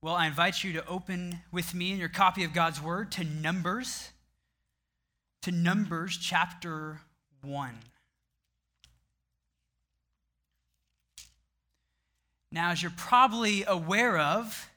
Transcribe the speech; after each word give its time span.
Well, 0.00 0.14
I 0.14 0.28
invite 0.28 0.62
you 0.62 0.74
to 0.74 0.86
open 0.86 1.40
with 1.50 1.74
me 1.74 1.90
in 1.90 1.98
your 1.98 2.08
copy 2.08 2.44
of 2.44 2.52
God's 2.52 2.80
Word 2.80 3.10
to 3.12 3.24
Numbers, 3.24 4.10
to 5.42 5.50
Numbers 5.50 6.16
chapter 6.16 7.00
1. 7.42 7.70
Now, 12.52 12.70
as 12.70 12.80
you're 12.80 12.92
probably 12.96 13.64
aware 13.64 14.16
of, 14.18 14.70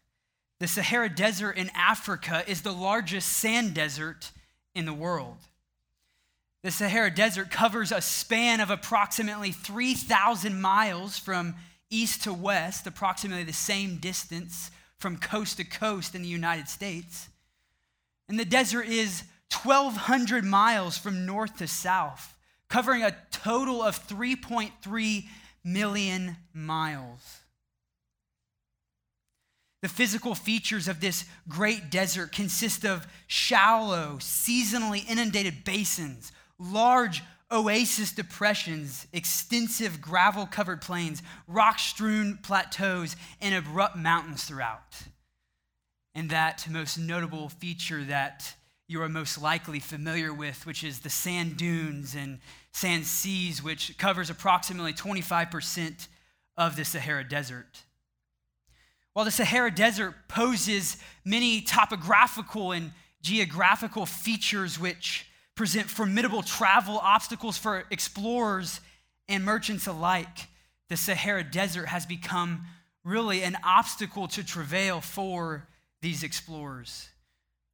the 0.59 0.67
Sahara 0.67 1.07
Desert 1.07 1.51
in 1.51 1.69
Africa 1.75 2.43
is 2.47 2.63
the 2.63 2.73
largest 2.73 3.29
sand 3.29 3.75
desert 3.75 4.31
in 4.73 4.85
the 4.85 4.93
world. 4.93 5.37
The 6.63 6.71
Sahara 6.71 7.13
Desert 7.13 7.51
covers 7.51 7.91
a 7.91 8.01
span 8.01 8.59
of 8.59 8.71
approximately 8.71 9.51
3,000 9.51 10.59
miles 10.59 11.19
from 11.19 11.53
east 11.91 12.23
to 12.23 12.33
west, 12.33 12.87
approximately 12.87 13.43
the 13.43 13.53
same 13.53 13.97
distance 13.97 14.71
from 15.01 15.17
coast 15.17 15.57
to 15.57 15.63
coast 15.63 16.15
in 16.15 16.21
the 16.21 16.27
United 16.27 16.69
States. 16.69 17.27
And 18.29 18.39
the 18.39 18.45
desert 18.45 18.87
is 18.87 19.23
1,200 19.51 20.45
miles 20.45 20.97
from 20.97 21.25
north 21.25 21.57
to 21.57 21.67
south, 21.67 22.37
covering 22.69 23.03
a 23.03 23.17
total 23.31 23.81
of 23.81 24.07
3.3 24.07 25.25
million 25.63 26.37
miles. 26.53 27.39
The 29.81 29.89
physical 29.89 30.35
features 30.35 30.87
of 30.87 31.01
this 31.01 31.25
great 31.49 31.89
desert 31.89 32.31
consist 32.31 32.85
of 32.85 33.07
shallow, 33.25 34.17
seasonally 34.19 35.09
inundated 35.09 35.63
basins, 35.63 36.31
large 36.59 37.23
oasis 37.51 38.11
depressions, 38.11 39.07
extensive 39.11 40.01
gravel 40.01 40.45
covered 40.45 40.81
plains, 40.81 41.21
rock 41.47 41.79
strewn 41.79 42.39
plateaus, 42.41 43.15
and 43.41 43.53
abrupt 43.53 43.95
mountains 43.95 44.43
throughout. 44.43 45.03
And 46.15 46.29
that 46.29 46.67
most 46.69 46.97
notable 46.97 47.49
feature 47.49 48.03
that 48.05 48.53
you 48.87 49.01
are 49.01 49.09
most 49.09 49.41
likely 49.41 49.79
familiar 49.79 50.33
with, 50.33 50.65
which 50.65 50.83
is 50.83 50.99
the 50.99 51.09
sand 51.09 51.57
dunes 51.57 52.15
and 52.15 52.39
sand 52.73 53.05
seas, 53.05 53.63
which 53.63 53.97
covers 53.97 54.29
approximately 54.29 54.93
25% 54.93 56.07
of 56.57 56.75
the 56.75 56.83
Sahara 56.83 57.23
Desert. 57.23 57.83
While 59.13 59.25
the 59.25 59.31
Sahara 59.31 59.71
Desert 59.71 60.15
poses 60.27 60.97
many 61.25 61.61
topographical 61.61 62.71
and 62.71 62.91
geographical 63.21 64.05
features 64.05 64.79
which 64.79 65.25
present 65.55 65.89
formidable 65.89 66.41
travel 66.41 66.99
obstacles 66.99 67.57
for 67.57 67.85
explorers 67.91 68.79
and 69.27 69.43
merchants 69.43 69.87
alike, 69.87 70.47
the 70.89 70.97
Sahara 70.97 71.43
Desert 71.43 71.87
has 71.87 72.05
become 72.05 72.65
really 73.03 73.43
an 73.43 73.57
obstacle 73.63 74.27
to 74.27 74.43
travail 74.43 75.01
for 75.01 75.67
these 76.01 76.23
explorers. 76.23 77.09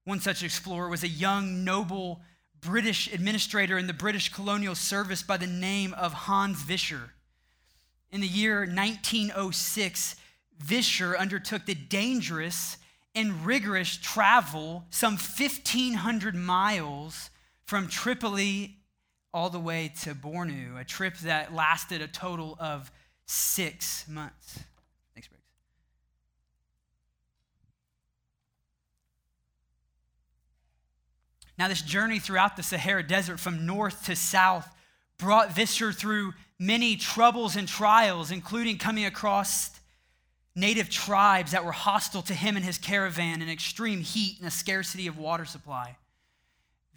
One 0.04 0.20
such 0.20 0.44
explorer 0.44 0.90
was 0.90 1.04
a 1.04 1.08
young, 1.08 1.64
noble 1.64 2.22
British 2.62 3.12
administrator 3.14 3.78
in 3.78 3.88
the 3.88 3.94
British 3.94 4.30
colonial 4.32 4.76
service 4.76 5.22
by 5.22 5.38
the 5.38 5.48
name 5.48 5.94
of 5.94 6.14
Hans 6.14 6.62
Vischer. 6.62 7.12
In 8.12 8.22
the 8.22 8.28
year 8.28 8.60
1906, 8.60 10.16
Vischer 10.60 11.18
undertook 11.18 11.66
the 11.66 11.76
dangerous 11.76 12.78
and 13.14 13.46
rigorous 13.46 13.98
travel, 13.98 14.86
some 14.90 15.14
1,500 15.14 16.36
miles 16.36 17.30
from 17.68 17.90
Tripoli 17.90 18.78
all 19.34 19.50
the 19.50 19.60
way 19.60 19.92
to 20.04 20.16
Bornu, 20.16 20.80
a 20.80 20.86
trip 20.86 21.18
that 21.18 21.54
lasted 21.54 22.02
a 22.02 22.08
total 22.08 22.58
of 22.60 22.90
six 23.26 24.08
months. 24.08 24.60
Thanks, 25.14 25.28
Briggs. 25.28 25.44
Now, 31.60 31.68
this 31.68 31.82
journey 31.82 32.20
throughout 32.20 32.56
the 32.56 32.64
Sahara 32.64 33.06
Desert 33.06 33.40
from 33.40 33.66
north 33.66 34.06
to 34.06 34.16
south 34.16 34.74
brought 35.18 35.54
Vischer 35.54 35.92
through 35.92 36.34
many 36.58 36.96
troubles 36.96 37.58
and 37.58 37.68
trials, 37.68 38.32
including 38.32 38.78
coming 38.78 39.06
across 39.06 39.72
native 40.56 40.90
tribes 40.90 41.52
that 41.52 41.66
were 41.66 41.74
hostile 41.74 42.22
to 42.24 42.34
him 42.34 42.56
and 42.56 42.64
his 42.64 42.78
caravan 42.78 43.42
in 43.42 43.50
extreme 43.50 44.00
heat 44.00 44.40
and 44.40 44.48
a 44.48 44.52
scarcity 44.52 45.06
of 45.06 45.18
water 45.18 45.46
supply. 45.46 45.98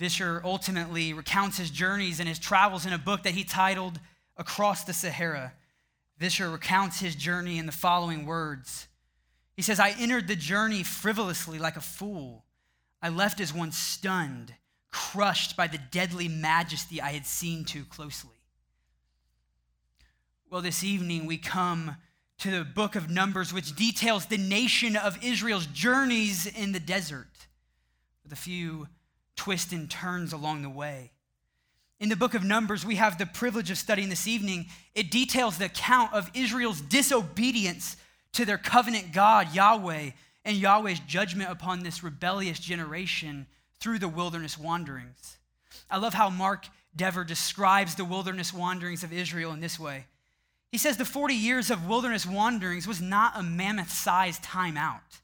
Vischer 0.01 0.41
ultimately 0.43 1.13
recounts 1.13 1.59
his 1.59 1.69
journeys 1.69 2.21
and 2.21 2.29
his 2.29 2.39
travels 2.39 2.87
in 2.87 2.95
a 2.95 2.99
book 2.99 3.23
that 3.25 3.35
he 3.35 3.45
titled 3.45 4.01
Across 4.39 4.85
the 4.85 4.95
Sahara. 4.95 5.53
Vischer 6.17 6.49
recounts 6.49 7.01
his 7.01 7.15
journey 7.15 7.59
in 7.59 7.67
the 7.67 7.73
following 7.73 8.25
words 8.25 8.89
He 9.55 9.61
says, 9.61 9.79
I 9.79 9.91
entered 9.91 10.27
the 10.27 10.37
journey 10.37 10.85
frivolously 10.85 11.59
like 11.59 11.77
a 11.77 11.83
fool. 11.83 12.47
I 13.03 13.11
left 13.11 13.41
as 13.41 13.53
one 13.53 13.73
stunned, 13.73 14.55
crushed 14.91 15.55
by 15.55 15.67
the 15.67 15.81
deadly 15.91 16.29
majesty 16.29 17.03
I 17.03 17.11
had 17.11 17.27
seen 17.27 17.67
too 17.67 17.85
closely. 17.85 18.41
Well, 20.49 20.63
this 20.63 20.83
evening 20.83 21.27
we 21.27 21.37
come 21.37 21.97
to 22.39 22.51
the 22.51 22.65
book 22.65 22.97
of 22.97 23.11
Numbers, 23.11 23.53
which 23.53 23.77
details 23.77 24.25
the 24.25 24.39
nation 24.39 24.97
of 24.97 25.23
Israel's 25.23 25.67
journeys 25.67 26.47
in 26.47 26.73
the 26.73 26.81
desert 26.81 27.49
with 28.25 28.33
a 28.33 28.37
few 28.37 28.89
twists 29.41 29.73
and 29.73 29.91
turns 29.91 30.35
along 30.35 30.61
the 30.61 30.69
way. 30.69 31.11
In 31.99 32.11
the 32.11 32.17
book 32.17 32.35
of 32.35 32.45
Numbers, 32.45 32.85
we 32.85 32.97
have 32.97 33.17
the 33.17 33.25
privilege 33.25 33.71
of 33.71 33.79
studying 33.79 34.11
this 34.11 34.29
evening. 34.29 34.67
It 34.95 35.11
details 35.11 35.57
the 35.57 35.65
account 35.65 36.13
of 36.13 36.31
Israel's 36.35 36.83
disobedience 36.83 37.97
to 38.35 38.45
their 38.45 38.59
covenant 38.59 39.15
God, 39.15 39.55
Yahweh, 39.55 40.11
and 40.45 40.57
Yahweh's 40.59 41.01
judgment 41.01 41.51
upon 41.51 41.83
this 41.83 42.05
rebellious 42.05 42.59
generation 42.59 43.47
through 43.81 43.99
the 43.99 44.09
wilderness 44.09 44.59
wanderings. 44.59 45.39
I 45.91 45.97
love 45.97 46.13
how 46.13 46.29
Mark 46.29 46.67
Dever 46.95 47.25
describes 47.25 47.95
the 47.95 48.05
wilderness 48.05 48.53
wanderings 48.53 49.03
of 49.03 49.11
Israel 49.11 49.53
in 49.53 49.61
this 49.61 49.81
way. 49.81 50.05
He 50.71 50.77
says 50.77 50.99
the 50.99 51.07
40 51.07 51.33
years 51.33 51.71
of 51.71 51.89
wilderness 51.89 52.27
wanderings 52.27 52.87
was 52.87 53.01
not 53.01 53.39
a 53.39 53.43
mammoth 53.43 53.91
sized 53.91 54.43
time 54.43 54.77
out, 54.77 55.21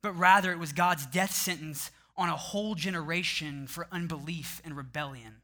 but 0.00 0.12
rather 0.12 0.52
it 0.52 0.60
was 0.60 0.72
God's 0.72 1.06
death 1.06 1.32
sentence 1.32 1.90
on 2.16 2.28
a 2.28 2.36
whole 2.36 2.74
generation 2.74 3.66
for 3.66 3.86
unbelief 3.90 4.60
and 4.64 4.76
rebellion. 4.76 5.36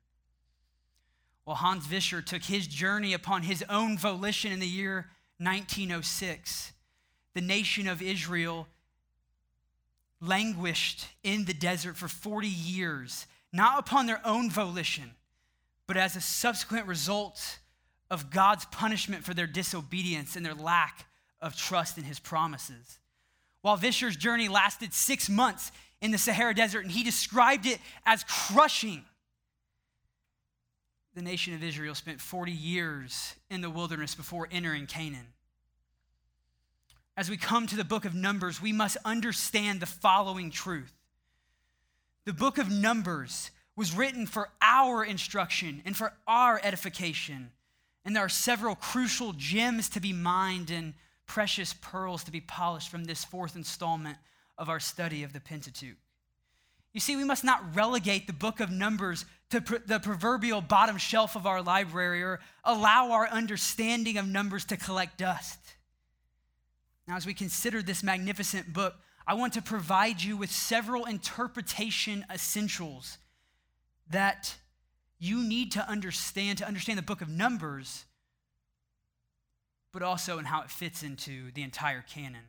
Well, 1.46 1.56
Hans 1.56 1.86
Vischer 1.86 2.20
took 2.20 2.42
his 2.42 2.66
journey 2.66 3.14
upon 3.14 3.42
his 3.42 3.64
own 3.70 3.96
volition 3.96 4.52
in 4.52 4.60
the 4.60 4.66
year 4.66 5.08
1906. 5.38 6.72
The 7.34 7.40
nation 7.40 7.88
of 7.88 8.02
Israel 8.02 8.66
languished 10.20 11.06
in 11.22 11.44
the 11.44 11.54
desert 11.54 11.96
for 11.96 12.08
40 12.08 12.48
years, 12.48 13.26
not 13.52 13.78
upon 13.78 14.06
their 14.06 14.20
own 14.26 14.50
volition, 14.50 15.12
but 15.86 15.96
as 15.96 16.16
a 16.16 16.20
subsequent 16.20 16.86
result 16.86 17.58
of 18.10 18.30
God's 18.30 18.64
punishment 18.66 19.24
for 19.24 19.34
their 19.34 19.46
disobedience 19.46 20.36
and 20.36 20.44
their 20.44 20.54
lack 20.54 21.06
of 21.40 21.56
trust 21.56 21.98
in 21.98 22.04
his 22.04 22.18
promises. 22.18 22.98
While 23.62 23.76
Vischer's 23.76 24.16
journey 24.16 24.48
lasted 24.48 24.92
six 24.92 25.28
months, 25.28 25.72
in 26.00 26.10
the 26.10 26.18
Sahara 26.18 26.54
Desert, 26.54 26.84
and 26.84 26.92
he 26.92 27.02
described 27.02 27.66
it 27.66 27.78
as 28.06 28.24
crushing. 28.24 29.04
The 31.14 31.22
nation 31.22 31.54
of 31.54 31.62
Israel 31.62 31.94
spent 31.94 32.20
40 32.20 32.52
years 32.52 33.34
in 33.50 33.60
the 33.60 33.70
wilderness 33.70 34.14
before 34.14 34.48
entering 34.50 34.86
Canaan. 34.86 35.26
As 37.16 37.28
we 37.28 37.36
come 37.36 37.66
to 37.66 37.76
the 37.76 37.84
book 37.84 38.04
of 38.04 38.14
Numbers, 38.14 38.62
we 38.62 38.72
must 38.72 38.96
understand 39.04 39.80
the 39.80 39.86
following 39.86 40.52
truth. 40.52 40.92
The 42.24 42.32
book 42.32 42.58
of 42.58 42.70
Numbers 42.70 43.50
was 43.74 43.92
written 43.92 44.26
for 44.26 44.50
our 44.62 45.04
instruction 45.04 45.82
and 45.84 45.96
for 45.96 46.12
our 46.28 46.60
edification. 46.62 47.50
And 48.04 48.14
there 48.14 48.24
are 48.24 48.28
several 48.28 48.76
crucial 48.76 49.32
gems 49.32 49.88
to 49.90 50.00
be 50.00 50.12
mined 50.12 50.70
and 50.70 50.94
precious 51.26 51.74
pearls 51.74 52.22
to 52.24 52.30
be 52.30 52.40
polished 52.40 52.88
from 52.88 53.04
this 53.04 53.24
fourth 53.24 53.56
installment 53.56 54.16
of 54.58 54.68
our 54.68 54.80
study 54.80 55.22
of 55.22 55.32
the 55.32 55.40
Pentateuch. 55.40 55.96
You 56.92 57.00
see, 57.00 57.16
we 57.16 57.24
must 57.24 57.44
not 57.44 57.76
relegate 57.76 58.26
the 58.26 58.32
book 58.32 58.60
of 58.60 58.70
Numbers 58.70 59.24
to 59.50 59.60
pr- 59.60 59.76
the 59.86 60.00
proverbial 60.00 60.60
bottom 60.60 60.96
shelf 60.96 61.36
of 61.36 61.46
our 61.46 61.62
library 61.62 62.22
or 62.22 62.40
allow 62.64 63.12
our 63.12 63.28
understanding 63.28 64.18
of 64.18 64.26
Numbers 64.26 64.64
to 64.66 64.76
collect 64.76 65.18
dust. 65.18 65.58
Now, 67.06 67.16
as 67.16 67.26
we 67.26 67.34
consider 67.34 67.82
this 67.82 68.02
magnificent 68.02 68.72
book, 68.72 68.94
I 69.26 69.34
want 69.34 69.52
to 69.54 69.62
provide 69.62 70.22
you 70.22 70.36
with 70.36 70.50
several 70.50 71.04
interpretation 71.04 72.24
essentials 72.32 73.18
that 74.10 74.56
you 75.18 75.42
need 75.42 75.72
to 75.72 75.88
understand 75.88 76.58
to 76.58 76.66
understand 76.66 76.98
the 76.98 77.02
book 77.02 77.20
of 77.20 77.28
Numbers, 77.28 78.06
but 79.92 80.02
also 80.02 80.38
in 80.38 80.46
how 80.46 80.62
it 80.62 80.70
fits 80.70 81.02
into 81.02 81.50
the 81.52 81.62
entire 81.62 82.02
canon 82.02 82.44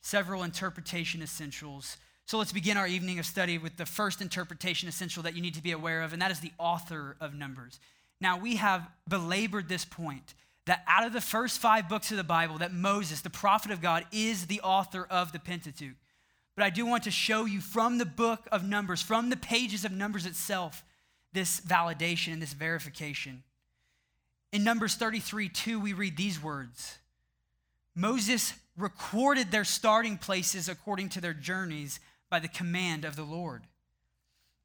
several 0.00 0.42
interpretation 0.42 1.22
essentials. 1.22 1.96
So 2.26 2.38
let's 2.38 2.52
begin 2.52 2.76
our 2.76 2.86
evening 2.86 3.18
of 3.18 3.26
study 3.26 3.58
with 3.58 3.76
the 3.76 3.86
first 3.86 4.20
interpretation 4.20 4.88
essential 4.88 5.22
that 5.22 5.34
you 5.34 5.42
need 5.42 5.54
to 5.54 5.62
be 5.62 5.72
aware 5.72 6.02
of, 6.02 6.12
and 6.12 6.20
that 6.22 6.30
is 6.30 6.40
the 6.40 6.52
author 6.58 7.16
of 7.20 7.34
Numbers. 7.34 7.80
Now, 8.20 8.38
we 8.38 8.56
have 8.56 8.88
belabored 9.08 9.68
this 9.68 9.84
point 9.84 10.34
that 10.66 10.84
out 10.86 11.06
of 11.06 11.12
the 11.12 11.20
first 11.20 11.58
five 11.60 11.88
books 11.88 12.10
of 12.10 12.16
the 12.16 12.24
Bible, 12.24 12.58
that 12.58 12.74
Moses, 12.74 13.22
the 13.22 13.30
prophet 13.30 13.70
of 13.70 13.80
God, 13.80 14.04
is 14.12 14.46
the 14.46 14.60
author 14.60 15.06
of 15.08 15.32
the 15.32 15.38
Pentateuch. 15.38 15.96
But 16.54 16.64
I 16.64 16.70
do 16.70 16.84
want 16.84 17.04
to 17.04 17.10
show 17.10 17.44
you 17.44 17.60
from 17.60 17.98
the 17.98 18.04
book 18.04 18.46
of 18.52 18.64
Numbers, 18.64 19.00
from 19.00 19.30
the 19.30 19.36
pages 19.36 19.84
of 19.84 19.92
Numbers 19.92 20.26
itself, 20.26 20.84
this 21.32 21.60
validation 21.60 22.32
and 22.32 22.42
this 22.42 22.52
verification. 22.52 23.44
In 24.52 24.64
Numbers 24.64 24.94
33 24.94 25.48
2, 25.48 25.80
we 25.80 25.92
read 25.92 26.16
these 26.16 26.42
words 26.42 26.98
Moses 27.94 28.54
recorded 28.78 29.50
their 29.50 29.64
starting 29.64 30.16
places 30.16 30.68
according 30.68 31.08
to 31.10 31.20
their 31.20 31.34
journeys 31.34 32.00
by 32.30 32.38
the 32.38 32.48
command 32.48 33.04
of 33.04 33.16
the 33.16 33.24
Lord. 33.24 33.64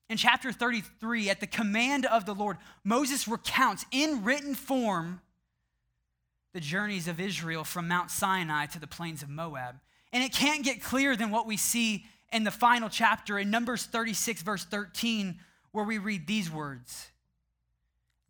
In 0.10 0.18
chapter 0.18 0.52
33, 0.52 1.30
at 1.30 1.40
the 1.40 1.48
command 1.48 2.06
of 2.06 2.26
the 2.26 2.36
Lord, 2.36 2.58
Moses 2.84 3.28
recounts 3.28 3.86
in 3.92 4.24
written 4.24 4.54
form 4.54 5.22
the 6.54 6.60
journeys 6.60 7.08
of 7.08 7.20
Israel 7.20 7.64
from 7.64 7.88
Mount 7.88 8.12
Sinai 8.12 8.68
to 8.68 8.80
the 8.80 8.88
plains 8.88 9.24
of 9.24 9.30
Moab. 9.30 9.80
And 10.12 10.24
it 10.24 10.32
can't 10.32 10.64
get 10.64 10.84
clearer 10.84 11.16
than 11.16 11.32
what 11.32 11.48
we 11.48 11.58
see 11.58 12.06
in 12.32 12.44
the 12.44 12.52
final 12.52 12.90
chapter 12.90 13.40
in 13.40 13.50
Numbers 13.50 13.86
36, 13.86 14.44
verse 14.44 14.66
13, 14.66 15.40
where 15.72 15.86
we 15.86 15.98
read 15.98 16.28
these 16.28 16.52
words 16.52 17.10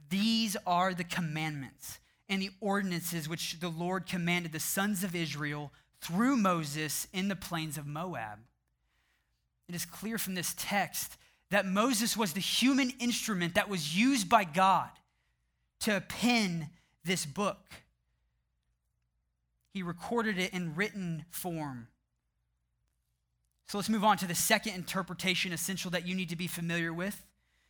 These 0.09 0.55
are 0.65 0.93
the 0.93 1.03
commandments 1.03 1.99
and 2.33 2.41
the 2.41 2.49
ordinances 2.61 3.29
which 3.29 3.59
the 3.59 3.69
Lord 3.69 4.07
commanded 4.07 4.51
the 4.51 4.59
sons 4.59 5.03
of 5.03 5.13
Israel 5.13 5.71
through 6.01 6.35
Moses 6.35 7.07
in 7.13 7.27
the 7.27 7.35
plains 7.35 7.77
of 7.77 7.85
Moab. 7.85 8.39
It 9.69 9.75
is 9.75 9.85
clear 9.85 10.17
from 10.17 10.33
this 10.33 10.55
text 10.57 11.15
that 11.51 11.67
Moses 11.67 12.17
was 12.17 12.33
the 12.33 12.39
human 12.39 12.91
instrument 12.99 13.53
that 13.53 13.69
was 13.69 13.95
used 13.95 14.29
by 14.29 14.45
God 14.45 14.89
to 15.81 16.01
pen 16.07 16.69
this 17.05 17.23
book. 17.23 17.59
He 19.71 19.83
recorded 19.83 20.39
it 20.39 20.53
in 20.53 20.73
written 20.73 21.25
form. 21.29 21.87
So 23.67 23.77
let's 23.77 23.89
move 23.89 24.03
on 24.03 24.17
to 24.17 24.27
the 24.27 24.33
second 24.33 24.73
interpretation 24.73 25.53
essential 25.53 25.91
that 25.91 26.07
you 26.07 26.15
need 26.15 26.29
to 26.29 26.35
be 26.35 26.47
familiar 26.47 26.91
with 26.91 27.23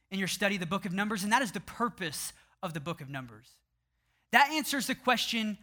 in 0.10 0.20
your 0.20 0.30
study 0.30 0.56
of 0.56 0.62
the 0.62 0.68
book 0.68 0.86
of 0.86 0.94
Numbers, 0.94 1.24
and 1.24 1.34
that 1.34 1.42
is 1.42 1.52
the 1.52 1.60
purpose 1.60 2.32
of 2.62 2.74
the 2.74 2.80
book 2.80 3.02
of 3.02 3.10
Numbers. 3.10 3.50
That 4.34 4.50
answers 4.50 4.88
the 4.88 4.96
question 4.96 5.60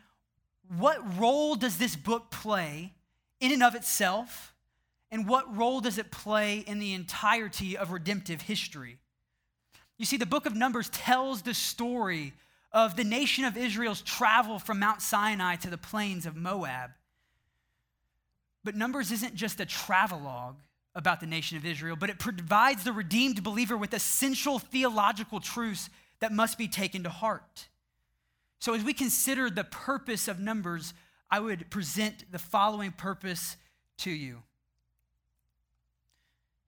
what 0.79 1.19
role 1.19 1.57
does 1.57 1.77
this 1.77 1.97
book 1.97 2.31
play 2.31 2.95
in 3.41 3.53
and 3.53 3.65
of 3.65 3.75
itself? 3.75 4.55
And 5.11 5.27
what 5.27 5.57
role 5.57 5.81
does 5.81 5.99
it 5.99 6.13
play 6.13 6.59
in 6.59 6.79
the 6.79 6.95
entirety 6.95 7.77
of 7.77 7.91
redemptive 7.91 8.43
history? 8.43 8.99
You 9.99 10.07
see, 10.07 10.17
the 10.17 10.25
book 10.25 10.47
of 10.47 10.55
Numbers 10.55 10.89
tells 10.91 11.43
the 11.43 11.53
story 11.53 12.33
of 12.71 12.95
the 12.95 13.03
nation 13.03 13.45
of 13.45 13.57
Israel's 13.57 14.03
travel 14.03 14.61
from 14.61 14.79
Mount 14.79 15.03
Sinai 15.03 15.57
to 15.57 15.69
the 15.69 15.77
plains 15.77 16.25
of 16.25 16.37
Moab. 16.37 16.93
But 18.63 18.77
Numbers 18.77 19.11
isn't 19.11 19.35
just 19.35 19.59
a 19.59 19.67
travelogue 19.67 20.61
about 20.95 21.19
the 21.19 21.27
nation 21.27 21.59
of 21.59 21.67
Israel, 21.67 21.97
but 21.97 22.09
it 22.09 22.21
provides 22.21 22.85
the 22.85 22.93
redeemed 22.93 23.43
believer 23.43 23.77
with 23.77 23.95
essential 23.95 24.61
theological 24.61 25.41
truths 25.41 25.91
that 26.21 26.31
must 26.31 26.57
be 26.57 26.69
taken 26.69 27.03
to 27.03 27.11
heart. 27.11 27.67
So, 28.61 28.75
as 28.75 28.85
we 28.85 28.93
consider 28.93 29.49
the 29.49 29.65
purpose 29.65 30.29
of 30.29 30.39
Numbers, 30.39 30.93
I 31.31 31.41
would 31.41 31.71
present 31.71 32.31
the 32.31 32.39
following 32.39 32.93
purpose 32.93 33.57
to 33.99 34.11
you. 34.11 34.43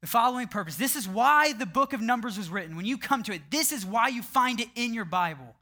The 0.00 0.06
following 0.06 0.48
purpose. 0.48 0.76
This 0.76 0.96
is 0.96 1.06
why 1.06 1.52
the 1.52 1.66
book 1.66 1.92
of 1.92 2.00
Numbers 2.00 2.38
was 2.38 2.48
written. 2.48 2.76
When 2.76 2.86
you 2.86 2.96
come 2.96 3.22
to 3.24 3.34
it, 3.34 3.42
this 3.50 3.72
is 3.72 3.84
why 3.84 4.08
you 4.08 4.22
find 4.22 4.58
it 4.58 4.68
in 4.74 4.94
your 4.94 5.04
Bible. 5.04 5.54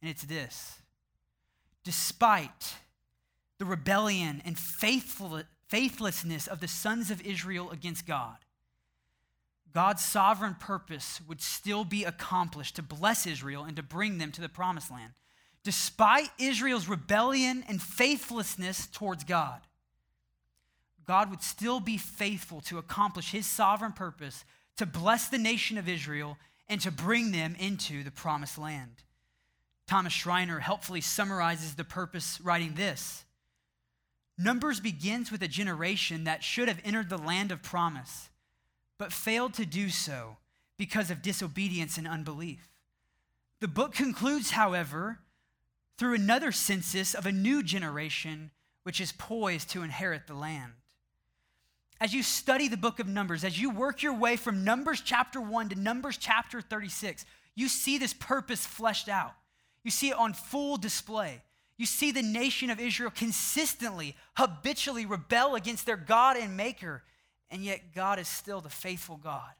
And 0.00 0.10
it's 0.10 0.24
this 0.24 0.78
Despite 1.84 2.76
the 3.58 3.66
rebellion 3.66 4.40
and 4.46 4.58
faithful, 4.58 5.42
faithlessness 5.68 6.46
of 6.46 6.60
the 6.60 6.68
sons 6.68 7.10
of 7.10 7.20
Israel 7.20 7.70
against 7.70 8.06
God, 8.06 8.38
God's 9.74 10.02
sovereign 10.02 10.54
purpose 10.54 11.20
would 11.28 11.42
still 11.42 11.84
be 11.84 12.04
accomplished 12.04 12.76
to 12.76 12.82
bless 12.82 13.26
Israel 13.26 13.64
and 13.64 13.76
to 13.76 13.82
bring 13.82 14.16
them 14.16 14.32
to 14.32 14.40
the 14.40 14.48
promised 14.48 14.90
land 14.90 15.12
despite 15.64 16.28
Israel's 16.38 16.88
rebellion 16.88 17.64
and 17.68 17.82
faithlessness 17.82 18.86
towards 18.86 19.24
God, 19.24 19.60
God 21.06 21.30
would 21.30 21.42
still 21.42 21.80
be 21.80 21.98
faithful 21.98 22.60
to 22.62 22.78
accomplish 22.78 23.32
his 23.32 23.46
sovereign 23.46 23.92
purpose 23.92 24.44
to 24.76 24.86
bless 24.86 25.28
the 25.28 25.38
nation 25.38 25.78
of 25.78 25.88
Israel 25.88 26.36
and 26.68 26.80
to 26.80 26.90
bring 26.90 27.32
them 27.32 27.56
into 27.58 28.02
the 28.02 28.10
promised 28.10 28.58
land. 28.58 29.02
Thomas 29.86 30.12
Schreiner 30.12 30.60
helpfully 30.60 31.00
summarizes 31.00 31.74
the 31.74 31.84
purpose 31.84 32.40
writing 32.42 32.74
this 32.74 33.24
Numbers 34.36 34.80
begins 34.80 35.30
with 35.30 35.42
a 35.42 35.48
generation 35.48 36.24
that 36.24 36.42
should 36.42 36.68
have 36.68 36.80
entered 36.84 37.08
the 37.08 37.18
land 37.18 37.52
of 37.52 37.62
promise, 37.62 38.30
but 38.98 39.12
failed 39.12 39.54
to 39.54 39.66
do 39.66 39.90
so 39.90 40.38
because 40.76 41.10
of 41.10 41.22
disobedience 41.22 41.98
and 41.98 42.08
unbelief. 42.08 42.68
The 43.60 43.68
book 43.68 43.92
concludes, 43.92 44.50
however, 44.50 45.20
through 45.98 46.14
another 46.14 46.52
census 46.52 47.14
of 47.14 47.26
a 47.26 47.32
new 47.32 47.62
generation 47.62 48.50
which 48.82 49.00
is 49.00 49.12
poised 49.12 49.70
to 49.70 49.82
inherit 49.82 50.26
the 50.26 50.34
land. 50.34 50.72
As 52.00 52.12
you 52.12 52.22
study 52.22 52.68
the 52.68 52.76
book 52.76 52.98
of 52.98 53.06
Numbers, 53.06 53.44
as 53.44 53.60
you 53.60 53.70
work 53.70 54.02
your 54.02 54.14
way 54.14 54.36
from 54.36 54.64
Numbers 54.64 55.00
chapter 55.00 55.40
1 55.40 55.70
to 55.70 55.74
Numbers 55.76 56.16
chapter 56.16 56.60
36, 56.60 57.24
you 57.54 57.68
see 57.68 57.98
this 57.98 58.12
purpose 58.12 58.66
fleshed 58.66 59.08
out. 59.08 59.34
You 59.84 59.90
see 59.90 60.10
it 60.10 60.18
on 60.18 60.32
full 60.32 60.76
display. 60.76 61.42
You 61.76 61.86
see 61.86 62.12
the 62.12 62.22
nation 62.22 62.70
of 62.70 62.80
Israel 62.80 63.10
consistently, 63.10 64.16
habitually 64.36 65.06
rebel 65.06 65.54
against 65.54 65.86
their 65.86 65.96
God 65.96 66.36
and 66.36 66.56
Maker, 66.56 67.02
and 67.50 67.62
yet 67.62 67.94
God 67.94 68.18
is 68.18 68.28
still 68.28 68.60
the 68.60 68.68
faithful 68.68 69.16
God 69.16 69.52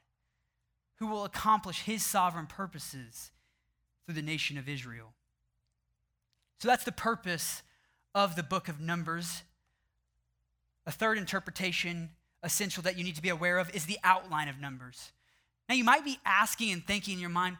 who 0.97 1.07
will 1.07 1.25
accomplish 1.25 1.81
his 1.81 2.05
sovereign 2.05 2.47
purposes 2.47 3.31
through 4.05 4.15
the 4.15 4.21
nation 4.21 4.57
of 4.57 4.69
Israel. 4.69 5.13
So 6.59 6.67
that's 6.67 6.83
the 6.83 6.91
purpose 6.91 7.63
of 8.13 8.35
the 8.35 8.43
book 8.43 8.67
of 8.67 8.79
Numbers. 8.79 9.43
A 10.85 10.91
third 10.91 11.17
interpretation, 11.17 12.09
essential 12.43 12.83
that 12.83 12.97
you 12.97 13.03
need 13.03 13.15
to 13.15 13.21
be 13.21 13.29
aware 13.29 13.57
of, 13.57 13.73
is 13.75 13.85
the 13.85 13.99
outline 14.03 14.47
of 14.47 14.59
Numbers. 14.59 15.11
Now, 15.67 15.75
you 15.75 15.83
might 15.83 16.05
be 16.05 16.19
asking 16.25 16.71
and 16.71 16.85
thinking 16.85 17.15
in 17.15 17.19
your 17.19 17.29
mind, 17.29 17.57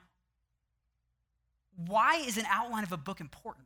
why 1.87 2.23
is 2.25 2.37
an 2.37 2.45
outline 2.49 2.83
of 2.83 2.91
a 2.91 2.97
book 2.97 3.19
important? 3.19 3.65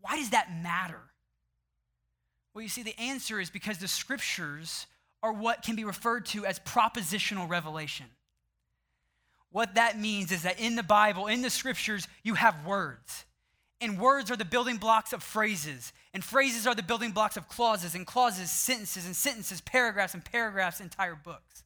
Why 0.00 0.16
does 0.16 0.30
that 0.30 0.48
matter? 0.62 1.00
Well, 2.52 2.62
you 2.62 2.68
see, 2.68 2.82
the 2.82 2.98
answer 2.98 3.40
is 3.40 3.48
because 3.48 3.78
the 3.78 3.88
scriptures 3.88 4.86
are 5.22 5.32
what 5.32 5.62
can 5.62 5.76
be 5.76 5.84
referred 5.84 6.26
to 6.26 6.44
as 6.44 6.58
propositional 6.58 7.48
revelation. 7.48 8.06
What 9.50 9.76
that 9.76 9.98
means 9.98 10.32
is 10.32 10.42
that 10.42 10.58
in 10.58 10.74
the 10.76 10.82
Bible, 10.82 11.28
in 11.28 11.42
the 11.42 11.50
scriptures, 11.50 12.08
you 12.22 12.34
have 12.34 12.66
words. 12.66 13.24
And 13.82 13.98
words 13.98 14.30
are 14.30 14.36
the 14.36 14.44
building 14.44 14.76
blocks 14.76 15.12
of 15.12 15.24
phrases. 15.24 15.92
And 16.14 16.22
phrases 16.22 16.68
are 16.68 16.74
the 16.74 16.84
building 16.84 17.10
blocks 17.10 17.36
of 17.36 17.48
clauses. 17.48 17.96
And 17.96 18.06
clauses, 18.06 18.50
sentences. 18.50 19.06
And 19.06 19.16
sentences, 19.16 19.60
paragraphs. 19.60 20.14
And 20.14 20.24
paragraphs, 20.24 20.80
entire 20.80 21.16
books. 21.16 21.64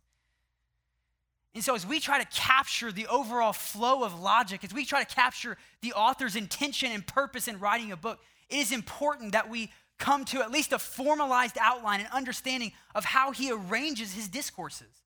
And 1.55 1.63
so, 1.63 1.75
as 1.75 1.87
we 1.87 2.01
try 2.01 2.19
to 2.19 2.27
capture 2.27 2.91
the 2.91 3.07
overall 3.07 3.53
flow 3.53 4.03
of 4.03 4.19
logic, 4.19 4.65
as 4.65 4.73
we 4.73 4.85
try 4.85 5.05
to 5.05 5.15
capture 5.15 5.59
the 5.83 5.93
author's 5.93 6.37
intention 6.37 6.91
and 6.91 7.07
purpose 7.07 7.49
in 7.49 7.59
writing 7.59 7.93
a 7.93 7.97
book, 7.97 8.19
it 8.49 8.57
is 8.57 8.73
important 8.73 9.33
that 9.33 9.51
we 9.51 9.71
come 9.99 10.25
to 10.27 10.43
at 10.43 10.51
least 10.51 10.73
a 10.73 10.79
formalized 10.79 11.57
outline 11.61 12.01
and 12.01 12.09
understanding 12.13 12.73
of 12.95 13.07
how 13.07 13.33
he 13.33 13.51
arranges 13.51 14.13
his 14.15 14.29
discourses. 14.29 15.03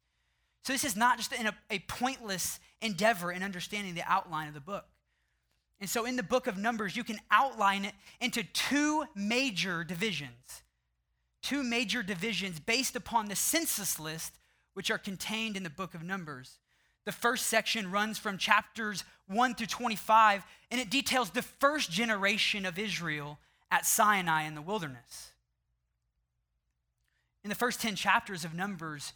So, 0.62 0.72
this 0.72 0.84
is 0.84 0.96
not 0.96 1.18
just 1.18 1.32
a, 1.32 1.54
a 1.70 1.80
pointless 1.88 2.60
endeavor 2.80 3.32
in 3.32 3.42
understanding 3.42 3.94
the 3.94 4.04
outline 4.06 4.48
of 4.48 4.54
the 4.54 4.60
book. 4.60 4.86
And 5.80 5.88
so 5.88 6.04
in 6.04 6.16
the 6.16 6.22
book 6.22 6.46
of 6.46 6.58
Numbers, 6.58 6.94
you 6.94 7.04
can 7.04 7.18
outline 7.30 7.84
it 7.84 7.94
into 8.20 8.42
two 8.42 9.04
major 9.14 9.82
divisions. 9.82 10.62
Two 11.42 11.62
major 11.62 12.02
divisions 12.02 12.60
based 12.60 12.96
upon 12.96 13.28
the 13.28 13.36
census 13.36 13.98
list, 13.98 14.34
which 14.74 14.90
are 14.90 14.98
contained 14.98 15.56
in 15.56 15.62
the 15.62 15.70
book 15.70 15.94
of 15.94 16.02
Numbers. 16.02 16.58
The 17.06 17.12
first 17.12 17.46
section 17.46 17.90
runs 17.90 18.18
from 18.18 18.36
chapters 18.36 19.04
1 19.28 19.54
through 19.54 19.68
25, 19.68 20.44
and 20.70 20.80
it 20.80 20.90
details 20.90 21.30
the 21.30 21.42
first 21.42 21.90
generation 21.90 22.66
of 22.66 22.78
Israel 22.78 23.38
at 23.70 23.86
Sinai 23.86 24.42
in 24.42 24.54
the 24.54 24.62
wilderness. 24.62 25.30
In 27.42 27.48
the 27.48 27.56
first 27.56 27.80
10 27.80 27.96
chapters 27.96 28.44
of 28.44 28.52
Numbers, 28.52 29.14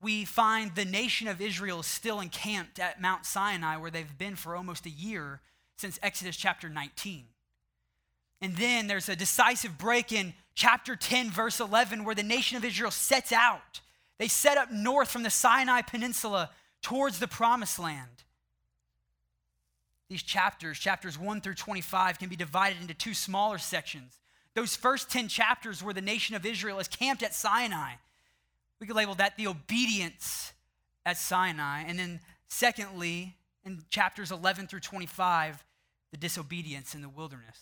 we 0.00 0.24
find 0.24 0.74
the 0.74 0.86
nation 0.86 1.28
of 1.28 1.42
Israel 1.42 1.82
still 1.82 2.20
encamped 2.20 2.78
at 2.78 3.00
Mount 3.00 3.26
Sinai, 3.26 3.76
where 3.76 3.90
they've 3.90 4.16
been 4.16 4.36
for 4.36 4.56
almost 4.56 4.86
a 4.86 4.90
year 4.90 5.40
since 5.78 5.98
Exodus 6.02 6.36
chapter 6.36 6.68
19. 6.68 7.24
And 8.40 8.56
then 8.56 8.86
there's 8.86 9.08
a 9.08 9.16
decisive 9.16 9.78
break 9.78 10.12
in 10.12 10.34
chapter 10.54 10.96
10, 10.96 11.30
verse 11.30 11.60
11, 11.60 12.04
where 12.04 12.14
the 12.14 12.22
nation 12.22 12.56
of 12.56 12.64
Israel 12.64 12.90
sets 12.90 13.32
out. 13.32 13.80
They 14.18 14.28
set 14.28 14.58
up 14.58 14.72
north 14.72 15.10
from 15.10 15.22
the 15.22 15.30
Sinai 15.30 15.82
Peninsula 15.82 16.50
towards 16.82 17.18
the 17.18 17.28
promised 17.28 17.78
land. 17.78 18.24
these 20.08 20.22
chapters, 20.22 20.78
chapters 20.78 21.18
1 21.18 21.42
through 21.42 21.54
25, 21.54 22.18
can 22.18 22.28
be 22.28 22.36
divided 22.36 22.80
into 22.80 22.94
two 22.94 23.14
smaller 23.14 23.58
sections. 23.58 24.18
Those 24.54 24.74
first 24.74 25.10
10 25.10 25.28
chapters 25.28 25.82
where 25.82 25.94
the 25.94 26.00
nation 26.00 26.34
of 26.34 26.46
Israel 26.46 26.78
is 26.78 26.88
camped 26.88 27.22
at 27.22 27.34
Sinai, 27.34 27.92
we 28.80 28.86
could 28.86 28.96
label 28.96 29.14
that 29.16 29.36
the 29.36 29.46
obedience 29.46 30.52
at 31.04 31.18
Sinai. 31.18 31.82
And 31.82 31.98
then, 31.98 32.20
secondly, 32.48 33.36
in 33.64 33.84
chapters 33.90 34.32
11 34.32 34.66
through 34.66 34.80
25, 34.80 35.62
the 36.10 36.16
disobedience 36.16 36.94
in 36.94 37.02
the 37.02 37.08
wilderness. 37.08 37.58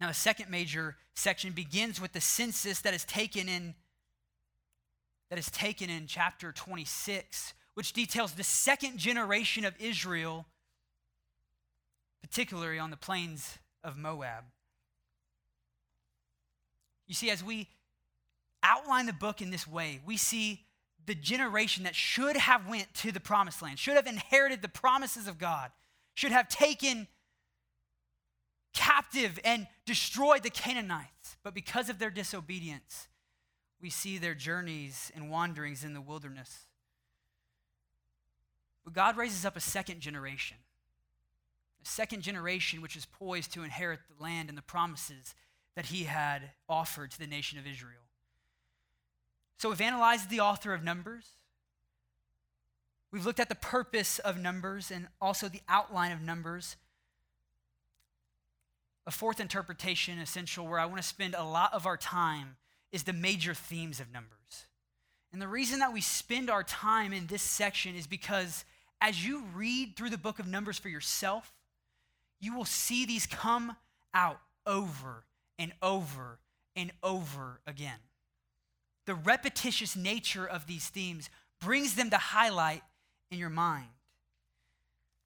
Now, 0.00 0.08
the 0.08 0.14
second 0.14 0.50
major 0.50 0.96
section 1.14 1.52
begins 1.52 2.00
with 2.00 2.12
the 2.12 2.20
census 2.20 2.80
that 2.82 2.94
is 2.94 3.04
taken 3.04 3.48
in 3.48 3.74
that 5.30 5.38
is 5.38 5.50
taken 5.50 5.90
in 5.90 6.06
chapter 6.06 6.52
26, 6.52 7.54
which 7.74 7.92
details 7.92 8.32
the 8.32 8.44
second 8.44 8.98
generation 8.98 9.64
of 9.64 9.74
Israel, 9.80 10.46
particularly 12.20 12.78
on 12.78 12.90
the 12.90 12.96
plains 12.96 13.58
of 13.82 13.96
Moab. 13.96 14.44
You 17.06 17.14
see, 17.14 17.30
as 17.30 17.42
we 17.42 17.68
outline 18.62 19.06
the 19.06 19.12
book 19.12 19.42
in 19.42 19.50
this 19.50 19.66
way, 19.66 20.00
we 20.06 20.16
see 20.16 20.64
the 21.06 21.14
generation 21.14 21.84
that 21.84 21.94
should 21.94 22.36
have 22.36 22.68
went 22.68 22.92
to 22.94 23.12
the 23.12 23.20
promised 23.20 23.60
land, 23.60 23.78
should 23.78 23.96
have 23.96 24.06
inherited 24.06 24.62
the 24.62 24.68
promises 24.68 25.26
of 25.26 25.38
God, 25.38 25.70
should 26.14 26.32
have 26.32 26.48
taken 26.48 27.08
captive 28.72 29.38
and 29.44 29.66
destroyed 29.86 30.42
the 30.42 30.50
Canaanites. 30.50 31.36
But 31.42 31.54
because 31.54 31.88
of 31.88 31.98
their 31.98 32.10
disobedience, 32.10 33.08
we 33.80 33.90
see 33.90 34.18
their 34.18 34.34
journeys 34.34 35.12
and 35.14 35.30
wanderings 35.30 35.84
in 35.84 35.94
the 35.94 36.00
wilderness. 36.00 36.66
But 38.84 38.92
God 38.92 39.16
raises 39.16 39.44
up 39.44 39.56
a 39.56 39.60
second 39.60 40.00
generation, 40.00 40.58
a 41.82 41.88
second 41.88 42.22
generation 42.22 42.82
which 42.82 42.96
is 42.96 43.06
poised 43.06 43.52
to 43.54 43.62
inherit 43.62 44.00
the 44.08 44.22
land 44.22 44.48
and 44.48 44.58
the 44.58 44.62
promises 44.62 45.34
that 45.74 45.86
he 45.86 46.04
had 46.04 46.50
offered 46.68 47.10
to 47.12 47.18
the 47.18 47.26
nation 47.26 47.58
of 47.58 47.66
Israel. 47.66 48.02
So 49.58 49.70
we've 49.70 49.80
analyzed 49.80 50.30
the 50.30 50.40
author 50.40 50.74
of 50.74 50.84
Numbers. 50.84 51.26
We've 53.14 53.24
looked 53.24 53.38
at 53.38 53.48
the 53.48 53.54
purpose 53.54 54.18
of 54.18 54.40
Numbers 54.40 54.90
and 54.90 55.06
also 55.20 55.48
the 55.48 55.60
outline 55.68 56.10
of 56.10 56.20
Numbers. 56.20 56.74
A 59.06 59.12
fourth 59.12 59.38
interpretation, 59.38 60.18
essential, 60.18 60.66
where 60.66 60.80
I 60.80 60.86
want 60.86 60.96
to 61.00 61.06
spend 61.06 61.36
a 61.38 61.44
lot 61.44 61.72
of 61.72 61.86
our 61.86 61.96
time, 61.96 62.56
is 62.90 63.04
the 63.04 63.12
major 63.12 63.54
themes 63.54 64.00
of 64.00 64.12
Numbers. 64.12 64.66
And 65.32 65.40
the 65.40 65.46
reason 65.46 65.78
that 65.78 65.92
we 65.92 66.00
spend 66.00 66.50
our 66.50 66.64
time 66.64 67.12
in 67.12 67.28
this 67.28 67.42
section 67.42 67.94
is 67.94 68.08
because 68.08 68.64
as 69.00 69.24
you 69.24 69.44
read 69.54 69.94
through 69.94 70.10
the 70.10 70.18
book 70.18 70.40
of 70.40 70.48
Numbers 70.48 70.80
for 70.80 70.88
yourself, 70.88 71.52
you 72.40 72.52
will 72.52 72.64
see 72.64 73.06
these 73.06 73.26
come 73.26 73.76
out 74.12 74.40
over 74.66 75.22
and 75.56 75.72
over 75.80 76.40
and 76.74 76.90
over 77.04 77.60
again 77.64 78.00
the 79.06 79.14
repetitious 79.14 79.96
nature 79.96 80.46
of 80.46 80.66
these 80.66 80.88
themes 80.88 81.28
brings 81.60 81.94
them 81.94 82.10
to 82.10 82.16
highlight 82.16 82.82
in 83.30 83.38
your 83.38 83.50
mind. 83.50 83.88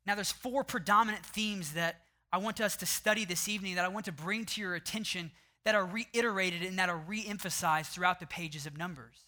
Now, 0.06 0.14
there's 0.14 0.32
four 0.32 0.64
predominant 0.64 1.24
themes 1.24 1.74
that 1.74 2.00
I 2.32 2.38
want 2.38 2.60
us 2.60 2.76
to 2.76 2.86
study 2.86 3.24
this 3.24 3.48
evening 3.48 3.74
that 3.74 3.84
I 3.84 3.88
want 3.88 4.06
to 4.06 4.12
bring 4.12 4.44
to 4.46 4.60
your 4.60 4.74
attention 4.74 5.30
that 5.64 5.74
are 5.74 5.84
reiterated 5.84 6.62
and 6.62 6.78
that 6.78 6.88
are 6.88 6.96
re-emphasized 6.96 7.90
throughout 7.90 8.20
the 8.20 8.26
pages 8.26 8.66
of 8.66 8.78
Numbers. 8.78 9.26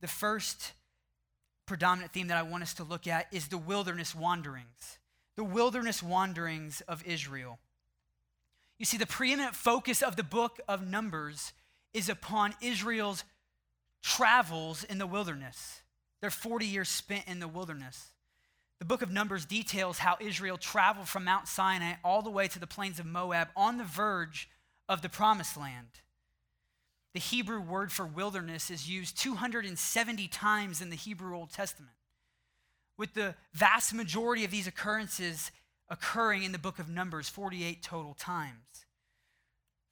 The 0.00 0.08
first 0.08 0.72
predominant 1.64 2.12
theme 2.12 2.28
that 2.28 2.36
I 2.36 2.42
want 2.42 2.62
us 2.62 2.74
to 2.74 2.84
look 2.84 3.06
at 3.06 3.26
is 3.32 3.48
the 3.48 3.58
wilderness 3.58 4.14
wanderings. 4.14 4.98
The 5.36 5.44
wilderness 5.44 6.02
wanderings 6.02 6.82
of 6.82 7.06
Israel. 7.06 7.58
You 8.78 8.84
see, 8.84 8.98
the 8.98 9.06
preeminent 9.06 9.54
focus 9.54 10.02
of 10.02 10.16
the 10.16 10.22
book 10.22 10.60
of 10.68 10.86
Numbers 10.86 11.52
is 11.94 12.08
upon 12.08 12.54
Israel's 12.60 13.24
travels 14.02 14.84
in 14.84 14.98
the 14.98 15.06
wilderness. 15.06 15.80
Their 16.20 16.30
40 16.30 16.66
years 16.66 16.88
spent 16.88 17.26
in 17.26 17.40
the 17.40 17.48
wilderness. 17.48 18.10
The 18.78 18.84
book 18.84 19.02
of 19.02 19.10
Numbers 19.10 19.44
details 19.46 19.98
how 19.98 20.16
Israel 20.20 20.58
traveled 20.58 21.08
from 21.08 21.24
Mount 21.24 21.48
Sinai 21.48 21.94
all 22.04 22.22
the 22.22 22.30
way 22.30 22.48
to 22.48 22.58
the 22.58 22.66
plains 22.66 22.98
of 22.98 23.06
Moab 23.06 23.48
on 23.56 23.78
the 23.78 23.84
verge 23.84 24.50
of 24.88 25.02
the 25.02 25.08
promised 25.08 25.56
land. 25.56 26.00
The 27.14 27.20
Hebrew 27.20 27.60
word 27.60 27.90
for 27.90 28.04
wilderness 28.04 28.70
is 28.70 28.90
used 28.90 29.18
270 29.18 30.28
times 30.28 30.82
in 30.82 30.90
the 30.90 30.96
Hebrew 30.96 31.34
Old 31.34 31.50
Testament, 31.50 31.94
with 32.98 33.14
the 33.14 33.34
vast 33.54 33.94
majority 33.94 34.44
of 34.44 34.50
these 34.50 34.66
occurrences 34.66 35.50
occurring 35.88 36.42
in 36.42 36.52
the 36.52 36.58
book 36.58 36.78
of 36.78 36.90
Numbers, 36.90 37.28
48 37.28 37.82
total 37.82 38.12
times. 38.12 38.84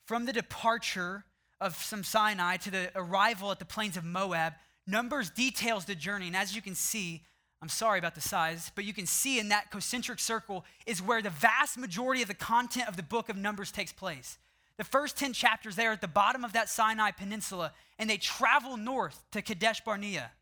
From 0.07 0.27
the 0.27 0.33
departure 0.35 1.25
of 1.61 1.77
some 1.77 2.05
Sinai 2.05 2.59
to 2.59 2.71
the 2.71 2.91
arrival 2.95 3.51
at 3.51 3.59
the 3.59 3.65
plains 3.65 3.97
of 3.97 4.05
Moab, 4.05 4.53
Numbers 4.87 5.31
details 5.31 5.85
the 5.85 5.95
journey. 5.95 6.27
And 6.27 6.37
as 6.37 6.55
you 6.55 6.63
can 6.63 6.75
see, 6.75 7.23
I'm 7.63 7.69
sorry 7.69 7.99
about 7.99 8.15
the 8.15 8.21
size, 8.21 8.71
but 8.75 8.85
you 8.85 8.93
can 8.93 9.07
see 9.07 9.39
in 9.39 9.49
that 9.49 9.71
concentric 9.71 10.19
circle 10.19 10.65
is 10.87 11.01
where 11.01 11.23
the 11.23 11.31
vast 11.31 11.79
majority 11.79 12.21
of 12.21 12.29
the 12.29 12.35
content 12.35 12.89
of 12.89 12.97
the 12.97 13.03
book 13.03 13.29
of 13.29 13.37
Numbers 13.37 13.73
takes 13.73 13.93
place. 13.93 14.39
The 14.77 14.85
first 14.85 15.17
10 15.17 15.33
chapters 15.33 15.77
there 15.77 15.93
at 15.93 16.01
the 16.01 16.09
bottom 16.09 16.45
of 16.45 16.53
that 16.53 16.69
Sinai 16.69 17.13
peninsula, 17.13 17.73
and 17.99 18.11
they 18.11 18.17
travel 18.17 18.77
north 18.77 19.25
to 19.31 19.41
Kadesh 19.41 19.81
Barnea. 19.83 20.33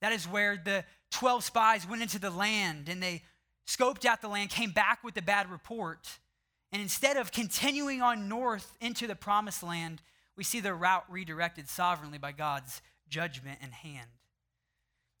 That 0.00 0.12
is 0.12 0.28
where 0.28 0.60
the 0.62 0.84
12 1.12 1.44
spies 1.44 1.88
went 1.88 2.02
into 2.02 2.18
the 2.18 2.30
land 2.30 2.88
and 2.88 3.02
they 3.02 3.22
scoped 3.66 4.04
out 4.04 4.20
the 4.20 4.28
land, 4.28 4.50
came 4.50 4.70
back 4.70 5.02
with 5.02 5.16
a 5.16 5.22
bad 5.22 5.50
report. 5.50 6.18
And 6.72 6.82
instead 6.82 7.16
of 7.16 7.32
continuing 7.32 8.02
on 8.02 8.28
north 8.28 8.76
into 8.80 9.06
the 9.06 9.16
promised 9.16 9.62
land, 9.62 10.02
we 10.36 10.44
see 10.44 10.60
the 10.60 10.74
route 10.74 11.04
redirected 11.08 11.68
sovereignly 11.68 12.18
by 12.18 12.32
God's 12.32 12.82
judgment 13.08 13.58
and 13.62 13.72
hand. 13.72 14.10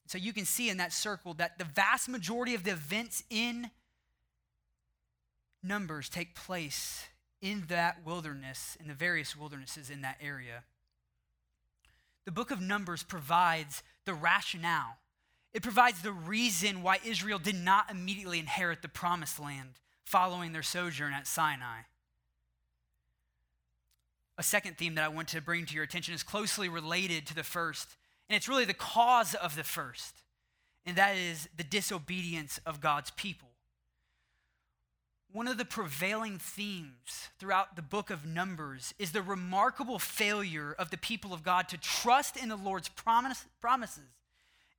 So 0.06 0.16
you 0.16 0.32
can 0.32 0.44
see 0.44 0.70
in 0.70 0.78
that 0.78 0.92
circle 0.92 1.34
that 1.34 1.58
the 1.58 1.64
vast 1.64 2.08
majority 2.08 2.54
of 2.54 2.64
the 2.64 2.72
events 2.72 3.24
in 3.30 3.70
Numbers 5.62 6.08
take 6.08 6.34
place 6.34 7.04
in 7.42 7.64
that 7.68 8.06
wilderness, 8.06 8.76
in 8.80 8.88
the 8.88 8.94
various 8.94 9.36
wildernesses 9.36 9.90
in 9.90 10.02
that 10.02 10.16
area. 10.20 10.62
The 12.24 12.32
book 12.32 12.50
of 12.50 12.60
Numbers 12.60 13.02
provides 13.02 13.82
the 14.04 14.14
rationale. 14.14 14.98
It 15.52 15.62
provides 15.62 16.02
the 16.02 16.12
reason 16.12 16.82
why 16.82 16.98
Israel 17.04 17.38
did 17.38 17.54
not 17.54 17.90
immediately 17.90 18.38
inherit 18.38 18.82
the 18.82 18.88
promised 18.88 19.40
land 19.40 19.80
following 20.04 20.52
their 20.52 20.62
sojourn 20.62 21.12
at 21.12 21.26
Sinai. 21.26 21.80
A 24.38 24.42
second 24.42 24.78
theme 24.78 24.94
that 24.94 25.04
I 25.04 25.08
want 25.08 25.28
to 25.28 25.40
bring 25.40 25.66
to 25.66 25.74
your 25.74 25.82
attention 25.82 26.14
is 26.14 26.22
closely 26.22 26.68
related 26.68 27.26
to 27.26 27.34
the 27.34 27.42
first, 27.42 27.96
and 28.28 28.36
it's 28.36 28.48
really 28.48 28.64
the 28.64 28.72
cause 28.72 29.34
of 29.34 29.56
the 29.56 29.64
first, 29.64 30.22
and 30.86 30.96
that 30.96 31.16
is 31.16 31.48
the 31.56 31.64
disobedience 31.64 32.60
of 32.64 32.80
God's 32.80 33.10
people. 33.10 33.48
One 35.30 35.48
of 35.48 35.58
the 35.58 35.64
prevailing 35.64 36.38
themes 36.38 37.28
throughout 37.38 37.74
the 37.74 37.82
book 37.82 38.10
of 38.10 38.24
Numbers 38.24 38.94
is 38.98 39.10
the 39.12 39.22
remarkable 39.22 39.98
failure 39.98 40.74
of 40.78 40.90
the 40.90 40.96
people 40.96 41.34
of 41.34 41.42
God 41.42 41.68
to 41.68 41.76
trust 41.76 42.36
in 42.36 42.48
the 42.48 42.56
Lord's 42.56 42.88
promise, 42.88 43.44
promises 43.60 44.08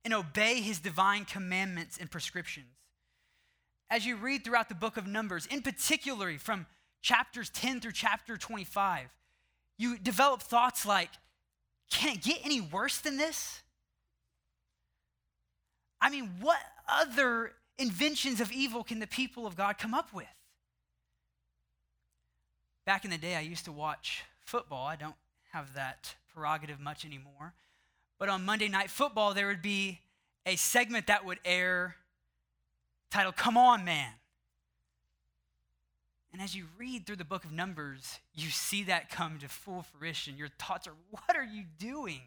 and 0.04 0.14
obey 0.14 0.60
his 0.60 0.80
divine 0.80 1.26
commandments 1.26 1.98
and 1.98 2.10
prescriptions. 2.10 2.66
As 3.90 4.06
you 4.06 4.16
read 4.16 4.42
throughout 4.42 4.68
the 4.70 4.74
book 4.74 4.96
of 4.96 5.06
Numbers, 5.06 5.46
in 5.46 5.60
particular 5.60 6.36
from 6.38 6.66
chapters 7.02 7.50
10 7.50 7.80
through 7.80 7.92
chapter 7.92 8.36
25, 8.36 9.08
you 9.80 9.96
develop 9.98 10.42
thoughts 10.42 10.84
like, 10.84 11.08
can 11.90 12.14
it 12.14 12.22
get 12.22 12.40
any 12.44 12.60
worse 12.60 12.98
than 12.98 13.16
this? 13.16 13.62
I 16.00 16.10
mean, 16.10 16.30
what 16.40 16.58
other 16.86 17.52
inventions 17.78 18.40
of 18.40 18.52
evil 18.52 18.84
can 18.84 18.98
the 18.98 19.06
people 19.06 19.46
of 19.46 19.56
God 19.56 19.78
come 19.78 19.94
up 19.94 20.12
with? 20.12 20.26
Back 22.84 23.06
in 23.06 23.10
the 23.10 23.18
day, 23.18 23.36
I 23.36 23.40
used 23.40 23.64
to 23.64 23.72
watch 23.72 24.22
football. 24.44 24.86
I 24.86 24.96
don't 24.96 25.14
have 25.52 25.72
that 25.74 26.14
prerogative 26.34 26.78
much 26.78 27.06
anymore. 27.06 27.54
But 28.18 28.28
on 28.28 28.44
Monday 28.44 28.68
Night 28.68 28.90
Football, 28.90 29.32
there 29.32 29.46
would 29.46 29.62
be 29.62 30.00
a 30.44 30.56
segment 30.56 31.06
that 31.06 31.24
would 31.24 31.38
air 31.44 31.96
titled, 33.10 33.36
Come 33.36 33.56
On, 33.56 33.84
Man. 33.84 34.12
And 36.32 36.40
as 36.40 36.54
you 36.54 36.66
read 36.78 37.06
through 37.06 37.16
the 37.16 37.24
book 37.24 37.44
of 37.44 37.52
Numbers, 37.52 38.18
you 38.34 38.50
see 38.50 38.84
that 38.84 39.10
come 39.10 39.38
to 39.40 39.48
full 39.48 39.82
fruition. 39.82 40.36
Your 40.36 40.48
thoughts 40.48 40.86
are, 40.86 40.94
what 41.10 41.36
are 41.36 41.44
you 41.44 41.64
doing? 41.78 42.20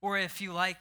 Or 0.00 0.18
if 0.18 0.40
you 0.40 0.52
like 0.52 0.78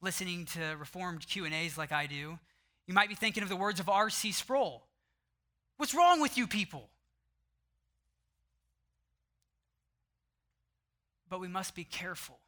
listening 0.00 0.46
to 0.46 0.76
reformed 0.78 1.26
Q&As 1.26 1.76
like 1.76 1.92
I 1.92 2.06
do, 2.06 2.38
you 2.86 2.94
might 2.94 3.10
be 3.10 3.14
thinking 3.14 3.42
of 3.42 3.48
the 3.48 3.56
words 3.56 3.80
of 3.80 3.88
R.C. 3.88 4.32
Sproul. 4.32 4.82
What's 5.76 5.94
wrong 5.94 6.20
with 6.20 6.38
you 6.38 6.46
people? 6.46 6.88
But 11.28 11.40
we 11.40 11.48
must 11.48 11.74
be 11.74 11.84
careful 11.84 12.38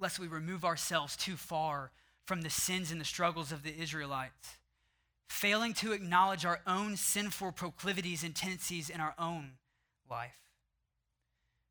lest 0.00 0.18
we 0.18 0.26
remove 0.26 0.64
ourselves 0.64 1.16
too 1.16 1.36
far 1.36 1.92
from 2.26 2.42
the 2.42 2.50
sins 2.50 2.90
and 2.90 3.00
the 3.00 3.04
struggles 3.04 3.52
of 3.52 3.62
the 3.62 3.74
Israelites 3.80 4.58
failing 5.28 5.74
to 5.74 5.92
acknowledge 5.92 6.44
our 6.44 6.60
own 6.66 6.96
sinful 6.96 7.52
proclivities 7.52 8.22
and 8.24 8.34
tendencies 8.34 8.90
in 8.90 9.00
our 9.00 9.14
own 9.18 9.52
life. 10.10 10.36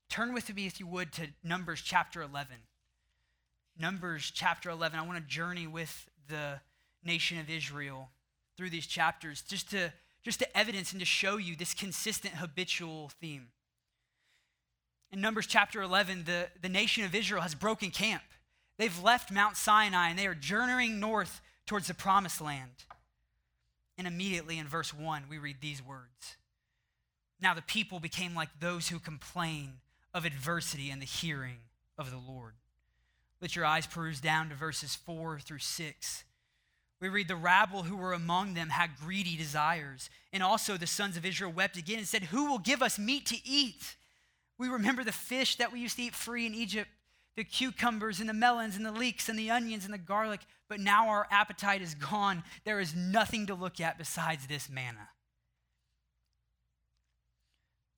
Turn 0.09 0.33
with 0.33 0.53
me, 0.53 0.67
if 0.67 0.79
you 0.79 0.87
would, 0.87 1.11
to 1.13 1.27
Numbers 1.43 1.81
chapter 1.81 2.21
11. 2.21 2.55
Numbers 3.79 4.31
chapter 4.33 4.69
11. 4.69 4.99
I 4.99 5.05
want 5.05 5.17
to 5.17 5.27
journey 5.27 5.65
with 5.65 6.07
the 6.27 6.59
nation 7.03 7.39
of 7.39 7.49
Israel 7.49 8.09
through 8.55 8.69
these 8.69 8.85
chapters 8.85 9.41
just 9.41 9.71
to, 9.71 9.91
just 10.23 10.39
to 10.39 10.57
evidence 10.57 10.91
and 10.91 10.99
to 10.99 11.05
show 11.05 11.37
you 11.37 11.55
this 11.55 11.73
consistent 11.73 12.35
habitual 12.35 13.11
theme. 13.19 13.47
In 15.11 15.21
Numbers 15.21 15.47
chapter 15.47 15.81
11, 15.81 16.25
the, 16.25 16.47
the 16.61 16.69
nation 16.69 17.03
of 17.03 17.15
Israel 17.15 17.41
has 17.41 17.55
broken 17.55 17.91
camp. 17.91 18.23
They've 18.77 19.03
left 19.03 19.31
Mount 19.31 19.57
Sinai 19.57 20.09
and 20.09 20.17
they 20.17 20.27
are 20.27 20.35
journeying 20.35 20.99
north 20.99 21.41
towards 21.65 21.87
the 21.87 21.93
promised 21.93 22.41
land. 22.41 22.85
And 23.97 24.07
immediately 24.07 24.57
in 24.57 24.67
verse 24.67 24.93
1, 24.93 25.23
we 25.29 25.37
read 25.37 25.57
these 25.61 25.81
words 25.83 26.37
Now 27.41 27.53
the 27.53 27.61
people 27.61 27.99
became 27.99 28.35
like 28.35 28.49
those 28.59 28.89
who 28.89 28.99
complain 28.99 29.79
of 30.13 30.25
adversity 30.25 30.91
in 30.91 30.99
the 30.99 31.05
hearing 31.05 31.57
of 31.97 32.11
the 32.11 32.17
Lord. 32.17 32.53
Let 33.41 33.55
your 33.55 33.65
eyes 33.65 33.85
peruse 33.85 34.21
down 34.21 34.49
to 34.49 34.55
verses 34.55 34.95
4 34.95 35.39
through 35.39 35.59
6. 35.59 36.23
We 37.01 37.09
read, 37.09 37.27
The 37.27 37.35
rabble 37.35 37.83
who 37.83 37.97
were 37.97 38.13
among 38.13 38.53
them 38.53 38.69
had 38.69 38.97
greedy 38.97 39.35
desires. 39.35 40.09
And 40.31 40.41
also 40.41 40.77
the 40.77 40.87
sons 40.87 41.17
of 41.17 41.25
Israel 41.25 41.51
wept 41.51 41.75
again 41.75 41.97
and 41.97 42.07
said, 42.07 42.23
Who 42.23 42.45
will 42.45 42.59
give 42.59 42.81
us 42.81 42.97
meat 42.97 43.25
to 43.25 43.37
eat? 43.43 43.97
We 44.57 44.69
remember 44.69 45.03
the 45.03 45.11
fish 45.11 45.57
that 45.57 45.73
we 45.73 45.81
used 45.81 45.97
to 45.97 46.03
eat 46.03 46.15
free 46.15 46.45
in 46.45 46.55
Egypt, 46.55 46.89
the 47.35 47.43
cucumbers 47.43 48.19
and 48.19 48.29
the 48.29 48.33
melons 48.33 48.75
and 48.75 48.85
the 48.85 48.91
leeks 48.91 49.29
and 49.29 49.37
the 49.37 49.49
onions 49.49 49.85
and 49.85 49.93
the 49.93 49.97
garlic, 49.97 50.41
but 50.69 50.79
now 50.79 51.09
our 51.09 51.27
appetite 51.31 51.81
is 51.81 51.95
gone. 51.95 52.43
There 52.63 52.79
is 52.79 52.95
nothing 52.95 53.47
to 53.47 53.55
look 53.55 53.79
at 53.79 53.97
besides 53.97 54.47
this 54.47 54.69
manna. 54.69 55.09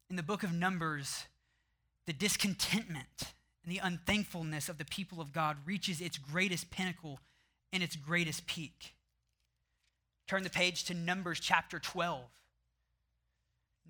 In 0.10 0.16
the 0.16 0.24
book 0.24 0.44
of 0.44 0.54
Numbers, 0.54 1.26
the 2.06 2.14
discontentment 2.14 3.34
and 3.64 3.74
the 3.74 3.80
unthankfulness 3.80 4.70
of 4.70 4.78
the 4.78 4.86
people 4.86 5.20
of 5.20 5.34
God 5.34 5.58
reaches 5.66 6.00
its 6.00 6.18
greatest 6.18 6.70
pinnacle 6.70 7.20
and 7.74 7.82
its 7.82 7.96
greatest 7.96 8.46
peak. 8.46 8.94
Turn 10.28 10.44
the 10.44 10.50
page 10.50 10.86
to 10.86 10.94
Numbers 10.94 11.40
chapter 11.40 11.80
12. 11.80 12.24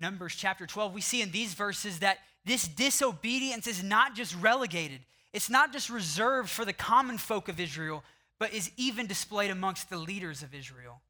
Numbers 0.00 0.34
chapter 0.34 0.66
12, 0.66 0.92
we 0.92 1.00
see 1.00 1.22
in 1.22 1.30
these 1.30 1.54
verses 1.54 2.00
that 2.00 2.18
this 2.44 2.68
disobedience 2.68 3.66
is 3.66 3.82
not 3.82 4.14
just 4.14 4.34
relegated, 4.36 5.00
it's 5.36 5.50
not 5.50 5.70
just 5.70 5.90
reserved 5.90 6.48
for 6.48 6.64
the 6.64 6.72
common 6.72 7.18
folk 7.18 7.50
of 7.50 7.60
Israel, 7.60 8.02
but 8.38 8.54
is 8.54 8.70
even 8.78 9.06
displayed 9.06 9.50
amongst 9.50 9.90
the 9.90 9.98
leaders 9.98 10.42
of 10.42 10.54
Israel. 10.54 11.02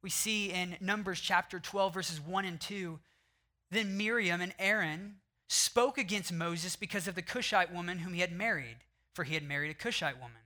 We 0.00 0.10
see 0.10 0.52
in 0.52 0.76
Numbers 0.80 1.20
chapter 1.20 1.58
12, 1.58 1.92
verses 1.92 2.20
1 2.20 2.44
and 2.44 2.60
2, 2.60 3.00
then 3.72 3.96
Miriam 3.96 4.40
and 4.40 4.54
Aaron 4.60 5.16
spoke 5.48 5.98
against 5.98 6.32
Moses 6.32 6.76
because 6.76 7.08
of 7.08 7.16
the 7.16 7.22
Cushite 7.22 7.74
woman 7.74 7.98
whom 7.98 8.14
he 8.14 8.20
had 8.20 8.30
married, 8.30 8.76
for 9.12 9.24
he 9.24 9.34
had 9.34 9.42
married 9.42 9.72
a 9.72 9.74
Cushite 9.74 10.20
woman. 10.20 10.42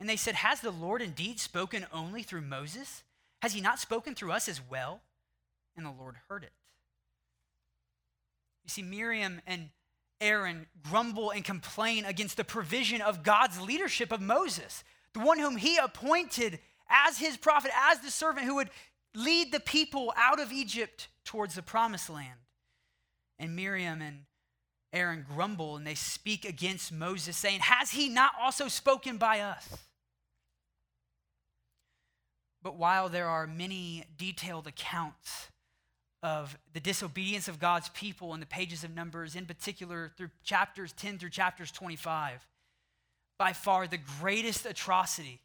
And 0.00 0.08
they 0.08 0.16
said, 0.16 0.36
Has 0.36 0.62
the 0.62 0.70
Lord 0.70 1.02
indeed 1.02 1.38
spoken 1.38 1.86
only 1.92 2.22
through 2.22 2.40
Moses? 2.40 3.02
Has 3.42 3.52
he 3.52 3.60
not 3.60 3.80
spoken 3.80 4.14
through 4.14 4.32
us 4.32 4.48
as 4.48 4.62
well? 4.70 5.02
And 5.76 5.84
the 5.84 5.90
Lord 5.90 6.14
heard 6.30 6.42
it. 6.42 6.52
You 8.64 8.70
see, 8.70 8.82
Miriam 8.82 9.42
and 9.46 9.68
Aaron 10.20 10.66
grumble 10.82 11.30
and 11.30 11.44
complain 11.44 12.04
against 12.04 12.36
the 12.36 12.44
provision 12.44 13.00
of 13.00 13.22
God's 13.22 13.60
leadership 13.60 14.12
of 14.12 14.20
Moses, 14.20 14.82
the 15.12 15.20
one 15.20 15.38
whom 15.38 15.56
he 15.56 15.76
appointed 15.76 16.58
as 16.88 17.18
his 17.18 17.36
prophet, 17.36 17.70
as 17.90 18.00
the 18.00 18.10
servant 18.10 18.46
who 18.46 18.54
would 18.56 18.70
lead 19.14 19.52
the 19.52 19.60
people 19.60 20.12
out 20.16 20.40
of 20.40 20.52
Egypt 20.52 21.08
towards 21.24 21.54
the 21.54 21.62
promised 21.62 22.08
land. 22.08 22.38
And 23.38 23.56
Miriam 23.56 24.00
and 24.00 24.24
Aaron 24.92 25.26
grumble 25.28 25.76
and 25.76 25.86
they 25.86 25.94
speak 25.94 26.44
against 26.44 26.92
Moses, 26.92 27.36
saying, 27.36 27.60
Has 27.60 27.90
he 27.90 28.08
not 28.08 28.32
also 28.40 28.68
spoken 28.68 29.18
by 29.18 29.40
us? 29.40 29.68
But 32.62 32.76
while 32.76 33.08
there 33.08 33.28
are 33.28 33.46
many 33.46 34.04
detailed 34.16 34.66
accounts 34.66 35.48
of 36.22 36.58
the 36.72 36.80
disobedience 36.80 37.48
of 37.48 37.60
God's 37.60 37.88
people 37.90 38.34
in 38.34 38.40
the 38.40 38.46
pages 38.46 38.84
of 38.84 38.94
Numbers, 38.94 39.36
in 39.36 39.46
particular 39.46 40.12
through 40.16 40.30
chapters 40.42 40.92
10 40.92 41.18
through 41.18 41.30
chapters 41.30 41.70
25, 41.70 42.46
by 43.38 43.52
far 43.52 43.86
the 43.86 43.98
greatest 44.20 44.66
atrocity, 44.66 45.40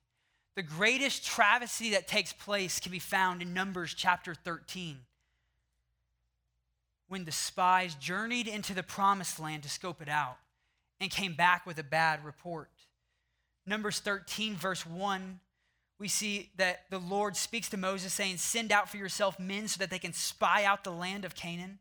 the 0.56 0.64
greatest 0.64 1.26
travesty 1.26 1.92
that 1.92 2.08
takes 2.08 2.34
place 2.34 2.80
can 2.80 2.92
be 2.92 3.00
found 3.00 3.42
in 3.42 3.54
Numbers 3.54 3.94
chapter 3.94 4.34
13 4.34 5.00
when 7.12 7.26
the 7.26 7.32
spies 7.32 7.94
journeyed 7.96 8.48
into 8.48 8.74
the 8.74 8.82
promised 8.82 9.38
land 9.38 9.64
to 9.64 9.70
scope 9.70 10.02
it 10.02 10.08
out 10.08 10.38
and 11.02 11.12
came 11.12 11.34
back 11.34 11.66
with 11.66 11.78
a 11.78 11.84
bad 11.84 12.24
report. 12.24 12.70
Numbers 13.66 14.00
13, 14.00 14.56
verse 14.56 14.86
1, 14.86 15.42
we 16.02 16.08
see 16.08 16.50
that 16.58 16.86
the 16.90 16.98
Lord 16.98 17.38
speaks 17.38 17.70
to 17.70 17.78
Moses 17.78 18.12
saying, 18.12 18.38
Send 18.38 18.72
out 18.72 18.90
for 18.90 18.98
yourself 18.98 19.40
men 19.40 19.68
so 19.68 19.78
that 19.78 19.92
they 19.92 20.00
can 20.00 20.14
spy 20.14 20.64
out 20.64 20.84
the 20.84 20.92
land 20.92 21.26
of 21.26 21.36
Canaan. 21.36 21.78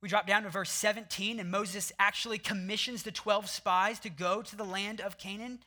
We 0.00 0.08
drop 0.08 0.28
down 0.28 0.44
to 0.44 0.48
verse 0.48 0.70
17, 0.70 1.40
and 1.40 1.50
Moses 1.50 1.90
actually 1.98 2.38
commissions 2.38 3.02
the 3.02 3.10
12 3.10 3.48
spies 3.48 3.98
to 4.00 4.10
go 4.10 4.42
to 4.42 4.54
the 4.54 4.64
land 4.64 5.00
of 5.00 5.18
Canaan 5.18 5.58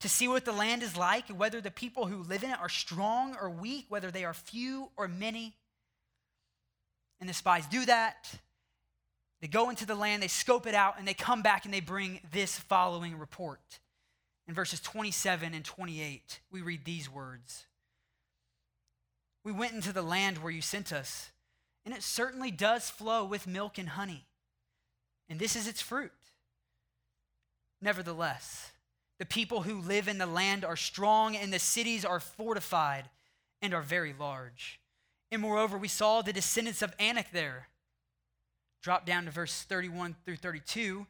to 0.00 0.10
see 0.10 0.28
what 0.28 0.44
the 0.44 0.52
land 0.52 0.82
is 0.82 0.94
like, 0.94 1.30
and 1.30 1.38
whether 1.38 1.62
the 1.62 1.70
people 1.70 2.06
who 2.06 2.22
live 2.22 2.44
in 2.44 2.50
it 2.50 2.60
are 2.60 2.68
strong 2.68 3.34
or 3.40 3.48
weak, 3.48 3.86
whether 3.88 4.10
they 4.10 4.26
are 4.26 4.34
few 4.34 4.90
or 4.98 5.08
many. 5.08 5.54
And 7.18 7.30
the 7.30 7.34
spies 7.34 7.66
do 7.66 7.86
that. 7.86 8.30
They 9.40 9.48
go 9.48 9.70
into 9.70 9.86
the 9.86 9.94
land, 9.94 10.22
they 10.22 10.28
scope 10.28 10.66
it 10.66 10.74
out, 10.74 10.98
and 10.98 11.08
they 11.08 11.14
come 11.14 11.40
back 11.40 11.64
and 11.64 11.72
they 11.72 11.80
bring 11.80 12.20
this 12.30 12.58
following 12.58 13.18
report. 13.18 13.80
In 14.48 14.54
verses 14.54 14.80
27 14.80 15.52
and 15.52 15.64
28, 15.64 16.40
we 16.50 16.62
read 16.62 16.84
these 16.84 17.10
words 17.10 17.66
We 19.44 19.52
went 19.52 19.74
into 19.74 19.92
the 19.92 20.02
land 20.02 20.38
where 20.38 20.50
you 20.50 20.62
sent 20.62 20.90
us, 20.90 21.30
and 21.84 21.94
it 21.94 22.02
certainly 22.02 22.50
does 22.50 22.88
flow 22.88 23.24
with 23.26 23.46
milk 23.46 23.76
and 23.76 23.90
honey, 23.90 24.24
and 25.28 25.38
this 25.38 25.54
is 25.54 25.68
its 25.68 25.82
fruit. 25.82 26.10
Nevertheless, 27.82 28.72
the 29.18 29.26
people 29.26 29.62
who 29.62 29.82
live 29.82 30.08
in 30.08 30.16
the 30.16 30.26
land 30.26 30.64
are 30.64 30.76
strong, 30.76 31.36
and 31.36 31.52
the 31.52 31.58
cities 31.58 32.04
are 32.04 32.18
fortified 32.18 33.10
and 33.60 33.74
are 33.74 33.82
very 33.82 34.14
large. 34.18 34.80
And 35.30 35.42
moreover, 35.42 35.76
we 35.76 35.88
saw 35.88 36.22
the 36.22 36.32
descendants 36.32 36.80
of 36.80 36.94
Anak 36.98 37.32
there. 37.32 37.68
Drop 38.82 39.04
down 39.04 39.26
to 39.26 39.30
verse 39.30 39.62
31 39.62 40.16
through 40.24 40.36
32. 40.36 41.06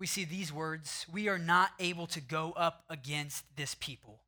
We 0.00 0.06
see 0.06 0.24
these 0.24 0.52
words 0.52 1.06
We 1.12 1.28
are 1.28 1.38
not 1.38 1.70
able 1.78 2.08
to 2.08 2.20
go 2.20 2.52
up 2.56 2.84
against 2.88 3.44
this 3.54 3.76
people, 3.78 4.22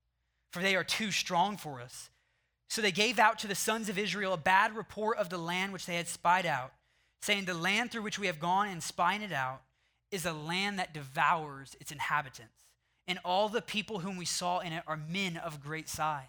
for 0.52 0.62
they 0.62 0.76
are 0.76 0.84
too 0.84 1.10
strong 1.10 1.56
for 1.56 1.80
us. 1.80 2.10
So 2.68 2.80
they 2.80 2.92
gave 2.92 3.18
out 3.18 3.38
to 3.40 3.46
the 3.46 3.54
sons 3.54 3.88
of 3.88 3.98
Israel 3.98 4.34
a 4.34 4.38
bad 4.38 4.76
report 4.76 5.18
of 5.18 5.28
the 5.28 5.38
land 5.38 5.72
which 5.72 5.86
they 5.86 5.96
had 5.96 6.08
spied 6.08 6.46
out, 6.46 6.72
saying, 7.22 7.46
The 7.46 7.54
land 7.54 7.90
through 7.90 8.02
which 8.02 8.18
we 8.18 8.28
have 8.28 8.38
gone 8.38 8.68
and 8.68 8.82
spying 8.82 9.22
it 9.22 9.32
out 9.32 9.62
is 10.10 10.26
a 10.26 10.32
land 10.32 10.78
that 10.78 10.94
devours 10.94 11.74
its 11.80 11.90
inhabitants, 11.90 12.66
and 13.08 13.18
all 13.24 13.48
the 13.48 13.62
people 13.62 14.00
whom 14.00 14.16
we 14.16 14.24
saw 14.26 14.60
in 14.60 14.72
it 14.72 14.84
are 14.86 14.96
men 14.96 15.38
of 15.38 15.62
great 15.62 15.88
size. 15.88 16.26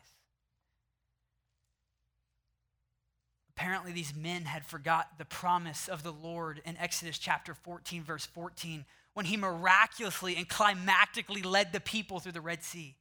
Apparently, 3.55 3.91
these 3.91 4.15
men 4.15 4.45
had 4.45 4.65
forgot 4.65 5.17
the 5.17 5.25
promise 5.25 5.87
of 5.87 6.01
the 6.01 6.11
Lord 6.11 6.61
in 6.65 6.75
Exodus 6.77 7.17
chapter 7.17 7.53
14, 7.53 8.03
verse 8.03 8.25
14, 8.25 8.85
when 9.13 9.25
he 9.25 9.37
miraculously 9.37 10.35
and 10.35 10.47
climactically 10.47 11.43
led 11.43 11.71
the 11.71 11.79
people 11.79 12.19
through 12.19 12.31
the 12.31 12.41
Red 12.41 12.63
Sea. 12.63 12.95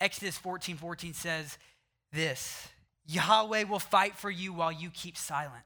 Exodus 0.00 0.36
14, 0.38 0.76
14 0.76 1.14
says 1.14 1.58
this 2.12 2.68
Yahweh 3.06 3.64
will 3.64 3.78
fight 3.78 4.16
for 4.16 4.30
you 4.30 4.52
while 4.52 4.72
you 4.72 4.90
keep 4.90 5.16
silent. 5.16 5.64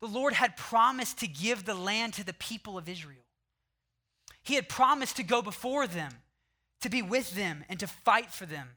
The 0.00 0.08
Lord 0.08 0.34
had 0.34 0.56
promised 0.56 1.18
to 1.18 1.26
give 1.26 1.64
the 1.64 1.74
land 1.74 2.14
to 2.14 2.24
the 2.24 2.34
people 2.34 2.76
of 2.76 2.88
Israel. 2.88 3.24
He 4.42 4.54
had 4.54 4.68
promised 4.68 5.16
to 5.16 5.22
go 5.22 5.42
before 5.42 5.86
them, 5.86 6.12
to 6.82 6.88
be 6.88 7.02
with 7.02 7.34
them, 7.34 7.64
and 7.68 7.80
to 7.80 7.86
fight 7.86 8.30
for 8.30 8.46
them. 8.46 8.68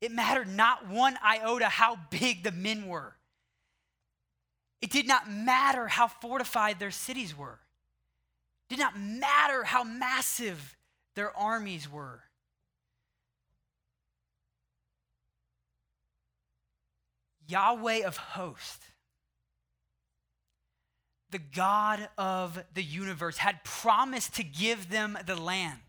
It 0.00 0.10
mattered 0.10 0.48
not 0.48 0.88
one 0.88 1.16
iota 1.24 1.66
how 1.66 1.96
big 2.10 2.42
the 2.42 2.50
men 2.50 2.88
were. 2.88 3.14
It 4.82 4.90
did 4.90 5.06
not 5.06 5.30
matter 5.30 5.86
how 5.86 6.08
fortified 6.08 6.80
their 6.80 6.90
cities 6.90 7.36
were. 7.36 7.60
Did 8.72 8.78
not 8.78 8.98
matter 8.98 9.64
how 9.64 9.84
massive 9.84 10.78
their 11.14 11.36
armies 11.36 11.92
were. 11.92 12.22
Yahweh 17.46 18.06
of 18.06 18.16
hosts, 18.16 18.86
the 21.28 21.38
God 21.38 22.08
of 22.16 22.64
the 22.72 22.82
universe, 22.82 23.36
had 23.36 23.62
promised 23.62 24.36
to 24.36 24.42
give 24.42 24.88
them 24.88 25.18
the 25.26 25.36
land. 25.36 25.80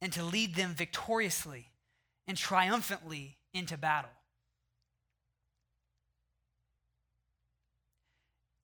and 0.00 0.12
to 0.12 0.24
lead 0.24 0.56
them 0.56 0.74
victoriously 0.74 1.68
and 2.26 2.36
triumphantly 2.36 3.36
into 3.54 3.76
battle. 3.76 4.10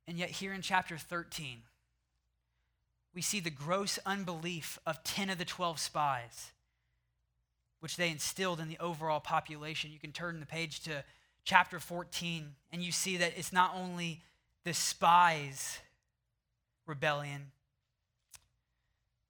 And 0.09 0.19
yet, 0.19 0.31
here 0.31 0.53
in 0.53 0.63
chapter 0.63 0.99
13, 0.99 1.63
we 3.17 3.23
see 3.23 3.41
the 3.41 3.49
gross 3.49 3.99
unbelief 4.05 4.79
of 4.87 5.03
10 5.03 5.31
of 5.31 5.39
the 5.39 5.45
12 5.47 5.81
spies, 5.81 6.53
which 7.81 7.97
they 7.97 8.11
instilled 8.11 8.61
in 8.61 8.69
the 8.69 8.79
overall 8.79 9.21
population. 9.21 9.91
You 9.91 9.99
can 9.99 10.13
turn 10.13 10.39
the 10.39 10.45
page 10.45 10.81
to 10.81 11.03
chapter 11.43 11.81
14, 11.81 12.55
and 12.71 12.83
you 12.83 12.93
see 12.93 13.17
that 13.17 13.33
it's 13.35 13.55
not 13.55 13.73
only 13.75 14.21
the 14.65 14.75
spies' 14.75 15.79
rebellion, 16.87 17.53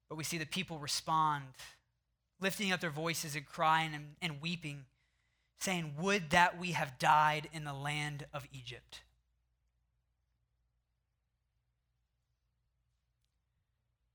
but 0.09 0.17
we 0.17 0.25
see 0.25 0.37
the 0.37 0.45
people 0.45 0.79
respond, 0.79 1.45
lifting 2.41 2.73
up 2.73 2.81
their 2.81 2.89
voices 2.89 3.37
and 3.37 3.45
crying 3.45 3.91
and, 3.93 4.15
and 4.21 4.41
weeping, 4.41 4.83
saying, 5.61 5.93
Would 5.97 6.31
that 6.31 6.59
we 6.59 6.71
have 6.71 6.99
died 6.99 7.47
in 7.53 7.63
the 7.63 7.73
land 7.73 8.25
of 8.33 8.47
Egypt. 8.51 8.99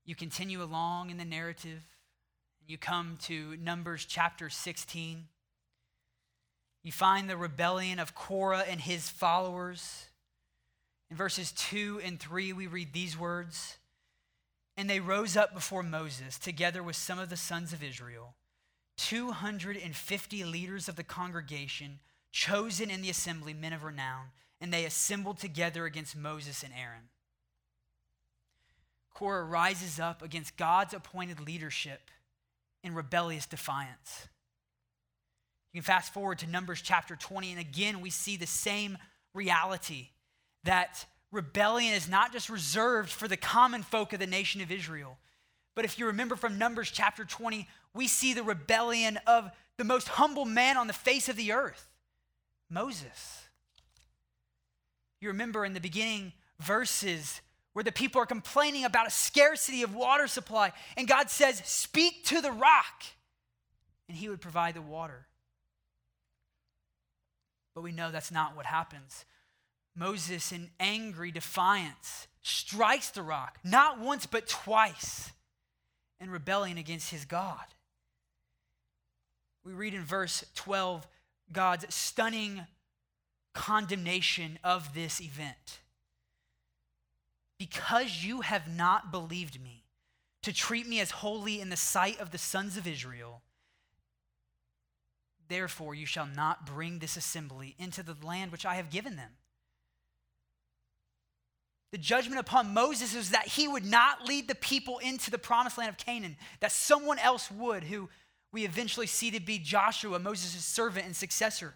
You 0.05 0.15
continue 0.15 0.61
along 0.61 1.09
in 1.09 1.17
the 1.17 1.25
narrative, 1.25 1.81
and 2.59 2.69
you 2.69 2.77
come 2.77 3.17
to 3.23 3.55
Numbers 3.57 4.05
chapter 4.05 4.49
16. 4.49 5.27
You 6.83 6.91
find 6.91 7.29
the 7.29 7.37
rebellion 7.37 7.99
of 7.99 8.13
Korah 8.13 8.65
and 8.67 8.81
his 8.81 9.09
followers. 9.09 10.07
In 11.09 11.15
verses 11.15 11.53
2 11.53 12.01
and 12.03 12.19
3, 12.19 12.51
we 12.51 12.67
read 12.67 12.91
these 12.91 13.17
words 13.17 13.77
And 14.75 14.89
they 14.89 14.99
rose 14.99 15.37
up 15.37 15.53
before 15.53 15.83
Moses, 15.83 16.37
together 16.37 16.83
with 16.83 16.97
some 16.97 17.19
of 17.19 17.29
the 17.29 17.37
sons 17.37 17.71
of 17.71 17.81
Israel, 17.81 18.35
250 18.97 20.43
leaders 20.43 20.89
of 20.89 20.97
the 20.97 21.03
congregation, 21.03 21.99
chosen 22.33 22.89
in 22.89 23.01
the 23.01 23.09
assembly, 23.09 23.53
men 23.53 23.71
of 23.71 23.85
renown, 23.85 24.31
and 24.59 24.73
they 24.73 24.83
assembled 24.83 25.37
together 25.37 25.85
against 25.85 26.15
Moses 26.15 26.61
and 26.61 26.73
Aaron. 26.73 27.09
Korah 29.13 29.43
rises 29.43 29.99
up 29.99 30.21
against 30.21 30.57
God's 30.57 30.93
appointed 30.93 31.39
leadership 31.39 32.09
in 32.83 32.95
rebellious 32.95 33.45
defiance. 33.45 34.27
You 35.71 35.81
can 35.81 35.85
fast 35.85 36.13
forward 36.13 36.39
to 36.39 36.47
Numbers 36.47 36.81
chapter 36.81 37.15
20, 37.15 37.51
and 37.51 37.59
again, 37.59 38.01
we 38.01 38.09
see 38.09 38.37
the 38.37 38.47
same 38.47 38.97
reality 39.33 40.09
that 40.63 41.05
rebellion 41.31 41.93
is 41.93 42.07
not 42.07 42.31
just 42.31 42.49
reserved 42.49 43.09
for 43.09 43.27
the 43.27 43.37
common 43.37 43.81
folk 43.81 44.13
of 44.13 44.19
the 44.19 44.27
nation 44.27 44.61
of 44.61 44.71
Israel. 44.71 45.17
But 45.75 45.85
if 45.85 45.97
you 45.97 46.05
remember 46.05 46.35
from 46.35 46.57
Numbers 46.57 46.91
chapter 46.91 47.25
20, 47.25 47.67
we 47.93 48.07
see 48.07 48.33
the 48.33 48.43
rebellion 48.43 49.19
of 49.25 49.49
the 49.77 49.83
most 49.83 50.07
humble 50.07 50.45
man 50.45 50.77
on 50.77 50.87
the 50.87 50.93
face 50.93 51.29
of 51.29 51.35
the 51.35 51.51
earth, 51.51 51.89
Moses. 52.69 53.45
You 55.19 55.29
remember 55.29 55.65
in 55.65 55.73
the 55.73 55.79
beginning 55.79 56.33
verses, 56.59 57.41
where 57.73 57.83
the 57.83 57.91
people 57.91 58.21
are 58.21 58.25
complaining 58.25 58.85
about 58.85 59.07
a 59.07 59.11
scarcity 59.11 59.83
of 59.83 59.95
water 59.95 60.27
supply. 60.27 60.71
And 60.95 61.07
God 61.07 61.29
says, 61.29 61.61
Speak 61.65 62.23
to 62.25 62.41
the 62.41 62.51
rock, 62.51 63.03
and 64.07 64.17
he 64.17 64.29
would 64.29 64.41
provide 64.41 64.75
the 64.75 64.81
water. 64.81 65.27
But 67.75 67.81
we 67.81 67.91
know 67.91 68.11
that's 68.11 68.31
not 68.31 68.55
what 68.55 68.67
happens. 68.67 69.25
Moses, 69.95 70.51
in 70.51 70.69
angry 70.79 71.31
defiance, 71.31 72.27
strikes 72.41 73.09
the 73.09 73.23
rock, 73.23 73.57
not 73.63 73.99
once, 73.99 74.25
but 74.25 74.47
twice, 74.47 75.31
in 76.19 76.29
rebellion 76.29 76.77
against 76.77 77.11
his 77.11 77.25
God. 77.25 77.65
We 79.65 79.73
read 79.73 79.93
in 79.93 80.03
verse 80.03 80.43
12 80.55 81.07
God's 81.51 81.93
stunning 81.93 82.65
condemnation 83.53 84.59
of 84.63 84.93
this 84.93 85.21
event 85.21 85.79
because 87.69 88.25
you 88.25 88.41
have 88.41 88.67
not 88.67 89.09
believed 89.09 89.61
me 89.61 89.85
to 90.41 90.51
treat 90.51 90.85
me 90.85 90.99
as 90.99 91.11
holy 91.11 91.61
in 91.61 91.69
the 91.69 91.77
sight 91.77 92.19
of 92.19 92.31
the 92.31 92.37
sons 92.37 92.75
of 92.75 92.85
Israel, 92.85 93.41
therefore 95.47 95.95
you 95.95 96.05
shall 96.05 96.25
not 96.25 96.65
bring 96.65 96.99
this 96.99 97.15
assembly 97.15 97.73
into 97.79 98.03
the 98.03 98.17
land 98.21 98.51
which 98.51 98.65
I 98.65 98.75
have 98.75 98.89
given 98.89 99.15
them. 99.15 99.31
The 101.93 101.97
judgment 101.99 102.41
upon 102.41 102.73
Moses 102.73 103.15
is 103.15 103.29
that 103.29 103.47
he 103.47 103.65
would 103.65 103.85
not 103.85 104.27
lead 104.27 104.49
the 104.49 104.55
people 104.55 104.97
into 104.97 105.31
the 105.31 105.37
promised 105.37 105.77
land 105.77 105.89
of 105.89 105.97
Canaan, 105.97 106.35
that 106.59 106.73
someone 106.73 107.19
else 107.19 107.49
would, 107.49 107.85
who 107.85 108.09
we 108.51 108.65
eventually 108.65 109.07
see 109.07 109.31
to 109.31 109.39
be 109.39 109.57
Joshua, 109.57 110.19
Moses' 110.19 110.65
servant 110.65 111.05
and 111.05 111.15
successor. 111.15 111.75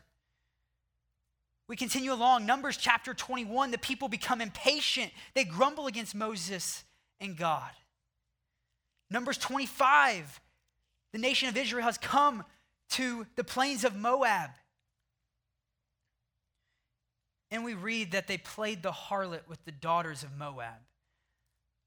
We 1.68 1.76
continue 1.76 2.14
along. 2.14 2.46
Numbers 2.46 2.78
chapter 2.78 3.14
21, 3.14 3.72
the 3.72 3.78
people 3.78 4.08
become 4.08 4.40
impatient. 4.40 5.12
They 5.34 5.44
grumble 5.44 5.88
against 5.88 6.16
Moses 6.16 6.84
and 7.20 7.36
God. 7.36 7.72
Numbers 9.10 9.38
25, 9.38 10.40
the 11.12 11.18
nation 11.18 11.50
of 11.50 11.58
Israel 11.58 11.84
has 11.84 11.98
come 11.98 12.44
to 12.92 13.26
the 13.36 13.44
plains 13.44 13.84
of 13.84 13.96
Moab. 13.96 14.52
And 17.52 17.64
we 17.64 17.74
read 17.74 18.12
that 18.12 18.28
they 18.28 18.38
played 18.38 18.84
the 18.84 18.92
harlot 18.92 19.48
with 19.48 19.64
the 19.66 19.72
daughters 19.72 20.24
of 20.24 20.38
Moab. 20.38 20.82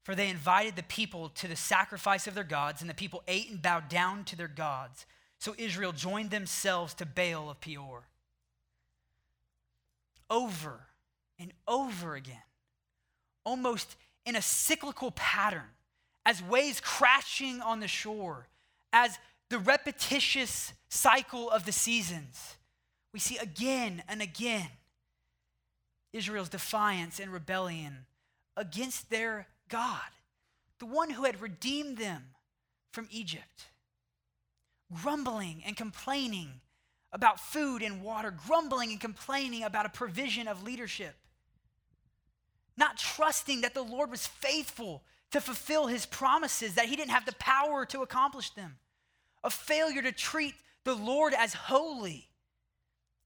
For 0.03 0.15
they 0.15 0.29
invited 0.29 0.75
the 0.75 0.83
people 0.83 1.29
to 1.29 1.47
the 1.47 1.55
sacrifice 1.55 2.25
of 2.25 2.33
their 2.33 2.43
gods, 2.43 2.81
and 2.81 2.89
the 2.89 2.95
people 2.95 3.23
ate 3.27 3.51
and 3.51 3.61
bowed 3.61 3.87
down 3.87 4.23
to 4.25 4.35
their 4.35 4.47
gods. 4.47 5.05
So 5.39 5.53
Israel 5.57 5.91
joined 5.91 6.31
themselves 6.31 6.95
to 6.95 7.05
Baal 7.05 7.51
of 7.51 7.61
Peor 7.61 8.07
over 10.31 10.87
and 11.37 11.53
over 11.67 12.15
again, 12.15 12.41
almost 13.45 13.95
in 14.25 14.35
a 14.35 14.41
cyclical 14.41 15.11
pattern, 15.11 15.69
as 16.25 16.41
waves 16.41 16.79
crashing 16.79 17.61
on 17.61 17.79
the 17.79 17.87
shore, 17.87 18.47
as 18.93 19.19
the 19.49 19.59
repetitious 19.59 20.73
cycle 20.89 21.49
of 21.49 21.65
the 21.65 21.71
seasons. 21.71 22.55
We 23.13 23.19
see 23.19 23.37
again 23.37 24.03
and 24.07 24.21
again 24.21 24.69
Israel's 26.13 26.49
defiance 26.49 27.19
and 27.19 27.31
rebellion 27.31 28.05
against 28.55 29.09
their 29.09 29.47
God, 29.69 29.99
the 30.79 30.85
one 30.85 31.09
who 31.09 31.23
had 31.23 31.41
redeemed 31.41 31.97
them 31.97 32.23
from 32.93 33.07
Egypt, 33.11 33.67
grumbling 34.93 35.63
and 35.65 35.75
complaining 35.75 36.61
about 37.13 37.39
food 37.39 37.81
and 37.81 38.01
water, 38.01 38.33
grumbling 38.45 38.91
and 38.91 38.99
complaining 38.99 39.63
about 39.63 39.85
a 39.85 39.89
provision 39.89 40.47
of 40.47 40.63
leadership, 40.63 41.15
not 42.77 42.97
trusting 42.97 43.61
that 43.61 43.73
the 43.73 43.83
Lord 43.83 44.09
was 44.09 44.27
faithful 44.27 45.03
to 45.31 45.41
fulfill 45.41 45.87
his 45.87 46.05
promises, 46.05 46.75
that 46.75 46.85
he 46.85 46.95
didn't 46.95 47.11
have 47.11 47.25
the 47.25 47.35
power 47.35 47.85
to 47.85 48.01
accomplish 48.01 48.49
them, 48.51 48.77
a 49.43 49.49
failure 49.49 50.01
to 50.01 50.11
treat 50.11 50.55
the 50.83 50.95
Lord 50.95 51.33
as 51.33 51.53
holy, 51.53 52.27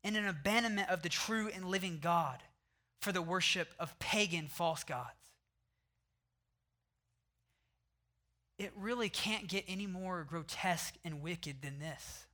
and 0.04 0.16
an 0.16 0.28
abandonment 0.28 0.90
of 0.90 1.02
the 1.02 1.10
true 1.10 1.50
and 1.54 1.66
living 1.66 2.00
God 2.02 2.40
for 3.00 3.12
the 3.12 3.22
worship 3.22 3.70
of 3.80 3.98
pagan 4.00 4.48
false 4.48 4.84
gods. 4.84 5.10
It 8.58 8.72
really 8.76 9.10
can't 9.10 9.48
get 9.48 9.66
any 9.68 9.88
more 9.88 10.24
grotesque 10.24 10.96
and 11.04 11.22
wicked 11.22 11.62
than 11.62 11.80
this. 11.80 12.25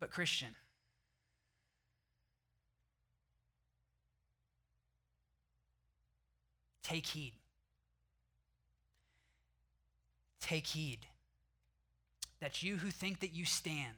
But, 0.00 0.10
Christian, 0.10 0.56
take 6.82 7.06
heed. 7.06 7.34
Take 10.40 10.66
heed 10.66 11.00
that 12.40 12.62
you 12.62 12.78
who 12.78 12.90
think 12.90 13.20
that 13.20 13.34
you 13.34 13.44
stand 13.44 13.94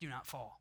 do 0.00 0.08
not 0.08 0.26
fall. 0.26 0.60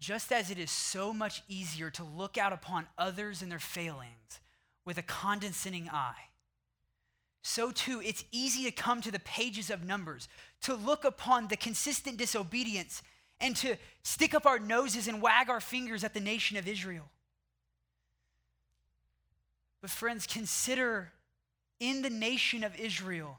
Just 0.00 0.32
as 0.32 0.50
it 0.50 0.58
is 0.58 0.70
so 0.70 1.12
much 1.12 1.42
easier 1.48 1.90
to 1.90 2.04
look 2.04 2.38
out 2.38 2.52
upon 2.52 2.86
others 2.96 3.42
and 3.42 3.52
their 3.52 3.58
failings 3.58 4.40
with 4.84 4.96
a 4.96 5.02
condescending 5.02 5.88
eye, 5.90 6.27
so 7.42 7.70
too 7.70 8.00
it's 8.04 8.24
easy 8.32 8.64
to 8.64 8.70
come 8.70 9.00
to 9.00 9.10
the 9.10 9.20
pages 9.20 9.70
of 9.70 9.84
Numbers, 9.84 10.28
to 10.62 10.74
look 10.74 11.04
upon 11.04 11.48
the 11.48 11.56
consistent 11.56 12.16
disobedience, 12.16 13.02
and 13.40 13.54
to 13.56 13.76
stick 14.02 14.34
up 14.34 14.46
our 14.46 14.58
noses 14.58 15.08
and 15.08 15.22
wag 15.22 15.48
our 15.48 15.60
fingers 15.60 16.02
at 16.02 16.14
the 16.14 16.20
nation 16.20 16.56
of 16.56 16.66
Israel. 16.66 17.08
But, 19.80 19.90
friends, 19.90 20.26
consider 20.26 21.12
in 21.78 22.02
the 22.02 22.10
nation 22.10 22.64
of 22.64 22.78
Israel 22.78 23.38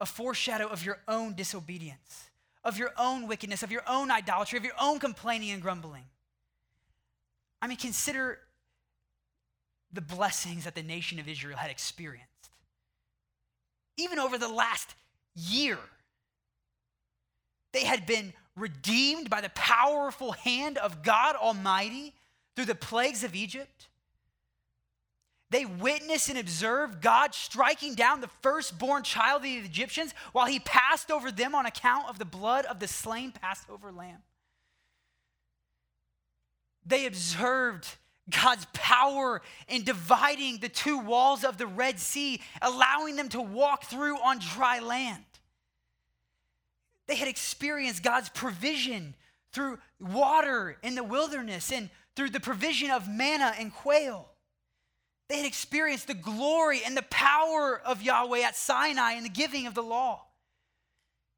a 0.00 0.06
foreshadow 0.06 0.66
of 0.66 0.84
your 0.84 0.98
own 1.06 1.34
disobedience, 1.34 2.30
of 2.64 2.76
your 2.76 2.92
own 2.98 3.28
wickedness, 3.28 3.62
of 3.62 3.70
your 3.70 3.84
own 3.86 4.10
idolatry, 4.10 4.58
of 4.58 4.64
your 4.64 4.74
own 4.80 4.98
complaining 4.98 5.50
and 5.50 5.62
grumbling. 5.62 6.04
I 7.62 7.68
mean, 7.68 7.78
consider 7.78 8.40
the 9.92 10.00
blessings 10.00 10.64
that 10.64 10.74
the 10.74 10.82
nation 10.82 11.18
of 11.18 11.28
Israel 11.28 11.56
had 11.56 11.70
experienced. 11.70 12.35
Even 13.96 14.18
over 14.18 14.38
the 14.38 14.48
last 14.48 14.94
year, 15.34 15.78
they 17.72 17.84
had 17.84 18.06
been 18.06 18.32
redeemed 18.56 19.28
by 19.30 19.40
the 19.40 19.50
powerful 19.50 20.32
hand 20.32 20.78
of 20.78 21.02
God 21.02 21.36
Almighty 21.36 22.14
through 22.54 22.64
the 22.64 22.74
plagues 22.74 23.22
of 23.22 23.34
Egypt. 23.34 23.88
They 25.50 25.64
witnessed 25.64 26.28
and 26.28 26.38
observed 26.38 27.00
God 27.00 27.34
striking 27.34 27.94
down 27.94 28.20
the 28.20 28.30
firstborn 28.40 29.04
child 29.04 29.38
of 29.38 29.42
the 29.44 29.56
Egyptians 29.58 30.12
while 30.32 30.46
he 30.46 30.58
passed 30.58 31.10
over 31.10 31.30
them 31.30 31.54
on 31.54 31.66
account 31.66 32.08
of 32.08 32.18
the 32.18 32.24
blood 32.24 32.64
of 32.64 32.80
the 32.80 32.88
slain 32.88 33.30
Passover 33.30 33.92
lamb. 33.92 34.22
They 36.84 37.06
observed 37.06 37.96
God's 38.28 38.66
power 38.72 39.40
in 39.68 39.84
dividing 39.84 40.58
the 40.58 40.68
two 40.68 40.98
walls 40.98 41.44
of 41.44 41.58
the 41.58 41.66
Red 41.66 42.00
Sea, 42.00 42.40
allowing 42.60 43.16
them 43.16 43.28
to 43.30 43.40
walk 43.40 43.84
through 43.84 44.18
on 44.18 44.38
dry 44.38 44.80
land. 44.80 45.24
They 47.06 47.16
had 47.16 47.28
experienced 47.28 48.02
God's 48.02 48.28
provision 48.28 49.14
through 49.52 49.78
water 50.00 50.76
in 50.82 50.96
the 50.96 51.04
wilderness 51.04 51.70
and 51.70 51.88
through 52.16 52.30
the 52.30 52.40
provision 52.40 52.90
of 52.90 53.08
manna 53.08 53.54
and 53.58 53.72
quail. 53.72 54.28
They 55.28 55.38
had 55.38 55.46
experienced 55.46 56.08
the 56.08 56.14
glory 56.14 56.82
and 56.84 56.96
the 56.96 57.02
power 57.02 57.80
of 57.84 58.02
Yahweh 58.02 58.40
at 58.40 58.56
Sinai 58.56 59.12
and 59.12 59.24
the 59.24 59.30
giving 59.30 59.66
of 59.66 59.74
the 59.74 59.82
law. 59.82 60.22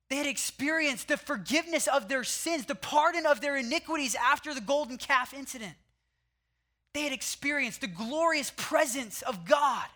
They 0.09 0.17
had 0.17 0.27
experienced 0.27 1.09
the 1.09 1.17
forgiveness 1.19 1.87
of 1.87 2.09
their 2.09 2.25
sins, 2.25 2.65
the 2.65 2.75
pardon 2.75 3.27
of 3.27 3.41
their 3.41 3.57
iniquities 3.57 4.15
after 4.15 4.55
the 4.55 4.61
golden 4.61 4.97
calf 4.97 5.35
incident. 5.35 5.75
They 6.99 7.05
had 7.05 7.13
experienced 7.13 7.81
the 7.81 7.87
glorious 7.87 8.53
presence 8.57 9.23
of 9.23 9.45
God 9.45 9.87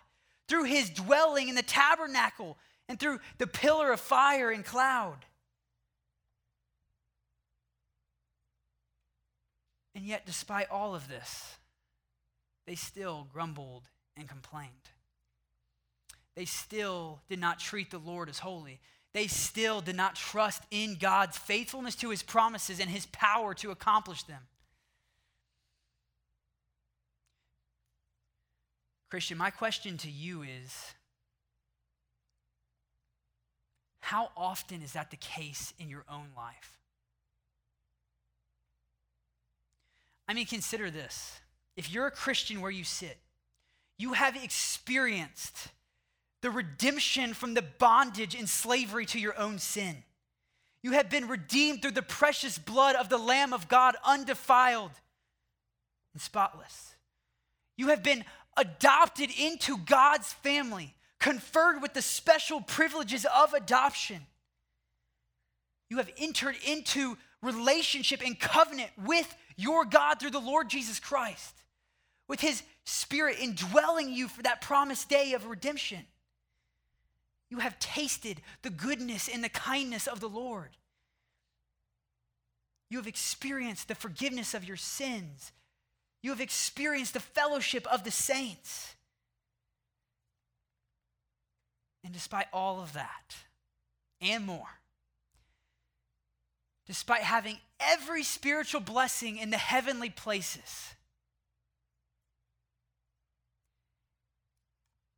through 0.47 0.63
his 0.63 0.89
dwelling 0.89 1.49
in 1.49 1.55
the 1.55 1.61
tabernacle 1.61 2.57
and 2.87 2.97
through 2.97 3.19
the 3.39 3.45
pillar 3.45 3.91
of 3.91 3.99
fire 3.99 4.51
and 4.51 4.63
cloud. 4.63 5.17
And 9.93 10.05
yet, 10.05 10.25
despite 10.25 10.69
all 10.69 10.95
of 10.95 11.09
this, 11.09 11.57
they 12.67 12.75
still 12.75 13.27
grumbled 13.33 13.83
and 14.15 14.29
complained. 14.29 14.69
They 16.37 16.45
still 16.45 17.19
did 17.27 17.41
not 17.41 17.59
treat 17.59 17.91
the 17.91 17.97
Lord 17.97 18.29
as 18.29 18.39
holy. 18.39 18.79
They 19.11 19.27
still 19.27 19.81
did 19.81 19.97
not 19.97 20.15
trust 20.15 20.63
in 20.71 20.95
God's 20.95 21.37
faithfulness 21.37 21.95
to 21.95 22.11
his 22.11 22.23
promises 22.23 22.79
and 22.79 22.89
his 22.89 23.07
power 23.07 23.53
to 23.55 23.71
accomplish 23.71 24.23
them. 24.23 24.43
Christian, 29.13 29.37
my 29.37 29.51
question 29.51 29.95
to 29.97 30.09
you 30.09 30.41
is 30.41 30.95
how 33.99 34.31
often 34.35 34.81
is 34.81 34.93
that 34.93 35.11
the 35.11 35.17
case 35.17 35.71
in 35.77 35.87
your 35.87 36.03
own 36.09 36.29
life? 36.35 36.79
I 40.27 40.33
mean, 40.33 40.47
consider 40.47 40.89
this. 40.89 41.39
If 41.77 41.93
you're 41.93 42.07
a 42.07 42.11
Christian 42.11 42.59
where 42.59 42.71
you 42.71 42.83
sit, 42.83 43.19
you 43.99 44.13
have 44.13 44.35
experienced 44.35 45.67
the 46.41 46.49
redemption 46.49 47.35
from 47.35 47.53
the 47.53 47.61
bondage 47.61 48.33
and 48.33 48.49
slavery 48.49 49.05
to 49.05 49.19
your 49.19 49.37
own 49.37 49.59
sin. 49.59 49.97
You 50.81 50.93
have 50.93 51.11
been 51.11 51.27
redeemed 51.27 51.83
through 51.83 51.91
the 51.91 52.01
precious 52.01 52.57
blood 52.57 52.95
of 52.95 53.09
the 53.09 53.19
Lamb 53.19 53.53
of 53.53 53.67
God, 53.67 53.95
undefiled 54.03 54.93
and 56.15 56.19
spotless. 56.19 56.95
You 57.77 57.89
have 57.89 58.01
been 58.01 58.25
adopted 58.57 59.29
into 59.39 59.77
God's 59.77 60.31
family, 60.33 60.93
conferred 61.19 61.81
with 61.81 61.93
the 61.93 62.01
special 62.01 62.61
privileges 62.61 63.25
of 63.35 63.53
adoption. 63.53 64.21
You 65.89 65.97
have 65.97 66.09
entered 66.17 66.55
into 66.67 67.17
relationship 67.41 68.21
and 68.25 68.39
covenant 68.39 68.91
with 68.97 69.35
your 69.55 69.85
God 69.85 70.19
through 70.19 70.31
the 70.31 70.39
Lord 70.39 70.69
Jesus 70.69 70.99
Christ, 70.99 71.53
with 72.27 72.41
his 72.41 72.63
spirit 72.85 73.37
indwelling 73.39 74.11
you 74.11 74.27
for 74.27 74.41
that 74.43 74.61
promised 74.61 75.09
day 75.09 75.33
of 75.33 75.45
redemption. 75.45 76.05
You 77.49 77.59
have 77.59 77.77
tasted 77.79 78.41
the 78.63 78.69
goodness 78.69 79.29
and 79.31 79.43
the 79.43 79.49
kindness 79.49 80.07
of 80.07 80.19
the 80.19 80.29
Lord. 80.29 80.69
You 82.89 82.97
have 82.97 83.07
experienced 83.07 83.87
the 83.87 83.95
forgiveness 83.95 84.53
of 84.53 84.63
your 84.63 84.77
sins. 84.77 85.51
You 86.23 86.29
have 86.29 86.41
experienced 86.41 87.13
the 87.13 87.19
fellowship 87.19 87.85
of 87.91 88.05
the 88.05 88.11
saints. 88.11 88.95
And 92.03 92.13
despite 92.13 92.47
all 92.53 92.81
of 92.81 92.93
that 92.93 93.35
and 94.21 94.45
more, 94.45 94.79
despite 96.87 97.21
having 97.21 97.57
every 97.79 98.23
spiritual 98.23 98.81
blessing 98.81 99.37
in 99.37 99.49
the 99.49 99.57
heavenly 99.57 100.09
places, 100.09 100.95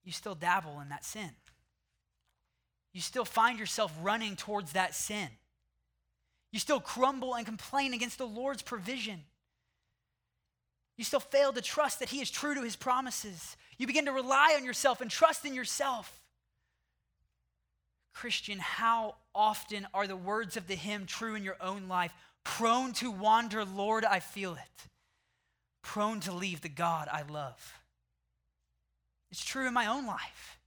you 0.03 0.11
still 0.11 0.35
dabble 0.35 0.79
in 0.79 0.89
that 0.89 1.05
sin. 1.05 1.31
You 2.93 3.01
still 3.01 3.25
find 3.25 3.59
yourself 3.59 3.93
running 4.01 4.35
towards 4.35 4.71
that 4.71 4.95
sin. 4.95 5.29
You 6.51 6.59
still 6.59 6.79
crumble 6.79 7.35
and 7.35 7.45
complain 7.45 7.93
against 7.93 8.17
the 8.17 8.27
Lord's 8.27 8.61
provision. 8.61 9.23
You 10.97 11.03
still 11.03 11.19
fail 11.19 11.51
to 11.53 11.61
trust 11.61 11.99
that 11.99 12.09
He 12.09 12.21
is 12.21 12.31
true 12.31 12.55
to 12.55 12.61
His 12.61 12.75
promises. 12.75 13.57
You 13.77 13.87
begin 13.87 14.05
to 14.05 14.11
rely 14.11 14.55
on 14.57 14.63
yourself 14.63 15.01
and 15.01 15.11
trust 15.11 15.45
in 15.45 15.53
yourself. 15.53 16.21
Christian, 18.13 18.59
how 18.59 19.15
often 19.33 19.87
are 19.93 20.07
the 20.07 20.15
words 20.15 20.55
of 20.55 20.67
the 20.67 20.75
hymn 20.75 21.05
true 21.05 21.35
in 21.35 21.43
your 21.43 21.57
own 21.59 21.89
life? 21.89 22.13
Prone 22.45 22.93
to 22.93 23.11
wander, 23.11 23.65
Lord, 23.65 24.05
I 24.05 24.19
feel 24.19 24.53
it. 24.53 24.87
Prone 25.81 26.21
to 26.21 26.31
leave 26.31 26.61
the 26.61 26.69
God 26.69 27.09
I 27.11 27.23
love. 27.23 27.79
It's 29.31 29.43
true 29.43 29.67
in 29.67 29.73
my 29.73 29.87
own 29.87 30.07
life. 30.07 30.59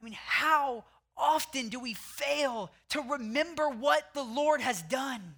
I 0.00 0.04
mean, 0.04 0.16
how 0.16 0.84
often 1.16 1.68
do 1.68 1.78
we 1.78 1.94
fail 1.94 2.70
to 2.90 3.00
remember 3.02 3.68
what 3.68 4.14
the 4.14 4.22
Lord 4.22 4.60
has 4.60 4.82
done? 4.82 5.36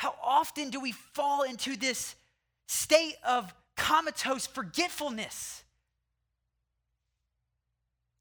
How 0.00 0.14
often 0.24 0.70
do 0.70 0.80
we 0.80 0.92
fall 0.92 1.42
into 1.42 1.76
this 1.76 2.14
state 2.66 3.16
of 3.22 3.52
comatose 3.76 4.46
forgetfulness? 4.46 5.62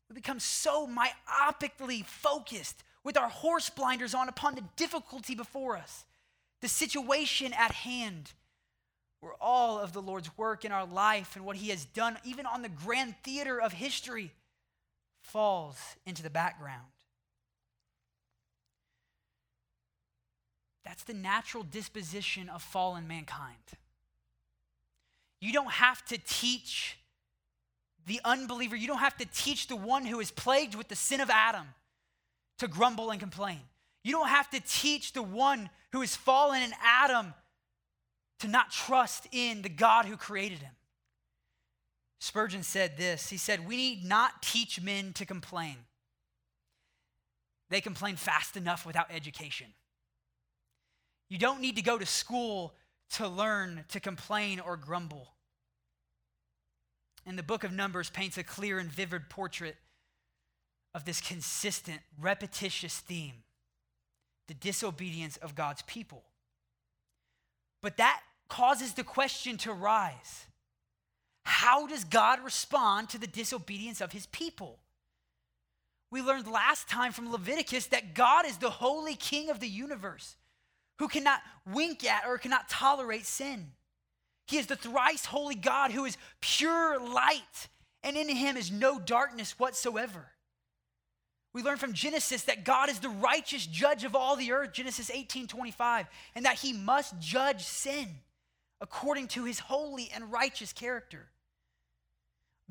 We 0.10 0.16
become 0.16 0.42
so 0.42 0.90
myopically 0.90 2.04
focused 2.04 2.84
with 3.06 3.16
our 3.16 3.30
horse 3.30 3.70
blinders 3.70 4.14
on 4.14 4.28
upon 4.28 4.56
the 4.56 4.66
difficulty 4.76 5.36
before 5.36 5.78
us, 5.78 6.04
the 6.60 6.68
situation 6.68 7.54
at 7.54 7.72
hand, 7.72 8.34
where 9.22 9.36
all 9.40 9.80
of 9.80 9.94
the 9.94 10.02
Lord's 10.02 10.38
work 10.38 10.66
in 10.66 10.74
our 10.74 10.86
life 10.86 11.38
and 11.38 11.46
what 11.46 11.56
He 11.56 11.70
has 11.70 11.86
done, 11.86 12.18
even 12.26 12.46
on 12.46 12.62
the 12.62 12.68
grand 12.68 13.16
theater 13.24 13.62
of 13.62 13.72
history, 13.72 14.34
falls 15.22 15.78
into 16.06 16.24
the 16.24 16.30
background. 16.30 16.88
That's 20.86 21.04
the 21.04 21.14
natural 21.14 21.64
disposition 21.64 22.50
of 22.50 22.62
fallen 22.62 23.08
mankind. 23.08 23.58
You 25.42 25.54
don't 25.54 25.72
have 25.72 26.04
to 26.06 26.18
teach 26.18 26.98
the 28.06 28.20
unbeliever, 28.26 28.76
you 28.76 28.88
don't 28.88 29.00
have 29.00 29.18
to 29.18 29.26
teach 29.26 29.68
the 29.68 29.76
one 29.76 30.06
who 30.06 30.20
is 30.20 30.32
plagued 30.32 30.76
with 30.76 30.88
the 30.88 30.96
sin 30.96 31.22
of 31.22 31.30
Adam 31.30 31.68
to 32.58 32.68
grumble 32.68 33.12
and 33.12 33.20
complain. 33.20 33.60
You 34.04 34.14
don't 34.14 34.30
have 34.30 34.50
to 34.52 34.60
teach 34.60 35.14
the 35.14 35.22
one 35.22 35.70
who 35.92 36.02
is 36.02 36.16
fallen 36.16 36.64
in 36.64 36.72
Adam 36.84 37.34
to 38.40 38.48
not 38.48 38.72
trust 38.72 39.28
in 39.32 39.62
the 39.62 39.70
God 39.70 40.06
who 40.06 40.18
created 40.18 40.60
him. 40.60 40.72
Spurgeon 42.20 42.64
said 42.64 42.98
this 42.98 43.30
He 43.30 43.38
said, 43.38 43.68
We 43.68 43.78
need 43.78 44.06
not 44.06 44.42
teach 44.42 44.82
men 44.82 45.14
to 45.14 45.26
complain. 45.26 45.78
They 47.70 47.82
complain 47.82 48.16
fast 48.16 48.58
enough 48.58 48.86
without 48.86 49.08
education. 49.12 49.68
You 51.30 51.38
don't 51.38 51.62
need 51.62 51.76
to 51.76 51.82
go 51.82 51.98
to 51.98 52.06
school 52.06 52.74
to 53.12 53.28
learn 53.28 53.86
to 53.90 54.00
complain 54.00 54.60
or 54.60 54.76
grumble. 54.76 55.34
And 57.26 57.38
the 57.38 57.44
book 57.44 57.64
of 57.64 57.72
Numbers 57.72 58.10
paints 58.10 58.38
a 58.38 58.44
clear 58.44 58.80
and 58.80 58.92
vivid 58.92 59.30
portrait 59.30 59.76
of 60.96 61.06
this 61.06 61.22
consistent, 61.22 62.00
repetitious 62.20 62.98
theme 62.98 63.44
the 64.48 64.54
disobedience 64.56 65.38
of 65.38 65.54
God's 65.54 65.84
people. 65.84 66.24
But 67.84 67.98
that 67.98 68.20
causes 68.48 68.94
the 68.94 69.04
question 69.04 69.58
to 69.58 69.72
rise 69.72 70.48
How 71.44 71.86
does 71.86 72.04
God 72.04 72.44
respond 72.44 73.10
to 73.10 73.20
the 73.20 73.28
disobedience 73.28 74.02
of 74.02 74.12
his 74.12 74.26
people? 74.28 74.80
We 76.10 76.24
learned 76.24 76.48
last 76.48 76.90
time 76.90 77.12
from 77.12 77.32
Leviticus 77.32 77.86
that 77.88 78.16
God 78.16 78.48
is 78.48 78.58
the 78.58 78.72
holy 78.72 79.14
king 79.14 79.52
of 79.52 79.60
the 79.60 79.68
universe 79.68 80.36
who 81.00 81.08
cannot 81.08 81.42
wink 81.66 82.06
at 82.06 82.26
or 82.28 82.38
cannot 82.38 82.70
tolerate 82.70 83.26
sin. 83.26 83.72
He 84.48 84.58
is 84.58 84.68
the 84.68 84.76
thrice 84.76 85.26
holy 85.26 85.56
God 85.56 85.92
who 85.92 86.06
is 86.06 86.18
pure 86.42 87.00
light, 87.00 87.70
and 88.04 88.16
in 88.16 88.30
him 88.30 88.58
is 88.58 88.72
no 88.72 89.00
darkness 89.00 89.58
whatsoever. 89.58 90.28
We 91.54 91.64
learn 91.64 91.78
from 91.78 91.94
Genesis 91.94 92.44
that 92.44 92.64
God 92.64 92.90
is 92.90 93.00
the 93.00 93.10
righteous 93.10 93.66
judge 93.66 94.04
of 94.04 94.16
all 94.16 94.36
the 94.36 94.52
earth, 94.52 94.74
Genesis 94.74 95.10
18 95.10 95.48
25, 95.48 96.08
and 96.36 96.46
that 96.46 96.60
he 96.60 96.74
must 96.74 97.20
judge 97.20 97.64
sin 97.64 98.08
according 98.82 99.28
to 99.30 99.46
his 99.46 99.60
holy 99.60 100.10
and 100.14 100.32
righteous 100.32 100.74
character. 100.74 101.30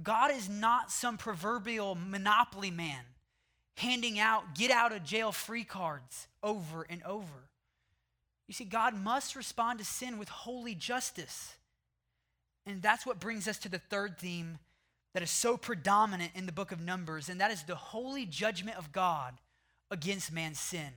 God 0.02 0.30
is 0.30 0.48
not 0.48 0.92
some 0.92 1.16
proverbial 1.16 1.96
monopoly 1.96 2.70
man 2.70 3.04
handing 3.76 4.18
out 4.18 4.54
get 4.54 4.70
out 4.70 4.92
of 4.92 5.04
jail 5.04 5.32
free 5.32 5.64
cards 5.64 6.28
over 6.42 6.84
and 6.88 7.02
over. 7.04 7.47
You 8.48 8.54
see, 8.54 8.64
God 8.64 8.94
must 8.94 9.36
respond 9.36 9.78
to 9.78 9.84
sin 9.84 10.18
with 10.18 10.30
holy 10.30 10.74
justice. 10.74 11.54
And 12.66 12.82
that's 12.82 13.06
what 13.06 13.20
brings 13.20 13.46
us 13.46 13.58
to 13.58 13.68
the 13.68 13.78
third 13.78 14.18
theme 14.18 14.58
that 15.14 15.22
is 15.22 15.30
so 15.30 15.56
predominant 15.56 16.32
in 16.34 16.46
the 16.46 16.52
book 16.52 16.72
of 16.72 16.80
Numbers, 16.80 17.28
and 17.28 17.40
that 17.40 17.50
is 17.50 17.62
the 17.62 17.74
holy 17.74 18.24
judgment 18.26 18.78
of 18.78 18.92
God 18.92 19.34
against 19.90 20.32
man's 20.32 20.58
sin. 20.58 20.92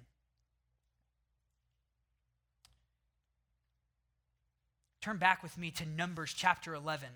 Turn 5.01 5.17
back 5.17 5.41
with 5.43 5.57
me 5.57 5.71
to 5.71 5.85
Numbers 5.85 6.33
chapter 6.35 6.73
11. 6.73 7.09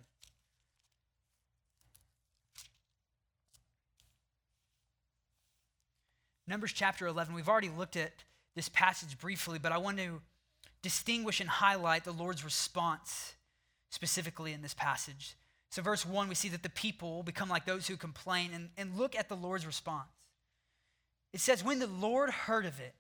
Numbers 6.48 6.74
chapter 6.74 7.08
11. 7.08 7.34
We've 7.34 7.50
already 7.50 7.70
looked 7.70 7.96
at 7.96 8.12
this 8.56 8.70
passage 8.70 9.18
briefly, 9.18 9.60
but 9.60 9.72
I 9.72 9.78
want 9.78 9.98
to 9.98 10.22
distinguish 10.82 11.40
and 11.40 11.50
highlight 11.50 12.04
the 12.04 12.12
Lord's 12.12 12.44
response 12.44 13.34
specifically 13.90 14.54
in 14.54 14.62
this 14.62 14.74
passage. 14.74 15.36
So, 15.70 15.82
verse 15.82 16.06
1, 16.06 16.30
we 16.30 16.36
see 16.36 16.50
that 16.50 16.64
the 16.64 16.70
people 16.70 17.24
become 17.24 17.50
like 17.50 17.66
those 17.66 17.88
who 17.88 17.98
complain, 17.98 18.52
and, 18.54 18.70
and 18.78 18.98
look 18.98 19.16
at 19.16 19.28
the 19.28 19.36
Lord's 19.36 19.66
response. 19.66 20.08
It 21.34 21.42
says, 21.42 21.64
When 21.64 21.80
the 21.80 21.88
Lord 21.88 22.30
heard 22.30 22.66
of 22.66 22.80
it, 22.80 22.96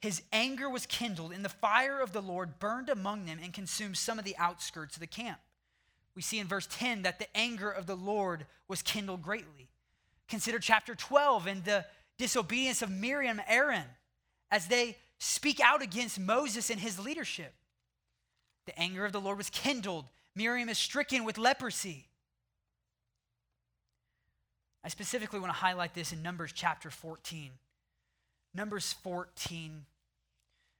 his 0.00 0.22
anger 0.32 0.68
was 0.68 0.84
kindled, 0.84 1.32
and 1.32 1.44
the 1.44 1.48
fire 1.48 2.00
of 2.00 2.12
the 2.12 2.20
Lord 2.20 2.58
burned 2.58 2.88
among 2.88 3.24
them 3.24 3.38
and 3.42 3.52
consumed 3.52 3.96
some 3.96 4.18
of 4.18 4.24
the 4.24 4.36
outskirts 4.36 4.96
of 4.96 5.00
the 5.00 5.06
camp. 5.06 5.38
We 6.14 6.22
see 6.22 6.38
in 6.38 6.46
verse 6.46 6.68
10 6.70 7.02
that 7.02 7.18
the 7.18 7.34
anger 7.36 7.70
of 7.70 7.86
the 7.86 7.96
Lord 7.96 8.46
was 8.68 8.82
kindled 8.82 9.22
greatly. 9.22 9.70
Consider 10.28 10.58
chapter 10.58 10.94
12 10.94 11.46
and 11.46 11.64
the 11.64 11.84
disobedience 12.18 12.82
of 12.82 12.90
Miriam 12.90 13.40
Aaron 13.48 13.84
as 14.50 14.66
they 14.68 14.96
speak 15.18 15.60
out 15.60 15.82
against 15.82 16.18
Moses 16.18 16.70
and 16.70 16.80
his 16.80 16.98
leadership. 16.98 17.54
The 18.66 18.78
anger 18.78 19.04
of 19.04 19.12
the 19.12 19.20
Lord 19.20 19.38
was 19.38 19.50
kindled 19.50 20.06
Miriam 20.38 20.68
is 20.68 20.78
stricken 20.78 21.24
with 21.24 21.36
leprosy. 21.36 22.06
I 24.84 24.88
specifically 24.88 25.40
want 25.40 25.52
to 25.52 25.58
highlight 25.58 25.94
this 25.94 26.12
in 26.12 26.22
Numbers 26.22 26.52
chapter 26.54 26.90
14. 26.90 27.50
Numbers 28.54 28.94
14. 29.02 29.84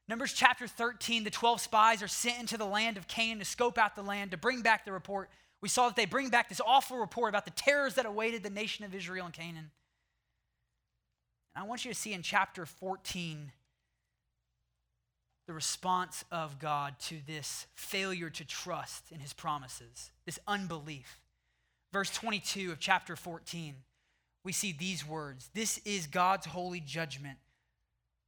Numbers 0.07 0.33
chapter 0.33 0.69
13, 0.69 1.25
the 1.25 1.31
12 1.31 1.61
spies 1.61 2.05
are 2.05 2.09
sent 2.09 2.39
into 2.39 2.57
the 2.57 2.65
land 2.65 2.97
of 2.97 3.09
Canaan 3.09 3.41
to 3.41 3.45
scope 3.45 3.79
out 3.79 3.97
the 3.97 4.03
land, 4.03 4.31
to 4.31 4.37
bring 4.37 4.63
back 4.63 4.85
the 4.85 4.93
report. 4.93 5.29
We 5.61 5.69
saw 5.69 5.89
that 5.89 5.97
they 5.97 6.07
bring 6.07 6.29
back 6.29 6.49
this 6.49 6.61
awful 6.65 6.99
report 6.99 7.31
about 7.31 7.45
the 7.45 7.51
terrors 7.51 7.97
that 7.97 8.07
awaited 8.07 8.45
the 8.45 8.51
nation 8.51 8.85
of 8.85 8.95
Israel 8.95 9.27
and 9.27 9.35
Canaan. 9.35 9.73
And 11.57 11.65
I 11.65 11.67
want 11.67 11.85
you 11.85 11.93
to 11.93 11.99
see 11.99 12.15
in 12.15 12.23
chapter 12.23 12.65
14 12.65 13.51
the 15.49 15.55
response 15.55 16.27
of 16.31 16.59
God 16.59 16.95
to 17.01 17.17
this 17.27 17.67
failure 17.75 18.29
to 18.29 18.45
trust 18.45 19.11
in 19.11 19.19
his 19.19 19.33
promises, 19.33 20.11
this 20.27 20.39
unbelief. 20.47 21.23
Verse 21.91 22.11
22 22.11 22.71
of 22.71 22.79
chapter 22.79 23.17
14, 23.17 23.75
we 24.45 24.53
see 24.53 24.73
these 24.73 25.09
words 25.09 25.49
This 25.55 25.79
is 25.87 26.07
God's 26.07 26.45
holy 26.45 26.81
judgment 26.81 27.39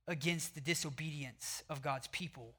against 0.09 0.55
the 0.55 0.63
disobedience 0.63 1.63
of 1.69 1.83
God's 1.83 2.07
people. 2.07 2.55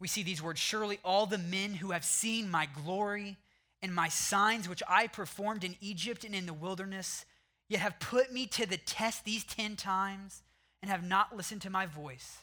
We 0.00 0.08
see 0.08 0.22
these 0.22 0.42
words 0.42 0.58
Surely 0.58 0.98
all 1.04 1.26
the 1.26 1.36
men 1.36 1.74
who 1.74 1.90
have 1.90 2.06
seen 2.06 2.50
my 2.50 2.66
glory 2.82 3.36
and 3.82 3.94
my 3.94 4.08
signs 4.08 4.66
which 4.66 4.82
I 4.88 5.08
performed 5.08 5.62
in 5.62 5.76
Egypt 5.82 6.24
and 6.24 6.34
in 6.34 6.46
the 6.46 6.54
wilderness, 6.54 7.26
yet 7.68 7.82
have 7.82 8.00
put 8.00 8.32
me 8.32 8.46
to 8.46 8.64
the 8.64 8.78
test 8.78 9.26
these 9.26 9.44
ten 9.44 9.76
times 9.76 10.42
and 10.80 10.90
have 10.90 11.06
not 11.06 11.36
listened 11.36 11.60
to 11.62 11.70
my 11.70 11.84
voice 11.84 12.38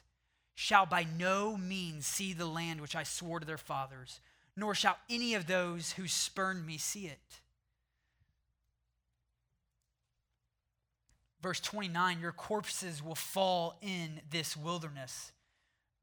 shall 0.62 0.86
by 0.86 1.08
no 1.17 1.56
means 1.56 2.06
see 2.06 2.34
the 2.34 2.45
land 2.45 2.82
which 2.82 2.93
I 2.93 3.04
swore 3.04 3.39
to 3.39 3.45
their 3.45 3.58
fathers, 3.58 4.19
nor 4.58 4.76
shall 4.76 4.98
any 5.10 5.34
of 5.34 5.48
those 5.48 5.93
who 5.93 6.06
spurned 6.06 6.65
me 6.65 6.78
see 6.78 7.06
it. 7.06 7.39
Verse 11.41 11.62
29 11.62 12.19
Your 12.19 12.34
corpses 12.34 13.02
will 13.02 13.15
fall 13.15 13.80
in 13.82 14.19
this 14.30 14.58
wilderness. 14.58 15.32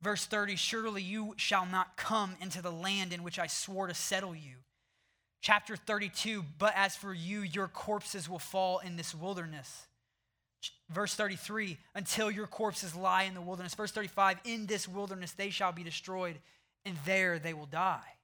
Verse 0.01 0.25
30 0.25 0.57
Surely 0.57 1.03
you 1.03 1.35
shall 1.37 1.66
not 1.66 1.99
come 1.99 2.35
into 2.40 2.62
the 2.62 2.73
land 2.73 3.12
in 3.12 3.23
which 3.23 3.38
I 3.38 3.49
swore 3.49 3.88
to 3.88 3.95
settle 3.95 4.35
you. 4.35 4.55
Chapter 5.42 5.77
32 5.77 6.42
But 6.59 6.73
as 6.75 6.97
for 6.97 7.12
you, 7.12 7.42
your 7.42 7.69
corpses 7.69 8.27
will 8.27 8.38
fall 8.38 8.79
in 8.79 8.97
this 8.97 9.14
wilderness. 9.14 9.87
Verse 10.90 11.14
33, 11.14 11.79
until 11.94 12.31
your 12.31 12.46
corpses 12.46 12.94
lie 12.94 13.24
in 13.24 13.35
the 13.35 13.40
wilderness. 13.40 13.74
Verse 13.74 13.92
35, 13.92 14.38
in 14.44 14.66
this 14.66 14.87
wilderness 14.87 15.33
they 15.33 15.50
shall 15.50 15.72
be 15.72 15.83
destroyed, 15.83 16.38
and 16.85 16.96
there 17.05 17.38
they 17.38 17.55
will 17.55 17.66
die. 17.66 18.16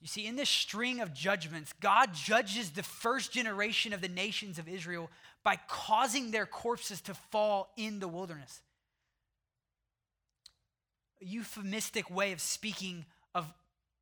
You 0.00 0.08
see, 0.08 0.26
in 0.26 0.36
this 0.36 0.48
string 0.48 1.00
of 1.00 1.12
judgments, 1.12 1.74
God 1.80 2.14
judges 2.14 2.70
the 2.70 2.82
first 2.82 3.32
generation 3.32 3.92
of 3.92 4.00
the 4.00 4.08
nations 4.08 4.58
of 4.58 4.68
Israel 4.68 5.10
by 5.44 5.58
causing 5.68 6.30
their 6.30 6.46
corpses 6.46 7.02
to 7.02 7.14
fall 7.14 7.70
in 7.76 8.00
the 8.00 8.08
wilderness. 8.08 8.60
A 11.20 11.26
euphemistic 11.26 12.10
way 12.10 12.32
of 12.32 12.40
speaking 12.40 13.04
of 13.34 13.52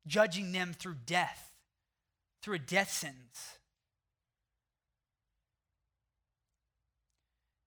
judging 0.07 0.53
them 0.53 0.73
through 0.73 0.95
death, 1.05 1.51
through 2.41 2.55
a 2.55 2.59
death 2.59 2.91
sentence. 2.91 3.58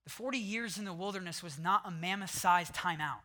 The 0.04 0.10
40 0.10 0.38
years 0.38 0.78
in 0.78 0.84
the 0.84 0.92
wilderness 0.92 1.42
was 1.42 1.58
not 1.58 1.82
a 1.86 1.90
mammoth 1.90 2.30
sized 2.30 2.74
timeout, 2.74 3.20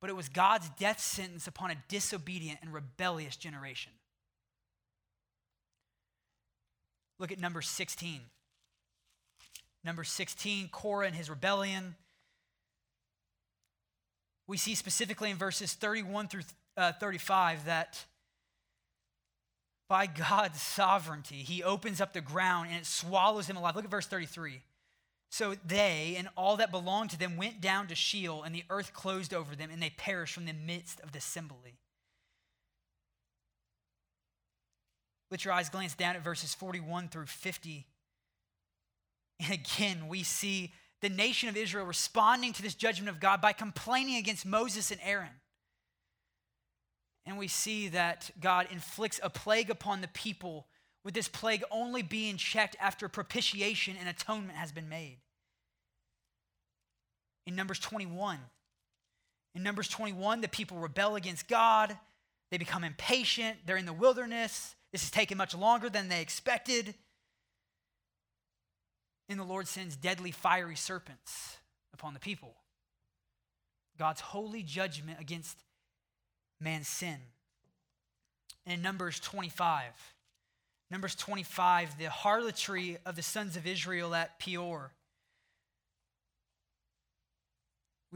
but 0.00 0.08
it 0.08 0.16
was 0.16 0.28
God's 0.28 0.68
death 0.78 1.00
sentence 1.00 1.46
upon 1.46 1.70
a 1.70 1.76
disobedient 1.88 2.60
and 2.62 2.72
rebellious 2.72 3.36
generation. 3.36 3.92
Look 7.18 7.32
at 7.32 7.40
number 7.40 7.62
16. 7.62 8.20
Number 9.84 10.04
16, 10.04 10.68
Korah 10.68 11.06
and 11.06 11.14
his 11.14 11.30
rebellion. 11.30 11.94
We 14.46 14.56
see 14.56 14.74
specifically 14.74 15.30
in 15.30 15.36
verses 15.36 15.74
31 15.74 16.28
through 16.28 16.42
uh, 16.76 16.92
35 16.92 17.66
that 17.66 18.04
by 19.88 20.06
God's 20.06 20.60
sovereignty, 20.60 21.36
he 21.36 21.62
opens 21.62 22.00
up 22.00 22.12
the 22.12 22.20
ground 22.20 22.68
and 22.70 22.78
it 22.78 22.86
swallows 22.86 23.46
them 23.46 23.56
alive. 23.56 23.76
Look 23.76 23.84
at 23.84 23.90
verse 23.90 24.06
33. 24.06 24.62
So 25.30 25.54
they 25.66 26.14
and 26.18 26.28
all 26.36 26.56
that 26.56 26.70
belonged 26.70 27.10
to 27.10 27.18
them 27.18 27.36
went 27.36 27.60
down 27.60 27.88
to 27.88 27.94
Sheol, 27.94 28.42
and 28.42 28.54
the 28.54 28.64
earth 28.70 28.92
closed 28.92 29.34
over 29.34 29.56
them, 29.56 29.70
and 29.70 29.82
they 29.82 29.90
perished 29.90 30.34
from 30.34 30.46
the 30.46 30.52
midst 30.52 31.00
of 31.00 31.12
the 31.12 31.18
assembly. 31.18 31.78
Let 35.30 35.44
your 35.44 35.52
eyes 35.52 35.68
glance 35.68 35.94
down 35.94 36.14
at 36.14 36.22
verses 36.22 36.54
41 36.54 37.08
through 37.08 37.26
50. 37.26 37.86
And 39.40 39.52
again, 39.52 40.08
we 40.08 40.22
see 40.22 40.72
the 41.02 41.08
nation 41.08 41.48
of 41.48 41.56
Israel 41.56 41.84
responding 41.84 42.52
to 42.54 42.62
this 42.62 42.74
judgment 42.74 43.10
of 43.10 43.20
God 43.20 43.40
by 43.40 43.52
complaining 43.52 44.16
against 44.16 44.46
Moses 44.46 44.90
and 44.90 45.00
Aaron. 45.02 45.28
And 47.26 47.36
we 47.36 47.48
see 47.48 47.88
that 47.88 48.30
God 48.40 48.68
inflicts 48.70 49.18
a 49.22 49.28
plague 49.28 49.68
upon 49.68 50.00
the 50.00 50.08
people, 50.08 50.68
with 51.04 51.12
this 51.12 51.28
plague 51.28 51.64
only 51.70 52.02
being 52.02 52.36
checked 52.36 52.76
after 52.80 53.08
propitiation 53.08 53.96
and 53.98 54.08
atonement 54.08 54.56
has 54.56 54.72
been 54.72 54.88
made. 54.88 55.18
In 57.46 57.54
Numbers 57.54 57.78
21, 57.80 58.38
in 59.54 59.62
Numbers 59.62 59.88
21, 59.88 60.40
the 60.40 60.48
people 60.48 60.78
rebel 60.78 61.16
against 61.16 61.48
God. 61.48 61.96
They 62.50 62.58
become 62.58 62.84
impatient. 62.84 63.58
They're 63.66 63.76
in 63.76 63.86
the 63.86 63.92
wilderness. 63.92 64.74
This 64.92 65.02
is 65.02 65.10
taking 65.10 65.36
much 65.36 65.54
longer 65.54 65.88
than 65.88 66.08
they 66.08 66.20
expected. 66.20 66.94
And 69.28 69.40
the 69.40 69.44
Lord 69.44 69.66
sends 69.66 69.96
deadly 69.96 70.30
fiery 70.30 70.76
serpents 70.76 71.56
upon 71.92 72.14
the 72.14 72.20
people. 72.20 72.54
God's 73.98 74.20
holy 74.20 74.62
judgment 74.62 75.20
against 75.20 75.56
man's 76.60 76.88
sin. 76.88 77.18
in 78.64 78.82
Numbers 78.82 79.20
25, 79.20 79.92
Numbers 80.90 81.14
25, 81.14 81.98
the 81.98 82.10
harlotry 82.10 82.98
of 83.04 83.16
the 83.16 83.22
sons 83.22 83.56
of 83.56 83.66
Israel 83.66 84.14
at 84.14 84.38
Peor. 84.38 84.92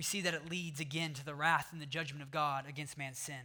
we 0.01 0.03
see 0.03 0.23
that 0.23 0.33
it 0.33 0.51
leads 0.51 0.81
again 0.81 1.13
to 1.13 1.23
the 1.23 1.35
wrath 1.35 1.69
and 1.73 1.83
the 1.83 1.85
judgment 1.85 2.23
of 2.23 2.31
God 2.31 2.65
against 2.67 2.97
man's 2.97 3.19
sin. 3.19 3.43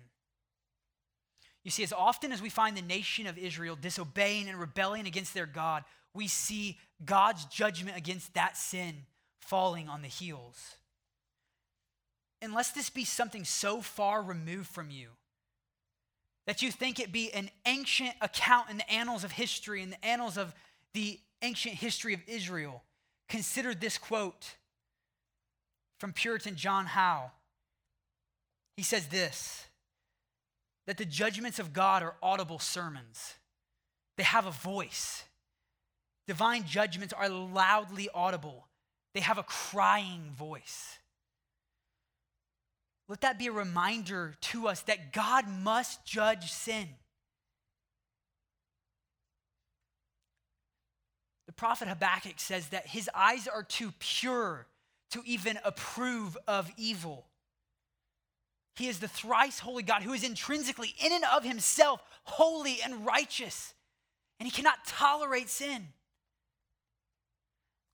You 1.65 1.71
see, 1.71 1.83
as 1.83 1.91
often 1.91 2.31
as 2.31 2.41
we 2.41 2.47
find 2.47 2.77
the 2.77 2.81
nation 2.81 3.27
of 3.27 3.37
Israel 3.37 3.75
disobeying 3.75 4.47
and 4.47 4.57
rebelling 4.57 5.05
against 5.05 5.33
their 5.33 5.47
God, 5.47 5.83
we 6.13 6.29
see 6.29 6.77
God's 7.03 7.43
judgment 7.45 7.97
against 7.97 8.35
that 8.35 8.55
sin 8.55 9.05
falling 9.41 9.89
on 9.89 10.01
the 10.01 10.07
heels. 10.07 10.75
Unless 12.41 12.71
this 12.71 12.89
be 12.89 13.05
something 13.05 13.43
so 13.43 13.81
far 13.81 14.21
removed 14.21 14.67
from 14.67 14.89
you 14.89 15.09
that 16.45 16.61
you 16.61 16.71
think 16.71 16.99
it 16.99 17.11
be 17.11 17.31
an 17.33 17.49
ancient 17.65 18.13
account 18.21 18.69
in 18.69 18.77
the 18.77 18.91
annals 18.91 19.23
of 19.23 19.31
history, 19.31 19.81
in 19.81 19.89
the 19.89 20.05
annals 20.05 20.37
of 20.37 20.53
the 20.93 21.19
ancient 21.41 21.75
history 21.75 22.13
of 22.13 22.21
Israel, 22.27 22.83
consider 23.27 23.73
this 23.73 23.97
quote 23.97 24.55
from 25.99 26.13
Puritan 26.13 26.55
John 26.55 26.85
Howe. 26.85 27.31
He 28.77 28.83
says 28.83 29.07
this 29.07 29.65
that 30.85 30.97
the 30.97 31.05
judgments 31.05 31.57
of 31.57 31.73
God 31.73 32.03
are 32.03 32.13
audible 32.21 32.59
sermons, 32.59 33.35
they 34.17 34.23
have 34.23 34.45
a 34.45 34.51
voice. 34.51 35.23
Divine 36.27 36.65
judgments 36.65 37.13
are 37.13 37.29
loudly 37.29 38.09
audible, 38.13 38.67
they 39.13 39.19
have 39.19 39.37
a 39.37 39.43
crying 39.43 40.31
voice. 40.35 40.99
Let 43.07 43.21
that 43.21 43.37
be 43.37 43.47
a 43.47 43.51
reminder 43.51 44.35
to 44.41 44.67
us 44.67 44.81
that 44.81 45.13
God 45.13 45.47
must 45.47 46.05
judge 46.05 46.51
sin. 46.51 46.87
The 51.45 51.53
prophet 51.53 51.87
Habakkuk 51.87 52.39
says 52.39 52.69
that 52.69 52.87
his 52.87 53.09
eyes 53.13 53.47
are 53.47 53.63
too 53.63 53.93
pure 53.99 54.67
to 55.11 55.21
even 55.25 55.59
approve 55.63 56.35
of 56.47 56.71
evil. 56.77 57.27
He 58.75 58.87
is 58.87 58.99
the 58.99 59.07
thrice 59.07 59.59
holy 59.59 59.83
God 59.83 60.01
who 60.01 60.13
is 60.13 60.23
intrinsically, 60.23 60.93
in 61.03 61.13
and 61.13 61.23
of 61.33 61.43
himself, 61.43 62.01
holy 62.23 62.79
and 62.83 63.05
righteous, 63.05 63.73
and 64.39 64.47
he 64.47 64.51
cannot 64.51 64.85
tolerate 64.85 65.47
sin. 65.47 65.87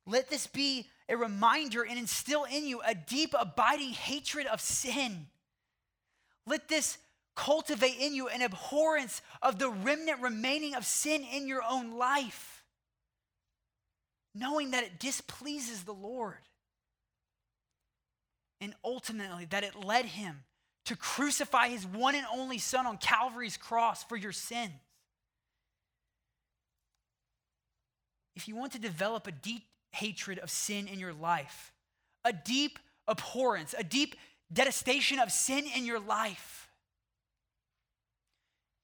Let 0.07 0.29
this 0.29 0.47
be 0.47 0.87
a 1.09 1.17
reminder 1.17 1.83
and 1.83 1.97
instill 1.97 2.45
in 2.45 2.65
you 2.65 2.81
a 2.85 2.95
deep, 2.95 3.33
abiding 3.37 3.91
hatred 3.91 4.47
of 4.47 4.61
sin. 4.61 5.27
Let 6.45 6.67
this 6.67 6.97
cultivate 7.35 7.97
in 7.99 8.13
you 8.13 8.27
an 8.27 8.41
abhorrence 8.41 9.21
of 9.41 9.59
the 9.59 9.69
remnant 9.69 10.21
remaining 10.21 10.75
of 10.75 10.85
sin 10.85 11.23
in 11.23 11.47
your 11.47 11.61
own 11.67 11.97
life, 11.97 12.63
knowing 14.33 14.71
that 14.71 14.83
it 14.83 14.99
displeases 14.99 15.83
the 15.83 15.93
Lord. 15.93 16.37
And 18.59 18.75
ultimately, 18.85 19.45
that 19.45 19.63
it 19.63 19.75
led 19.75 20.05
him 20.05 20.43
to 20.85 20.95
crucify 20.95 21.69
his 21.69 21.85
one 21.85 22.15
and 22.15 22.25
only 22.31 22.57
Son 22.59 22.85
on 22.85 22.97
Calvary's 22.97 23.57
cross 23.57 24.03
for 24.03 24.15
your 24.15 24.31
sins. 24.31 24.71
If 28.35 28.47
you 28.47 28.55
want 28.55 28.71
to 28.73 28.79
develop 28.79 29.27
a 29.27 29.31
deep 29.31 29.63
hatred 29.91 30.39
of 30.39 30.49
sin 30.49 30.87
in 30.87 30.99
your 30.99 31.13
life, 31.13 31.73
a 32.23 32.33
deep 32.33 32.79
abhorrence, 33.07 33.75
a 33.77 33.83
deep 33.83 34.15
detestation 34.51 35.19
of 35.19 35.31
sin 35.31 35.65
in 35.75 35.85
your 35.85 35.99
life, 35.99 36.69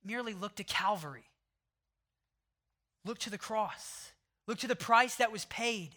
merely 0.03 0.33
look 0.33 0.55
to 0.55 0.63
Calvary. 0.63 1.25
Look 3.05 3.19
to 3.19 3.29
the 3.29 3.37
cross. 3.37 4.11
Look 4.47 4.59
to 4.59 4.67
the 4.67 4.75
price 4.75 5.15
that 5.15 5.31
was 5.31 5.45
paid. 5.45 5.91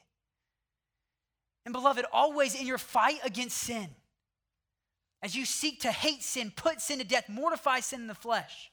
And 1.65 1.73
beloved, 1.73 2.05
always 2.13 2.55
in 2.55 2.67
your 2.67 2.79
fight 2.79 3.19
against 3.25 3.59
sin, 3.59 3.89
as 5.23 5.37
you 5.37 5.45
seek 5.45 5.81
to 5.81 5.93
hate 5.93 6.23
sin, 6.23 6.53
put 6.55 6.81
sin 6.81 6.99
to 6.99 7.05
death, 7.05 7.29
mortify 7.29 7.81
sin 7.81 8.01
in 8.01 8.07
the 8.07 8.15
flesh, 8.15 8.71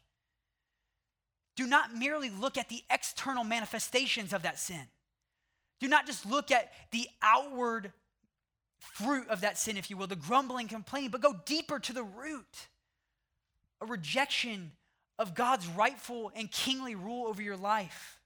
do 1.56 1.68
not 1.68 1.94
merely 1.94 2.30
look 2.30 2.58
at 2.58 2.70
the 2.70 2.84
external 2.90 3.44
manifestations 3.44 4.32
of 4.32 4.44
that 4.44 4.60
sin. 4.60 4.88
Do 5.80 5.88
not 5.88 6.06
just 6.06 6.26
look 6.26 6.52
at 6.52 6.72
the 6.92 7.08
outward 7.22 7.92
fruit 8.80 9.28
of 9.30 9.42
that 9.42 9.58
sin, 9.58 9.78
if 9.78 9.90
you 9.90 9.98
will, 9.98 10.08
the 10.08 10.16
grumbling, 10.16 10.68
complaining, 10.68 11.10
but 11.10 11.22
go 11.22 11.36
deeper 11.46 11.80
to 11.80 11.94
the 11.94 12.04
root 12.04 12.68
a 13.82 13.86
rejection 13.86 14.72
of 15.20 15.36
God's 15.36 15.68
rightful 15.68 16.32
and 16.36 16.52
kingly 16.52 16.96
rule 16.96 17.28
over 17.28 17.42
your 17.42 17.58
life. 17.58 18.20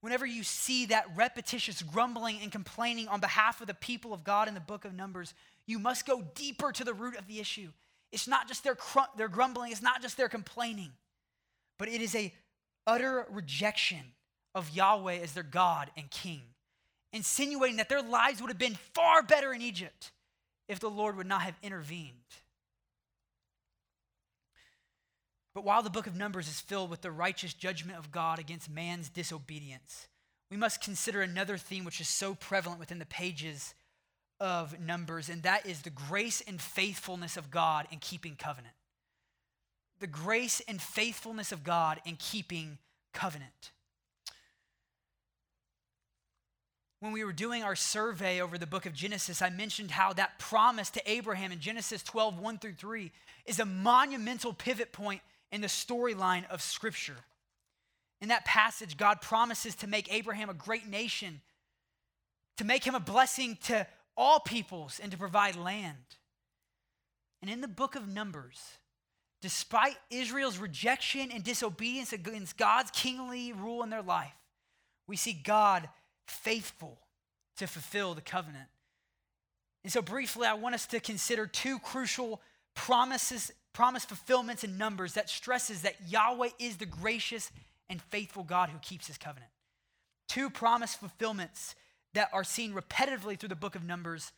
Whenever 0.00 0.24
you 0.24 0.44
see 0.44 0.86
that 0.86 1.06
repetitious 1.16 1.82
grumbling 1.82 2.38
and 2.40 2.52
complaining 2.52 3.08
on 3.08 3.18
behalf 3.18 3.60
of 3.60 3.66
the 3.66 3.74
people 3.74 4.12
of 4.12 4.22
God 4.22 4.46
in 4.46 4.54
the 4.54 4.60
book 4.60 4.84
of 4.84 4.94
Numbers, 4.94 5.34
you 5.66 5.78
must 5.78 6.06
go 6.06 6.22
deeper 6.34 6.70
to 6.70 6.84
the 6.84 6.94
root 6.94 7.16
of 7.16 7.26
the 7.26 7.40
issue. 7.40 7.70
It's 8.12 8.28
not 8.28 8.46
just 8.46 8.62
their, 8.62 8.76
cr- 8.76 9.00
their 9.16 9.28
grumbling, 9.28 9.72
it's 9.72 9.82
not 9.82 10.00
just 10.00 10.16
their 10.16 10.28
complaining, 10.28 10.92
but 11.78 11.88
it 11.88 12.00
is 12.00 12.14
a 12.14 12.32
utter 12.86 13.26
rejection 13.30 14.00
of 14.58 14.74
Yahweh 14.74 15.20
as 15.22 15.32
their 15.32 15.42
God 15.42 15.90
and 15.96 16.10
King, 16.10 16.42
insinuating 17.12 17.76
that 17.76 17.88
their 17.88 18.02
lives 18.02 18.40
would 18.40 18.50
have 18.50 18.58
been 18.58 18.78
far 18.94 19.22
better 19.22 19.52
in 19.52 19.62
Egypt 19.62 20.10
if 20.68 20.80
the 20.80 20.90
Lord 20.90 21.16
would 21.16 21.26
not 21.26 21.42
have 21.42 21.56
intervened. 21.62 22.12
But 25.54 25.64
while 25.64 25.82
the 25.82 25.90
book 25.90 26.06
of 26.06 26.14
Numbers 26.14 26.48
is 26.48 26.60
filled 26.60 26.90
with 26.90 27.00
the 27.00 27.10
righteous 27.10 27.54
judgment 27.54 27.98
of 27.98 28.12
God 28.12 28.38
against 28.38 28.70
man's 28.70 29.08
disobedience, 29.08 30.08
we 30.50 30.56
must 30.56 30.82
consider 30.82 31.22
another 31.22 31.56
theme 31.56 31.84
which 31.84 32.00
is 32.00 32.08
so 32.08 32.34
prevalent 32.34 32.80
within 32.80 32.98
the 32.98 33.06
pages 33.06 33.74
of 34.40 34.78
Numbers, 34.78 35.28
and 35.28 35.42
that 35.42 35.66
is 35.66 35.82
the 35.82 35.90
grace 35.90 36.42
and 36.46 36.60
faithfulness 36.60 37.36
of 37.36 37.50
God 37.50 37.86
in 37.90 37.98
keeping 37.98 38.36
covenant. 38.36 38.74
The 40.00 40.06
grace 40.06 40.62
and 40.68 40.80
faithfulness 40.80 41.50
of 41.50 41.64
God 41.64 42.00
in 42.04 42.16
keeping 42.16 42.78
covenant. 43.12 43.72
When 47.00 47.12
we 47.12 47.24
were 47.24 47.32
doing 47.32 47.62
our 47.62 47.76
survey 47.76 48.40
over 48.40 48.58
the 48.58 48.66
book 48.66 48.84
of 48.84 48.92
Genesis, 48.92 49.40
I 49.40 49.50
mentioned 49.50 49.92
how 49.92 50.12
that 50.14 50.38
promise 50.38 50.90
to 50.90 51.10
Abraham 51.10 51.52
in 51.52 51.60
Genesis 51.60 52.02
12, 52.02 52.40
1 52.40 52.58
through 52.58 52.74
3, 52.74 53.12
is 53.46 53.60
a 53.60 53.64
monumental 53.64 54.52
pivot 54.52 54.92
point 54.92 55.20
in 55.52 55.60
the 55.60 55.68
storyline 55.68 56.48
of 56.50 56.60
Scripture. 56.60 57.16
In 58.20 58.28
that 58.28 58.44
passage, 58.44 58.96
God 58.96 59.20
promises 59.20 59.76
to 59.76 59.86
make 59.86 60.12
Abraham 60.12 60.50
a 60.50 60.54
great 60.54 60.88
nation, 60.88 61.40
to 62.56 62.64
make 62.64 62.82
him 62.84 62.96
a 62.96 63.00
blessing 63.00 63.56
to 63.64 63.86
all 64.16 64.40
peoples 64.40 64.98
and 65.00 65.12
to 65.12 65.18
provide 65.18 65.54
land. 65.54 65.96
And 67.40 67.48
in 67.48 67.60
the 67.60 67.68
book 67.68 67.94
of 67.94 68.08
Numbers, 68.08 68.60
despite 69.40 69.96
Israel's 70.10 70.58
rejection 70.58 71.30
and 71.32 71.44
disobedience 71.44 72.12
against 72.12 72.58
God's 72.58 72.90
kingly 72.90 73.52
rule 73.52 73.84
in 73.84 73.90
their 73.90 74.02
life, 74.02 74.34
we 75.06 75.14
see 75.16 75.32
God 75.32 75.88
faithful 76.30 76.98
to 77.56 77.66
fulfill 77.66 78.14
the 78.14 78.20
covenant. 78.20 78.68
And 79.84 79.92
so, 79.92 80.02
briefly, 80.02 80.46
I 80.46 80.54
want 80.54 80.74
us 80.74 80.86
to 80.86 81.00
consider 81.00 81.46
two 81.46 81.78
crucial 81.78 82.40
promises, 82.74 83.52
promise 83.72 84.04
fulfillments 84.04 84.64
in 84.64 84.78
Numbers 84.78 85.14
that 85.14 85.28
stresses 85.28 85.82
that 85.82 85.96
Yahweh 86.08 86.50
is 86.58 86.76
the 86.76 86.86
gracious 86.86 87.50
and 87.88 88.00
faithful 88.02 88.44
God 88.44 88.70
who 88.70 88.78
keeps 88.78 89.06
his 89.06 89.18
covenant. 89.18 89.50
Two 90.28 90.50
promise 90.50 90.94
fulfillments 90.94 91.74
that 92.14 92.28
are 92.32 92.44
seen 92.44 92.74
repetitively 92.74 93.38
through 93.38 93.48
the 93.48 93.56
book 93.56 93.74
of 93.74 93.84
Numbers. 93.84 94.32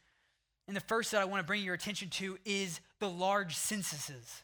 And 0.69 0.77
the 0.77 0.81
first 0.81 1.11
that 1.11 1.21
I 1.21 1.25
want 1.25 1.43
to 1.43 1.47
bring 1.47 1.65
your 1.65 1.75
attention 1.75 2.11
to 2.11 2.39
is 2.45 2.81
the 3.01 3.11
large 3.11 3.57
censuses. 3.57 4.43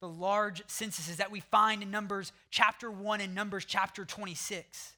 The 0.00 0.08
large 0.08 0.62
censuses 0.66 1.16
that 1.18 1.30
we 1.30 1.40
find 1.40 1.82
in 1.82 1.90
Numbers 1.90 2.32
chapter 2.50 2.90
1 2.90 3.20
and 3.20 3.34
Numbers 3.34 3.64
chapter 3.64 4.04
26. 4.04 4.93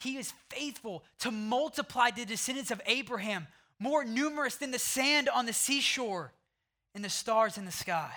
He 0.00 0.16
is 0.16 0.32
faithful 0.50 1.04
to 1.20 1.30
multiply 1.30 2.10
the 2.10 2.24
descendants 2.24 2.70
of 2.70 2.80
Abraham 2.86 3.46
more 3.78 4.04
numerous 4.04 4.56
than 4.56 4.70
the 4.70 4.78
sand 4.78 5.28
on 5.28 5.46
the 5.46 5.52
seashore 5.52 6.32
and 6.94 7.04
the 7.04 7.10
stars 7.10 7.58
in 7.58 7.64
the 7.64 7.72
sky. 7.72 8.12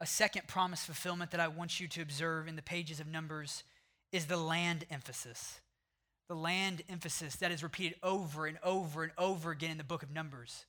A 0.00 0.06
second 0.06 0.46
promise 0.46 0.84
fulfillment 0.84 1.30
that 1.30 1.40
I 1.40 1.48
want 1.48 1.80
you 1.80 1.88
to 1.88 2.02
observe 2.02 2.48
in 2.48 2.56
the 2.56 2.62
pages 2.62 3.00
of 3.00 3.06
Numbers 3.06 3.64
is 4.12 4.26
the 4.26 4.36
land 4.36 4.84
emphasis. 4.90 5.60
The 6.28 6.34
land 6.34 6.82
emphasis 6.88 7.36
that 7.36 7.50
is 7.50 7.62
repeated 7.62 7.98
over 8.02 8.46
and 8.46 8.58
over 8.62 9.02
and 9.02 9.12
over 9.18 9.50
again 9.50 9.72
in 9.72 9.78
the 9.78 9.84
book 9.84 10.02
of 10.02 10.12
Numbers. 10.12 10.66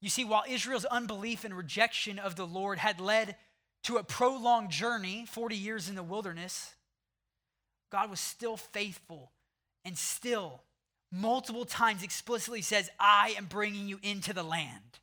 You 0.00 0.10
see, 0.10 0.24
while 0.24 0.44
Israel's 0.48 0.84
unbelief 0.84 1.44
and 1.44 1.56
rejection 1.56 2.18
of 2.18 2.36
the 2.36 2.46
Lord 2.46 2.78
had 2.78 3.00
led 3.00 3.36
to 3.84 3.96
a 3.96 4.04
prolonged 4.04 4.70
journey, 4.70 5.26
40 5.26 5.56
years 5.56 5.88
in 5.88 5.94
the 5.94 6.02
wilderness, 6.02 6.74
God 7.90 8.10
was 8.10 8.20
still 8.20 8.56
faithful 8.56 9.32
and 9.84 9.98
still, 9.98 10.62
multiple 11.10 11.64
times 11.64 12.02
explicitly 12.02 12.62
says, 12.62 12.90
I 12.98 13.34
am 13.36 13.46
bringing 13.46 13.88
you 13.88 13.98
into 14.02 14.32
the 14.32 14.42
land. 14.42 15.00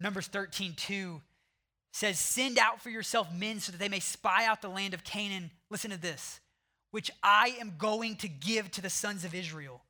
Numbers 0.00 0.26
13, 0.28 0.74
2 0.74 1.20
says, 1.92 2.18
Send 2.18 2.58
out 2.58 2.80
for 2.80 2.88
yourself 2.88 3.28
men 3.32 3.60
so 3.60 3.72
that 3.72 3.78
they 3.78 3.88
may 3.88 4.00
spy 4.00 4.46
out 4.46 4.62
the 4.62 4.68
land 4.68 4.94
of 4.94 5.04
Canaan. 5.04 5.50
Listen 5.70 5.90
to 5.90 6.00
this, 6.00 6.40
which 6.90 7.10
I 7.22 7.56
am 7.60 7.74
going 7.78 8.16
to 8.16 8.28
give 8.28 8.70
to 8.72 8.80
the 8.80 8.90
sons 8.90 9.24
of 9.24 9.34
Israel. 9.34 9.82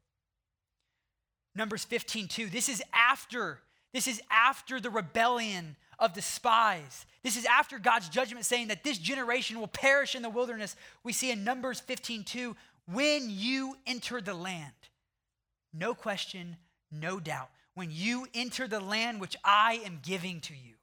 Numbers 1.55 1.85
15, 1.85 2.29
2. 2.29 2.47
This 2.49 2.69
is 2.69 2.83
after, 2.93 3.61
this 3.93 4.09
is 4.09 4.21
after 4.31 4.81
the 4.81 4.91
rebellion 4.91 5.77
of 6.01 6.15
the 6.15 6.23
spies. 6.23 7.07
This 7.23 7.37
is 7.37 7.45
after 7.45 7.79
God's 7.79 8.09
judgment 8.09 8.47
saying 8.47 8.69
that 8.69 8.83
this 8.83 8.99
generation 8.99 9.61
will 9.61 9.69
perish 9.69 10.17
in 10.17 10.23
the 10.23 10.31
wilderness. 10.31 10.75
We 11.05 11.13
see 11.13 11.31
in 11.31 11.45
Numbers 11.45 11.79
15, 11.79 12.25
2, 12.25 12.57
when 12.93 13.27
you 13.29 13.77
enter 13.87 14.21
the 14.21 14.35
land, 14.35 14.73
no 15.73 15.95
question, 15.95 16.57
no 16.91 17.21
doubt, 17.21 17.51
when 17.75 17.91
you 17.93 18.27
enter 18.35 18.67
the 18.67 18.81
land 18.81 19.21
which 19.21 19.37
I 19.45 19.81
am 19.85 20.01
giving 20.03 20.41
to 20.41 20.55
you. 20.55 20.75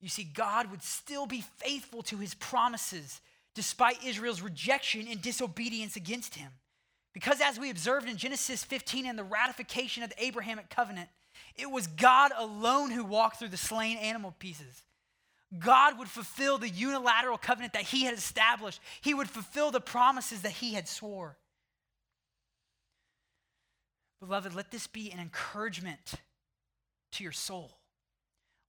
You 0.00 0.08
see, 0.08 0.24
God 0.24 0.70
would 0.70 0.82
still 0.82 1.26
be 1.26 1.44
faithful 1.58 2.02
to 2.02 2.16
his 2.16 2.34
promises 2.34 3.20
despite 3.54 4.04
Israel's 4.04 4.42
rejection 4.42 5.06
and 5.08 5.22
disobedience 5.22 5.94
against 5.94 6.34
him. 6.34 6.50
Because 7.12 7.40
as 7.40 7.58
we 7.60 7.70
observed 7.70 8.08
in 8.08 8.16
Genesis 8.16 8.64
15 8.64 9.06
and 9.06 9.18
the 9.18 9.24
ratification 9.24 10.02
of 10.02 10.10
the 10.10 10.24
Abrahamic 10.24 10.70
covenant, 10.70 11.08
it 11.56 11.70
was 11.70 11.86
God 11.86 12.32
alone 12.36 12.90
who 12.90 13.04
walked 13.04 13.38
through 13.38 13.48
the 13.48 13.56
slain 13.56 13.96
animal 13.98 14.34
pieces. 14.38 14.82
God 15.58 15.98
would 15.98 16.08
fulfill 16.08 16.56
the 16.56 16.68
unilateral 16.68 17.36
covenant 17.36 17.74
that 17.74 17.82
he 17.82 18.04
had 18.04 18.14
established. 18.14 18.80
He 19.00 19.12
would 19.12 19.28
fulfill 19.28 19.70
the 19.70 19.80
promises 19.80 20.42
that 20.42 20.52
he 20.52 20.72
had 20.74 20.88
swore. 20.88 21.36
Beloved, 24.20 24.54
let 24.54 24.70
this 24.70 24.86
be 24.86 25.10
an 25.10 25.18
encouragement 25.18 26.14
to 27.12 27.22
your 27.22 27.32
soul. 27.32 27.76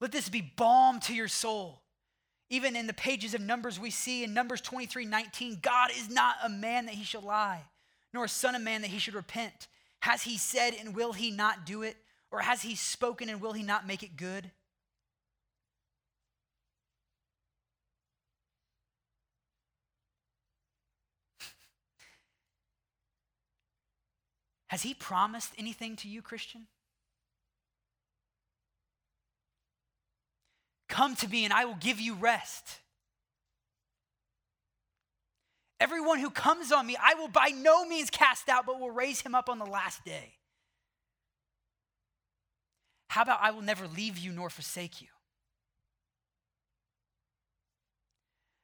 Let 0.01 0.11
this 0.11 0.27
be 0.27 0.41
balm 0.41 0.99
to 1.01 1.13
your 1.13 1.27
soul. 1.27 1.83
Even 2.49 2.75
in 2.75 2.87
the 2.87 2.93
pages 2.93 3.33
of 3.33 3.41
Numbers, 3.41 3.79
we 3.79 3.89
see 3.89 4.23
in 4.23 4.33
Numbers 4.33 4.61
23 4.61 5.05
19, 5.05 5.59
God 5.61 5.91
is 5.97 6.09
not 6.09 6.35
a 6.43 6.49
man 6.49 6.87
that 6.87 6.95
he 6.95 7.03
shall 7.03 7.21
lie, 7.21 7.63
nor 8.13 8.25
a 8.25 8.29
son 8.29 8.55
of 8.55 8.61
man 8.61 8.81
that 8.81 8.89
he 8.89 8.99
should 8.99 9.13
repent. 9.13 9.67
Has 10.01 10.23
he 10.23 10.37
said 10.37 10.73
and 10.77 10.95
will 10.95 11.13
he 11.13 11.31
not 11.31 11.65
do 11.65 11.83
it? 11.83 11.95
Or 12.33 12.41
has 12.41 12.63
he 12.63 12.75
spoken 12.75 13.29
and 13.29 13.39
will 13.39 13.53
he 13.53 13.61
not 13.61 13.85
make 13.85 14.01
it 14.01 14.17
good? 14.17 14.49
Has 24.69 24.81
he 24.81 24.95
promised 24.95 25.51
anything 25.59 25.95
to 25.97 26.07
you, 26.09 26.23
Christian? 26.23 26.65
Come 30.89 31.15
to 31.17 31.27
me 31.27 31.43
and 31.45 31.53
I 31.53 31.65
will 31.65 31.75
give 31.75 31.99
you 31.99 32.15
rest. 32.15 32.79
Everyone 35.79 36.17
who 36.17 36.31
comes 36.31 36.71
on 36.71 36.87
me, 36.87 36.97
I 36.99 37.13
will 37.13 37.27
by 37.27 37.49
no 37.55 37.85
means 37.85 38.09
cast 38.09 38.49
out, 38.49 38.65
but 38.65 38.79
will 38.79 38.89
raise 38.89 39.21
him 39.21 39.35
up 39.35 39.49
on 39.49 39.59
the 39.59 39.65
last 39.65 40.03
day. 40.03 40.33
How 43.13 43.21
about 43.21 43.41
I 43.43 43.51
will 43.51 43.61
never 43.61 43.87
leave 43.87 44.17
you 44.17 44.31
nor 44.31 44.49
forsake 44.49 44.99
you? 44.99 45.07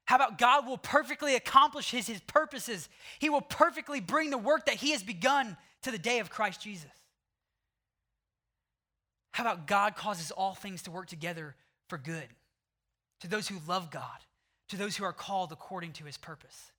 How 0.06 0.16
about 0.16 0.40
God 0.40 0.66
will 0.66 0.80
perfectly 0.80 1.36
accomplish 1.36 1.92
his, 1.92 2.08
his 2.08 2.20
purposes? 2.22 2.90
He 3.20 3.30
will 3.30 3.42
perfectly 3.42 4.00
bring 4.00 4.32
the 4.32 4.40
work 4.40 4.66
that 4.66 4.78
he 4.78 4.90
has 4.94 5.04
begun 5.04 5.56
to 5.84 5.92
the 5.92 6.00
day 6.00 6.18
of 6.18 6.32
Christ 6.32 6.64
Jesus. 6.64 6.90
How 9.34 9.44
about 9.44 9.68
God 9.68 9.96
causes 9.96 10.32
all 10.32 10.56
things 10.56 10.82
to 10.82 10.90
work 10.90 11.06
together 11.06 11.56
for 11.88 12.00
good 12.00 12.28
to 13.20 13.28
those 13.28 13.48
who 13.48 13.60
love 13.68 13.92
God, 13.92 14.26
to 14.70 14.78
those 14.78 14.98
who 14.98 15.04
are 15.04 15.14
called 15.14 15.52
according 15.52 15.94
to 15.94 16.06
his 16.06 16.18
purpose. 16.18 16.72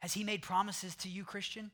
Has 0.00 0.14
he 0.14 0.24
made 0.24 0.40
promises 0.40 0.94
to 0.96 1.10
you, 1.10 1.22
Christian? 1.22 1.70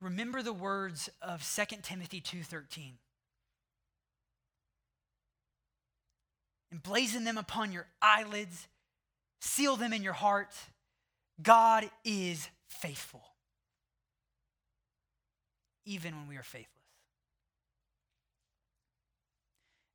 Remember 0.00 0.42
the 0.42 0.52
words 0.52 1.08
of 1.22 1.42
2 1.42 1.82
Timothy 1.82 2.20
2:13. 2.20 2.98
Emblazon 6.74 7.24
them 7.24 7.38
upon 7.38 7.72
your 7.72 7.86
eyelids, 8.02 8.68
seal 9.40 9.76
them 9.76 9.92
in 9.92 10.02
your 10.02 10.12
heart. 10.12 10.54
God 11.40 11.90
is 12.04 12.48
faithful. 12.68 13.22
Even 15.84 16.16
when 16.16 16.28
we 16.28 16.36
are 16.36 16.42
faithless. 16.42 16.76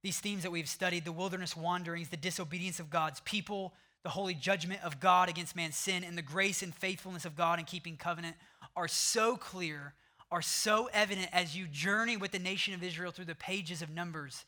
these 0.04 0.20
themes 0.20 0.44
that 0.44 0.52
we've 0.52 0.70
studied 0.70 1.06
the 1.06 1.12
wilderness 1.12 1.56
wanderings, 1.56 2.10
the 2.10 2.18
disobedience 2.18 2.80
of 2.80 2.90
God's 2.90 3.20
people, 3.22 3.74
the 4.04 4.10
holy 4.10 4.34
judgment 4.34 4.82
of 4.84 5.00
God 5.00 5.30
against 5.30 5.56
man's 5.56 5.76
sin, 5.76 6.04
and 6.04 6.18
the 6.18 6.24
grace 6.24 6.64
and 6.64 6.74
faithfulness 6.74 7.26
of 7.26 7.36
God 7.36 7.60
in 7.60 7.66
keeping 7.66 7.98
covenant 7.98 8.36
are 8.76 8.88
so 8.88 9.38
clear, 9.38 9.94
are 10.32 10.42
so 10.42 10.90
evident 10.94 11.30
as 11.32 11.56
you 11.56 11.68
journey 11.68 12.18
with 12.18 12.32
the 12.32 12.40
nation 12.40 12.74
of 12.74 12.84
Israel 12.84 13.12
through 13.12 13.26
the 13.26 13.36
pages 13.36 13.82
of 13.82 13.90
Numbers 13.90 14.46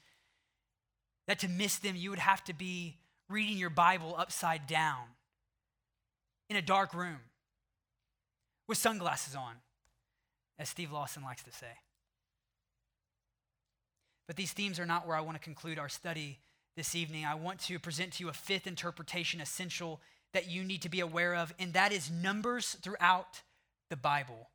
that 1.27 1.39
to 1.39 1.47
miss 1.47 1.77
them, 1.77 1.95
you 1.95 2.09
would 2.09 2.19
have 2.19 2.43
to 2.45 2.53
be 2.53 2.97
reading 3.29 3.57
your 3.57 3.69
Bible 3.69 4.15
upside 4.17 4.67
down 4.67 5.03
in 6.49 6.55
a 6.55 6.61
dark 6.61 6.93
room 6.93 7.19
with 8.67 8.77
sunglasses 8.77 9.35
on, 9.35 9.55
as 10.59 10.69
Steve 10.69 10.91
Lawson 10.91 11.23
likes 11.23 11.43
to 11.43 11.51
say. 11.51 11.71
But 14.27 14.35
these 14.35 14.51
themes 14.51 14.79
are 14.79 14.85
not 14.85 15.07
where 15.07 15.15
I 15.15 15.21
want 15.21 15.37
to 15.37 15.43
conclude 15.43 15.79
our 15.79 15.89
study 15.89 16.39
this 16.75 16.95
evening. 16.95 17.25
I 17.25 17.35
want 17.35 17.59
to 17.61 17.79
present 17.79 18.13
to 18.13 18.23
you 18.23 18.29
a 18.29 18.33
fifth 18.33 18.67
interpretation 18.67 19.41
essential 19.41 20.01
that 20.33 20.49
you 20.49 20.63
need 20.63 20.81
to 20.81 20.89
be 20.89 20.99
aware 20.99 21.35
of, 21.35 21.53
and 21.59 21.73
that 21.73 21.91
is 21.91 22.09
numbers 22.09 22.75
throughout 22.81 23.41
the 23.89 23.95
Bible. 23.95 24.49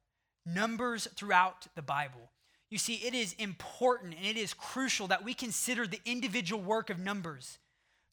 Numbers 0.45 1.07
throughout 1.15 1.69
the 1.77 1.83
Bible. 1.83 2.31
You 2.71 2.79
see, 2.79 2.95
it 2.95 3.15
is 3.15 3.35
important 3.39 4.15
and 4.17 4.27
it 4.27 4.37
is 4.37 4.53
crucial 4.53 5.07
that 5.09 5.25
we 5.25 5.33
consider 5.33 5.87
the 5.87 6.01
individual 6.05 6.63
work 6.63 6.91
of 6.91 6.99
numbers. 6.99 7.59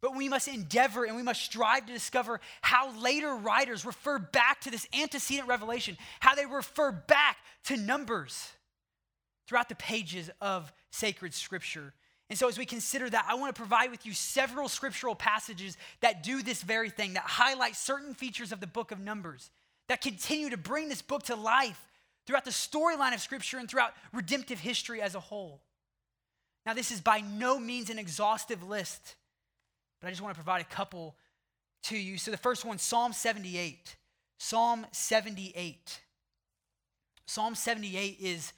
But 0.01 0.15
we 0.15 0.29
must 0.29 0.47
endeavor 0.47 1.03
and 1.05 1.15
we 1.15 1.23
must 1.23 1.41
strive 1.41 1.87
to 1.87 1.93
discover 1.93 2.39
how 2.61 2.95
later 2.99 3.35
writers 3.35 3.85
refer 3.85 4.19
back 4.19 4.61
to 4.61 4.71
this 4.71 4.87
antecedent 4.93 5.47
revelation, 5.47 5.97
how 6.19 6.35
they 6.35 6.45
refer 6.45 6.91
back 6.91 7.37
to 7.65 7.75
numbers 7.75 8.51
throughout 9.47 9.69
the 9.69 9.75
pages 9.75 10.29
of 10.39 10.71
sacred 10.91 11.33
scripture. 11.33 11.93
And 12.35 12.39
so, 12.41 12.49
as 12.49 12.57
we 12.57 12.65
consider 12.65 13.09
that, 13.09 13.25
I 13.29 13.35
want 13.35 13.55
to 13.55 13.57
provide 13.57 13.91
with 13.91 14.05
you 14.05 14.11
several 14.11 14.67
scriptural 14.67 15.15
passages 15.15 15.77
that 16.01 16.21
do 16.21 16.43
this 16.43 16.61
very 16.63 16.89
thing, 16.89 17.13
that 17.13 17.23
highlight 17.23 17.77
certain 17.77 18.13
features 18.13 18.51
of 18.51 18.59
the 18.59 18.67
book 18.67 18.91
of 18.91 18.99
Numbers, 18.99 19.51
that 19.87 20.01
continue 20.01 20.49
to 20.49 20.57
bring 20.57 20.89
this 20.89 21.01
book 21.01 21.23
to 21.23 21.35
life 21.37 21.79
throughout 22.27 22.43
the 22.43 22.51
storyline 22.51 23.13
of 23.13 23.21
scripture 23.21 23.57
and 23.57 23.69
throughout 23.69 23.93
redemptive 24.11 24.59
history 24.59 25.01
as 25.01 25.15
a 25.15 25.19
whole. 25.21 25.61
Now, 26.65 26.73
this 26.73 26.91
is 26.91 26.99
by 26.99 27.21
no 27.21 27.57
means 27.57 27.89
an 27.89 27.99
exhaustive 27.99 28.61
list, 28.61 29.15
but 30.01 30.07
I 30.07 30.09
just 30.09 30.21
want 30.21 30.35
to 30.35 30.37
provide 30.37 30.59
a 30.59 30.65
couple 30.65 31.15
to 31.83 31.97
you. 31.97 32.17
So, 32.17 32.31
the 32.31 32.37
first 32.37 32.65
one, 32.65 32.79
Psalm 32.79 33.13
78. 33.13 33.95
Psalm 34.39 34.85
78. 34.91 36.01
Psalm 37.27 37.55
78 37.55 38.17
is 38.19 38.51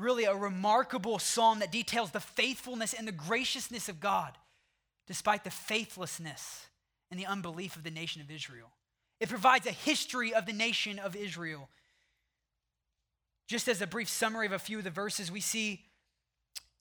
really 0.00 0.24
a 0.24 0.34
remarkable 0.34 1.18
psalm 1.18 1.60
that 1.60 1.72
details 1.72 2.10
the 2.10 2.20
faithfulness 2.20 2.92
and 2.92 3.06
the 3.06 3.12
graciousness 3.12 3.88
of 3.88 4.00
God, 4.00 4.36
despite 5.06 5.44
the 5.44 5.50
faithlessness 5.50 6.66
and 7.10 7.18
the 7.18 7.26
unbelief 7.26 7.76
of 7.76 7.84
the 7.84 7.90
nation 7.90 8.20
of 8.20 8.30
Israel. 8.30 8.70
It 9.20 9.28
provides 9.28 9.66
a 9.66 9.72
history 9.72 10.32
of 10.32 10.46
the 10.46 10.52
nation 10.52 10.98
of 10.98 11.14
Israel. 11.14 11.68
Just 13.48 13.68
as 13.68 13.82
a 13.82 13.86
brief 13.86 14.08
summary 14.08 14.46
of 14.46 14.52
a 14.52 14.58
few 14.58 14.78
of 14.78 14.84
the 14.84 14.90
verses, 14.90 15.30
we 15.30 15.40
see 15.40 15.84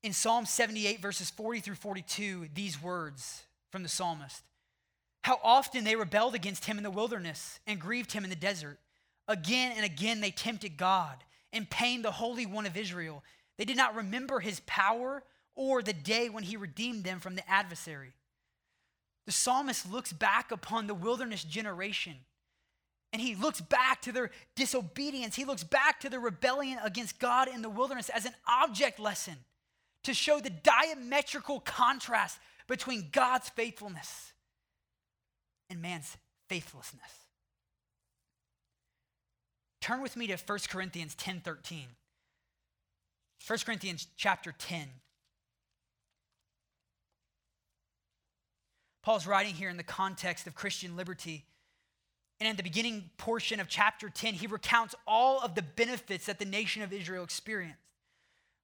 in 0.03 0.13
Psalm 0.13 0.45
78, 0.45 1.01
verses 1.01 1.29
40 1.29 1.59
through 1.59 1.75
42, 1.75 2.49
these 2.53 2.81
words 2.81 3.43
from 3.71 3.83
the 3.83 3.89
psalmist 3.89 4.43
How 5.23 5.39
often 5.43 5.83
they 5.83 5.95
rebelled 5.95 6.35
against 6.35 6.65
him 6.65 6.77
in 6.77 6.83
the 6.83 6.91
wilderness 6.91 7.59
and 7.67 7.79
grieved 7.79 8.13
him 8.13 8.23
in 8.23 8.29
the 8.29 8.35
desert. 8.35 8.79
Again 9.27 9.73
and 9.75 9.85
again 9.85 10.21
they 10.21 10.31
tempted 10.31 10.77
God 10.77 11.23
and 11.53 11.69
pain 11.69 12.01
the 12.01 12.11
Holy 12.11 12.45
One 12.45 12.65
of 12.65 12.77
Israel. 12.77 13.23
They 13.57 13.65
did 13.65 13.77
not 13.77 13.95
remember 13.95 14.39
his 14.39 14.61
power 14.61 15.23
or 15.55 15.81
the 15.81 15.93
day 15.93 16.29
when 16.29 16.43
he 16.43 16.55
redeemed 16.57 17.03
them 17.03 17.19
from 17.19 17.35
the 17.35 17.49
adversary. 17.49 18.13
The 19.25 19.31
psalmist 19.31 19.91
looks 19.91 20.13
back 20.13 20.51
upon 20.51 20.87
the 20.87 20.93
wilderness 20.93 21.43
generation 21.43 22.15
and 23.11 23.21
he 23.21 23.35
looks 23.35 23.59
back 23.59 24.01
to 24.03 24.11
their 24.11 24.29
disobedience. 24.55 25.35
He 25.35 25.45
looks 25.45 25.63
back 25.63 25.99
to 26.01 26.09
their 26.09 26.19
rebellion 26.19 26.79
against 26.83 27.19
God 27.19 27.47
in 27.47 27.61
the 27.61 27.69
wilderness 27.69 28.09
as 28.09 28.25
an 28.25 28.33
object 28.47 28.99
lesson 28.99 29.35
to 30.03 30.13
show 30.13 30.39
the 30.39 30.51
diametrical 30.51 31.59
contrast 31.59 32.39
between 32.67 33.09
God's 33.11 33.49
faithfulness 33.49 34.33
and 35.69 35.81
man's 35.81 36.15
faithlessness. 36.47 37.18
Turn 39.81 40.01
with 40.01 40.15
me 40.15 40.27
to 40.27 40.37
1 40.37 40.59
Corinthians 40.69 41.15
10 41.15 41.41
13. 41.41 41.85
1 43.47 43.59
Corinthians 43.65 44.07
chapter 44.17 44.53
10. 44.57 44.87
Paul's 49.01 49.25
writing 49.25 49.55
here 49.55 49.69
in 49.69 49.77
the 49.77 49.83
context 49.83 50.45
of 50.45 50.55
Christian 50.55 50.95
liberty. 50.95 51.45
And 52.39 52.47
in 52.47 52.55
the 52.55 52.63
beginning 52.63 53.09
portion 53.17 53.59
of 53.59 53.67
chapter 53.67 54.09
10, 54.09 54.35
he 54.35 54.47
recounts 54.47 54.95
all 55.07 55.41
of 55.41 55.55
the 55.55 55.61
benefits 55.61 56.27
that 56.27 56.39
the 56.39 56.45
nation 56.45 56.83
of 56.83 56.93
Israel 56.93 57.23
experienced. 57.23 57.79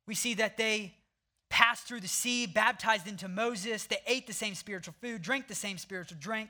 We 0.07 0.16
see 0.16 0.34
that 0.36 0.57
they 0.57 0.93
passed 1.49 1.88
through 1.88 2.01
the 2.01 2.07
sea, 2.07 2.45
baptized 2.45 3.07
into 3.07 3.28
Moses, 3.28 3.86
they 3.86 3.99
ate 4.07 4.28
the 4.28 4.34
same 4.34 4.55
spiritual 4.55 4.93
food, 5.01 5.22
drank 5.22 5.47
the 5.47 5.55
same 5.55 5.78
spiritual 5.78 6.18
drink, 6.20 6.49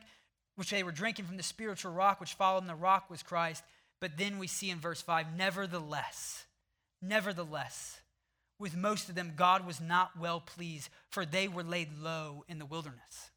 which 0.55 0.71
they 0.71 0.83
were 0.83 0.91
drinking 0.91 1.25
from 1.25 1.37
the 1.37 1.43
spiritual 1.43 1.91
rock, 1.91 2.19
which 2.19 2.33
followed 2.33 2.61
them. 2.61 2.67
The 2.67 2.75
rock 2.75 3.09
was 3.09 3.23
Christ. 3.23 3.63
But 4.05 4.17
then 4.17 4.37
we 4.37 4.45
see 4.45 4.69
in 4.69 4.77
verse 4.77 5.01
5, 5.01 5.35
nevertheless, 5.35 6.45
nevertheless, 7.01 8.01
with 8.59 8.77
most 8.77 9.09
of 9.09 9.15
them, 9.15 9.33
God 9.35 9.65
was 9.65 9.81
not 9.81 10.11
well 10.15 10.39
pleased, 10.39 10.89
for 11.09 11.25
they 11.25 11.47
were 11.47 11.63
laid 11.63 11.89
low 11.99 12.45
in 12.47 12.59
the 12.59 12.67
wilderness. 12.67 13.31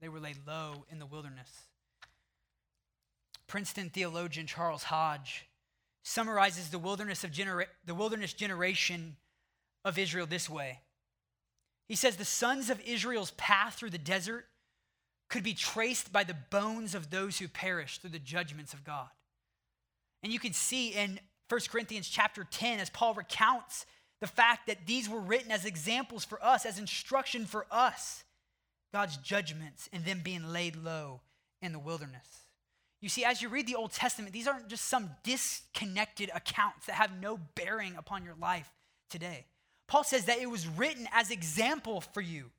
They 0.00 0.08
were 0.08 0.20
laid 0.20 0.36
low 0.46 0.84
in 0.88 1.00
the 1.00 1.04
wilderness. 1.04 1.50
Princeton 3.48 3.90
theologian 3.90 4.46
Charles 4.46 4.84
Hodge 4.84 5.48
summarizes 6.04 6.70
the 6.70 6.78
wilderness, 6.78 7.24
of 7.24 7.32
genera- 7.32 7.66
the 7.84 7.94
wilderness 7.96 8.34
generation 8.34 9.16
of 9.84 9.98
Israel 9.98 10.26
this 10.26 10.48
way. 10.48 10.82
He 11.88 11.96
says 11.96 12.14
the 12.14 12.24
sons 12.24 12.70
of 12.70 12.80
Israel's 12.82 13.32
path 13.32 13.74
through 13.74 13.90
the 13.90 13.98
desert 13.98 14.46
could 15.28 15.42
be 15.42 15.54
traced 15.54 16.12
by 16.12 16.24
the 16.24 16.36
bones 16.50 16.94
of 16.94 17.10
those 17.10 17.38
who 17.38 17.48
perished 17.48 18.00
through 18.00 18.10
the 18.10 18.18
judgments 18.18 18.72
of 18.72 18.84
God. 18.84 19.08
And 20.22 20.32
you 20.32 20.38
can 20.38 20.52
see 20.52 20.90
in 20.90 21.20
1 21.48 21.60
Corinthians 21.70 22.08
chapter 22.08 22.44
10 22.44 22.80
as 22.80 22.90
Paul 22.90 23.14
recounts 23.14 23.86
the 24.20 24.26
fact 24.26 24.66
that 24.66 24.86
these 24.86 25.08
were 25.08 25.20
written 25.20 25.52
as 25.52 25.64
examples 25.64 26.24
for 26.24 26.42
us, 26.42 26.64
as 26.64 26.78
instruction 26.78 27.44
for 27.44 27.66
us, 27.70 28.24
God's 28.92 29.16
judgments 29.18 29.88
and 29.92 30.04
them 30.04 30.20
being 30.24 30.52
laid 30.52 30.76
low 30.76 31.20
in 31.60 31.72
the 31.72 31.78
wilderness. 31.78 32.46
You 33.00 33.08
see, 33.08 33.24
as 33.24 33.42
you 33.42 33.48
read 33.48 33.66
the 33.66 33.74
Old 33.74 33.92
Testament, 33.92 34.32
these 34.32 34.48
aren't 34.48 34.68
just 34.68 34.86
some 34.86 35.10
disconnected 35.22 36.30
accounts 36.34 36.86
that 36.86 36.94
have 36.94 37.20
no 37.20 37.38
bearing 37.54 37.94
upon 37.96 38.24
your 38.24 38.36
life 38.40 38.68
today. 39.10 39.44
Paul 39.86 40.02
says 40.02 40.24
that 40.24 40.38
it 40.38 40.50
was 40.50 40.66
written 40.66 41.06
as 41.12 41.30
example 41.30 42.00
for 42.00 42.20
you, 42.20 42.50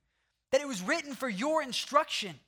that 0.52 0.60
it 0.60 0.68
was 0.68 0.80
written 0.80 1.14
for 1.14 1.28
your 1.28 1.62
instruction. 1.62 2.38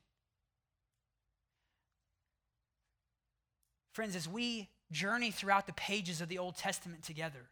Friends, 3.93 4.15
as 4.15 4.29
we 4.29 4.69
journey 4.93 5.31
throughout 5.31 5.67
the 5.67 5.73
pages 5.73 6.21
of 6.21 6.29
the 6.29 6.39
Old 6.39 6.57
Testament 6.57 7.03
together, 7.03 7.49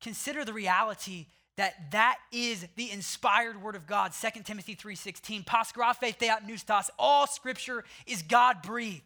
consider 0.00 0.44
the 0.44 0.52
reality 0.52 1.26
that 1.56 1.90
that 1.90 2.18
is 2.32 2.66
the 2.76 2.90
inspired 2.90 3.62
word 3.62 3.76
of 3.76 3.86
God. 3.86 4.12
2 4.12 4.42
timothy 4.42 4.76
3.16 4.76 5.44
pasgraphe 5.44 6.16
theopneustos 6.18 6.90
all 6.98 7.26
scripture 7.26 7.84
is 8.06 8.22
god 8.22 8.62
breathed 8.62 9.02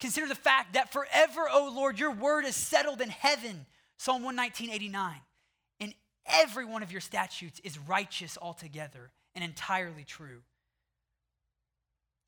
consider 0.00 0.26
the 0.26 0.34
fact 0.34 0.72
that 0.74 0.92
forever 0.92 1.46
o 1.50 1.70
lord 1.74 1.98
your 1.98 2.12
word 2.12 2.44
is 2.44 2.56
settled 2.56 3.00
in 3.00 3.10
heaven. 3.10 3.66
Psalm 3.98 4.22
119.89 4.22 5.14
and 5.80 5.94
every 6.24 6.64
one 6.64 6.82
of 6.82 6.92
your 6.92 7.00
statutes 7.00 7.60
is 7.64 7.78
righteous 7.78 8.38
altogether 8.40 9.10
and 9.34 9.44
entirely 9.44 10.04
true. 10.04 10.42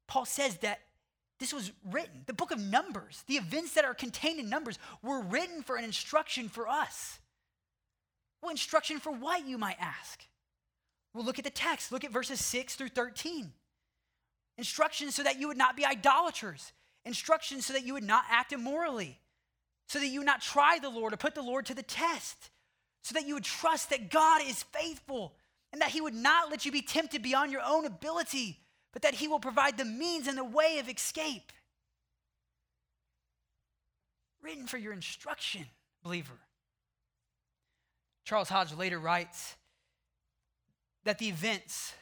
Paul 0.07 0.25
says 0.25 0.57
that 0.59 0.81
this 1.41 1.55
was 1.55 1.73
written. 1.91 2.23
The 2.27 2.35
book 2.35 2.51
of 2.51 2.61
Numbers, 2.61 3.25
the 3.27 3.35
events 3.35 3.73
that 3.73 3.87
are 3.87 3.95
contained 3.95 4.39
in 4.39 4.51
Numbers, 4.51 4.79
were 5.03 5.23
written 5.23 5.63
for 5.63 5.77
an 5.77 5.85
instruction 5.85 6.49
for 6.51 6.69
us. 6.69 7.19
Well, 8.43 8.51
instruction 8.51 9.01
for 9.01 9.11
what, 9.11 9.47
you 9.47 9.59
might 9.59 9.79
ask? 9.81 10.25
Well, 11.15 11.25
look 11.25 11.39
at 11.39 11.45
the 11.45 11.51
text. 11.51 11.93
Look 11.93 12.05
at 12.05 12.13
verses 12.13 12.45
6 12.45 12.75
through 12.77 12.91
13. 12.91 13.53
Instructions 14.59 15.15
so 15.15 15.23
that 15.23 15.41
you 15.41 15.49
would 15.49 15.57
not 15.57 15.77
be 15.77 15.85
idolaters. 15.85 16.73
Instructions 17.07 17.67
so 17.67 17.73
that 17.73 17.87
you 17.87 17.95
would 17.95 18.05
not 18.05 18.25
act 18.31 18.53
immorally. 18.53 19.19
So 19.89 19.99
that 19.99 20.09
you 20.09 20.21
would 20.21 20.27
not 20.27 20.43
try 20.43 20.79
the 20.79 20.91
Lord 20.91 21.15
or 21.15 21.17
put 21.17 21.35
the 21.35 21.43
Lord 21.43 21.67
to 21.67 21.75
the 21.75 21.83
test. 21.83 22.51
So 23.03 23.15
that 23.15 23.27
you 23.27 23.35
would 23.35 23.45
trust 23.45 23.91
that 23.91 24.11
God 24.11 24.43
is 24.45 24.63
faithful 24.63 25.35
and 25.73 25.81
that 25.81 25.91
He 25.91 26.03
would 26.03 26.15
not 26.15 26.51
let 26.51 26.67
you 26.67 26.73
be 26.73 26.83
tempted 26.83 27.23
beyond 27.23 27.51
your 27.51 27.63
own 27.65 27.87
ability 27.87 28.59
but 28.93 29.03
that 29.03 29.15
He 29.15 29.29
will 29.29 29.41
provide 29.41 29.77
the 29.77 29.85
means 29.85 30.27
and 30.27 30.37
the 30.37 30.45
way 30.45 30.79
of 30.79 30.89
escape. 30.89 31.53
Written 34.43 34.67
for 34.67 34.79
your 34.79 34.93
instruction, 34.93 35.67
believer. 36.03 36.39
Charles 38.25 38.49
Hodge 38.49 38.75
later 38.75 38.99
writes 38.99 39.57
that 41.05 41.19
the 41.19 41.29
events 41.29 41.95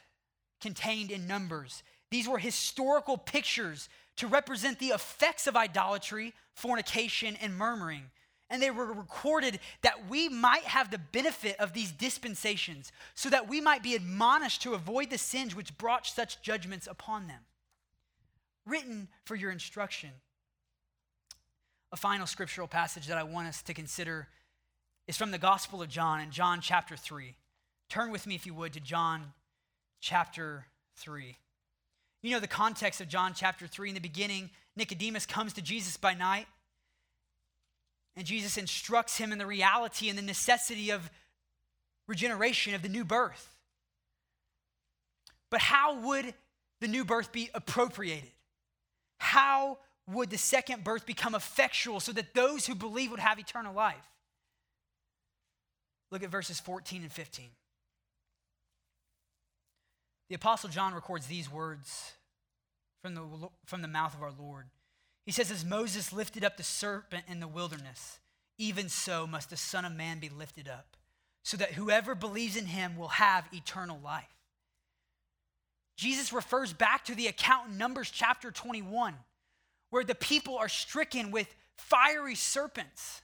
contained 0.61 1.11
in 1.11 1.27
Numbers, 1.27 1.83
these 2.11 2.27
were 2.27 2.39
historical 2.39 3.17
pictures 3.17 3.89
to 4.17 4.27
represent 4.27 4.79
the 4.79 4.87
effects 4.87 5.47
of 5.47 5.55
idolatry, 5.55 6.33
fornication, 6.53 7.37
and 7.41 7.57
murmuring 7.57 8.11
and 8.49 8.61
they 8.61 8.71
were 8.71 8.91
recorded 8.91 9.59
that 9.81 10.09
we 10.09 10.27
might 10.27 10.63
have 10.63 10.89
the 10.89 10.97
benefit 10.97 11.55
of 11.59 11.73
these 11.73 11.91
dispensations, 11.91 12.91
so 13.13 13.29
that 13.29 13.47
we 13.47 13.61
might 13.61 13.83
be 13.83 13.95
admonished 13.95 14.61
to 14.63 14.73
avoid 14.73 15.09
the 15.09 15.17
sins 15.17 15.55
which 15.55 15.77
brought 15.77 16.07
such 16.07 16.41
judgments 16.41 16.87
upon 16.87 17.27
them. 17.27 17.41
Written 18.65 19.07
for 19.25 19.35
your 19.35 19.51
instruction. 19.51 20.09
A 21.91 21.97
final 21.97 22.27
scriptural 22.27 22.67
passage 22.67 23.07
that 23.07 23.17
I 23.17 23.23
want 23.23 23.47
us 23.47 23.61
to 23.63 23.73
consider 23.73 24.27
is 25.07 25.17
from 25.17 25.31
the 25.31 25.37
Gospel 25.37 25.81
of 25.81 25.89
John 25.89 26.21
in 26.21 26.29
John 26.29 26.61
chapter 26.61 26.95
3. 26.95 27.35
Turn 27.89 28.11
with 28.11 28.27
me, 28.27 28.35
if 28.35 28.45
you 28.45 28.53
would, 28.53 28.73
to 28.73 28.79
John 28.79 29.33
chapter 29.99 30.67
3. 30.97 31.35
You 32.21 32.31
know 32.31 32.39
the 32.39 32.47
context 32.47 33.01
of 33.01 33.07
John 33.07 33.33
chapter 33.33 33.65
3. 33.65 33.89
In 33.89 33.95
the 33.95 34.01
beginning, 34.01 34.51
Nicodemus 34.75 35.25
comes 35.25 35.53
to 35.53 35.61
Jesus 35.61 35.97
by 35.97 36.13
night 36.13 36.47
and 38.15 38.25
Jesus 38.25 38.57
instructs 38.57 39.17
him 39.17 39.31
in 39.31 39.37
the 39.37 39.45
reality 39.45 40.09
and 40.09 40.17
the 40.17 40.23
necessity 40.23 40.89
of 40.89 41.09
regeneration, 42.07 42.73
of 42.73 42.81
the 42.81 42.89
new 42.89 43.05
birth. 43.05 43.55
But 45.49 45.61
how 45.61 45.99
would 46.01 46.33
the 46.81 46.87
new 46.87 47.05
birth 47.05 47.31
be 47.31 47.49
appropriated? 47.53 48.31
How 49.17 49.77
would 50.07 50.29
the 50.29 50.37
second 50.37 50.83
birth 50.83 51.05
become 51.05 51.35
effectual 51.35 51.99
so 51.99 52.11
that 52.13 52.33
those 52.33 52.65
who 52.65 52.75
believe 52.75 53.11
would 53.11 53.19
have 53.19 53.39
eternal 53.39 53.73
life? 53.73 53.95
Look 56.11 56.23
at 56.23 56.29
verses 56.29 56.59
14 56.59 57.03
and 57.03 57.11
15. 57.11 57.45
The 60.29 60.35
Apostle 60.35 60.69
John 60.69 60.93
records 60.93 61.27
these 61.27 61.51
words 61.51 62.13
from 63.01 63.15
the, 63.15 63.23
from 63.65 63.81
the 63.81 63.87
mouth 63.87 64.15
of 64.15 64.23
our 64.23 64.31
Lord. 64.37 64.65
He 65.25 65.31
says, 65.31 65.51
As 65.51 65.65
Moses 65.65 66.13
lifted 66.13 66.43
up 66.43 66.57
the 66.57 66.63
serpent 66.63 67.25
in 67.27 67.39
the 67.39 67.47
wilderness, 67.47 68.19
even 68.57 68.89
so 68.89 69.25
must 69.25 69.49
the 69.49 69.57
Son 69.57 69.85
of 69.85 69.93
Man 69.93 70.19
be 70.19 70.29
lifted 70.29 70.67
up, 70.67 70.97
so 71.43 71.57
that 71.57 71.73
whoever 71.73 72.15
believes 72.15 72.55
in 72.55 72.65
him 72.65 72.97
will 72.97 73.07
have 73.07 73.47
eternal 73.53 73.99
life. 74.03 74.35
Jesus 75.95 76.31
refers 76.31 76.71
back 76.71 77.05
to 77.05 77.15
the 77.15 77.27
account 77.27 77.69
in 77.69 77.77
Numbers 77.77 78.09
chapter 78.09 78.51
21, 78.51 79.15
where 79.89 80.03
the 80.03 80.15
people 80.15 80.57
are 80.57 80.69
stricken 80.69 81.31
with 81.31 81.53
fiery 81.77 82.35
serpents. 82.35 83.21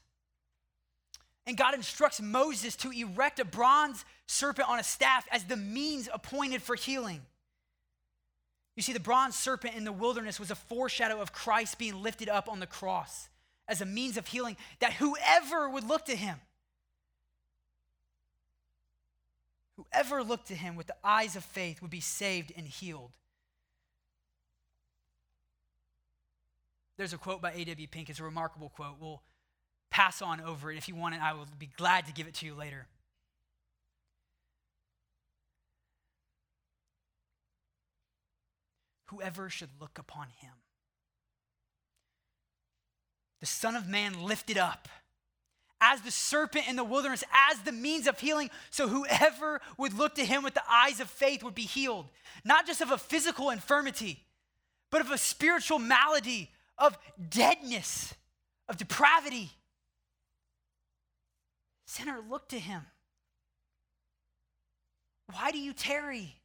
And 1.48 1.56
God 1.56 1.74
instructs 1.74 2.22
Moses 2.22 2.76
to 2.78 2.92
erect 2.92 3.40
a 3.40 3.46
bronze 3.46 4.04
serpent 4.28 4.68
on 4.68 4.80
a 4.80 4.84
staff 4.84 5.28
as 5.32 5.44
the 5.44 5.56
means 5.56 6.10
appointed 6.12 6.62
for 6.62 6.76
healing. 6.76 7.22
You 8.76 8.84
see, 8.84 8.94
the 8.94 9.00
bronze 9.00 9.36
serpent 9.36 9.76
in 9.76 9.86
the 9.86 9.92
wilderness 9.92 10.40
was 10.40 10.52
a 10.52 10.56
foreshadow 10.56 11.22
of 11.22 11.32
Christ 11.32 11.78
being 11.78 12.04
lifted 12.04 12.28
up 12.28 12.50
on 12.50 12.60
the 12.60 12.68
cross 12.68 13.30
as 13.68 13.82
a 13.82 13.86
means 13.86 14.18
of 14.18 14.28
healing, 14.28 14.58
that 14.80 14.94
whoever 14.94 15.70
would 15.70 15.88
look 15.88 16.06
to 16.06 16.16
him, 16.16 16.38
whoever 19.78 20.24
looked 20.24 20.48
to 20.48 20.56
him 20.56 20.76
with 20.76 20.88
the 20.88 20.96
eyes 21.04 21.36
of 21.36 21.44
faith 21.44 21.82
would 21.82 21.90
be 21.90 22.02
saved 22.02 22.52
and 22.56 22.68
healed. 22.68 23.12
There's 26.98 27.14
a 27.14 27.18
quote 27.18 27.42
by 27.42 27.54
A.W. 27.54 27.88
Pink, 27.88 28.10
it's 28.10 28.20
a 28.20 28.24
remarkable 28.24 28.70
quote. 28.70 28.96
We'll 29.00 29.22
pass 29.90 30.22
on 30.22 30.42
over 30.42 30.72
it. 30.72 30.78
If 30.78 30.88
you 30.88 30.96
want 30.96 31.16
it, 31.16 31.22
I 31.22 31.34
will 31.34 31.48
be 31.58 31.70
glad 31.78 32.06
to 32.06 32.14
give 32.14 32.28
it 32.28 32.36
to 32.36 32.46
you 32.46 32.54
later. 32.54 32.88
Whoever 39.08 39.50
should 39.50 39.70
look 39.80 39.98
upon 39.98 40.28
him. 40.40 40.52
The 43.40 43.46
Son 43.46 43.76
of 43.76 43.88
Man 43.88 44.24
lifted 44.24 44.58
up 44.58 44.88
as 45.82 46.02
the 46.02 46.12
serpent 46.12 46.68
in 46.68 46.76
the 46.76 46.84
wilderness, 46.84 47.24
as 47.50 47.60
the 47.60 47.72
means 47.72 48.08
of 48.08 48.20
healing, 48.20 48.50
so 48.72 48.88
whoever 48.88 49.62
would 49.78 49.94
look 49.94 50.16
to 50.16 50.26
him 50.26 50.42
with 50.42 50.54
the 50.54 50.64
eyes 50.70 51.00
of 51.00 51.10
faith 51.10 51.44
would 51.44 51.54
be 51.54 51.64
healed, 51.64 52.08
not 52.44 52.66
just 52.66 52.82
of 52.82 52.92
a 52.92 52.98
physical 52.98 53.50
infirmity, 53.50 54.24
but 54.90 55.02
of 55.02 55.12
a 55.12 55.18
spiritual 55.18 55.78
malady, 55.78 56.50
of 56.78 56.98
deadness, 57.30 58.16
of 58.68 58.78
depravity. 58.78 59.52
Sinner, 61.86 62.20
look 62.28 62.50
to 62.50 62.60
him. 62.60 62.82
Why 65.32 65.52
do 65.52 65.60
you 65.60 65.74
tarry? 65.74 66.36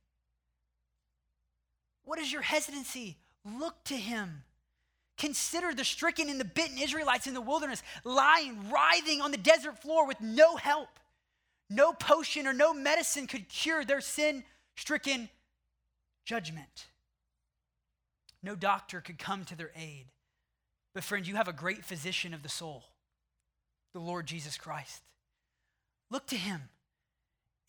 What 2.05 2.18
is 2.18 2.32
your 2.32 2.42
hesitancy? 2.42 3.18
Look 3.44 3.84
to 3.84 3.96
him. 3.96 4.42
Consider 5.16 5.74
the 5.74 5.84
stricken 5.84 6.30
and 6.30 6.40
the 6.40 6.44
bitten 6.44 6.78
Israelites 6.78 7.26
in 7.26 7.34
the 7.34 7.40
wilderness, 7.40 7.82
lying, 8.05 8.70
writhing 8.70 9.20
on 9.20 9.30
the 9.30 9.36
desert 9.36 9.80
floor 9.82 10.07
with 10.07 10.20
no 10.20 10.57
help. 10.57 10.88
No 11.68 11.92
potion 11.92 12.46
or 12.46 12.53
no 12.53 12.72
medicine 12.72 13.26
could 13.26 13.48
cure 13.48 13.84
their 13.84 14.01
sin 14.01 14.44
stricken 14.76 15.28
judgment. 16.24 16.86
No 18.42 18.55
doctor 18.55 19.01
could 19.01 19.18
come 19.18 19.44
to 19.44 19.57
their 19.57 19.70
aid. 19.76 20.07
But, 20.94 21.05
friend, 21.05 21.26
you 21.26 21.36
have 21.36 21.48
a 21.48 21.53
great 21.53 21.84
physician 21.84 22.34
of 22.34 22.42
the 22.42 22.48
soul, 22.48 22.84
the 23.92 24.01
Lord 24.01 24.26
Jesus 24.26 24.57
Christ. 24.57 25.03
Look 26.11 26.26
to 26.28 26.36
him. 26.36 26.70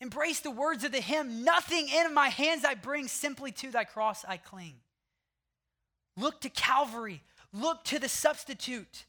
Embrace 0.02 0.40
the 0.40 0.50
words 0.50 0.82
of 0.82 0.90
the 0.90 1.00
hymn 1.00 1.44
Nothing 1.44 1.88
in 1.88 2.12
my 2.12 2.28
hands 2.28 2.64
I 2.64 2.74
bring, 2.74 3.06
simply 3.06 3.52
to 3.52 3.70
thy 3.70 3.84
cross 3.84 4.24
I 4.28 4.36
cling. 4.36 4.74
Look 6.16 6.40
to 6.40 6.50
Calvary. 6.50 7.22
Look 7.52 7.84
to 7.84 8.00
the 8.00 8.08
substitute. 8.08 9.04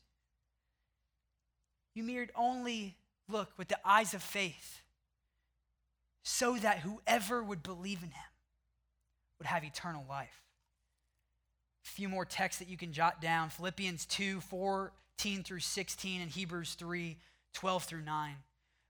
You 1.96 2.04
need 2.04 2.30
only 2.36 2.96
look 3.28 3.50
with 3.58 3.70
the 3.70 3.80
eyes 3.84 4.14
of 4.14 4.22
faith 4.22 4.82
so 6.24 6.58
that 6.58 6.80
whoever 6.80 7.41
would 7.44 7.64
believe 7.64 8.04
in 8.04 8.10
him 8.10 8.32
would 9.39 9.48
have 9.48 9.64
eternal 9.64 10.06
life. 10.08 10.44
A 11.86 11.89
few 11.89 12.08
more 12.08 12.24
texts 12.24 12.60
that 12.60 12.70
you 12.70 12.78
can 12.78 12.94
jot 12.94 13.20
down 13.20 13.50
Philippians 13.50 14.06
2 14.06 14.41
14 14.41 15.44
through 15.44 15.60
16, 15.60 16.22
and 16.22 16.30
Hebrews 16.30 16.76
3 16.76 17.18
12 17.54 17.84
through 17.84 18.04
9. 18.04 18.36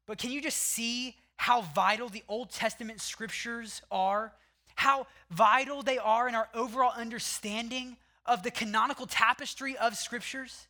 But 0.06 0.18
can 0.18 0.32
you 0.32 0.42
just 0.42 0.58
see 0.58 1.16
how 1.44 1.60
vital 1.60 2.08
the 2.08 2.24
Old 2.30 2.50
Testament 2.52 3.02
scriptures 3.02 3.82
are? 3.92 4.32
How 4.76 5.08
vital 5.30 5.84
they 5.84 5.98
are 5.98 6.30
in 6.30 6.36
our 6.36 6.48
overall 6.54 6.94
understanding 6.96 7.98
of 8.26 8.44
the 8.44 8.50
canonical 8.50 9.08
tapestry 9.08 9.76
of 9.76 9.98
scriptures? 9.98 10.68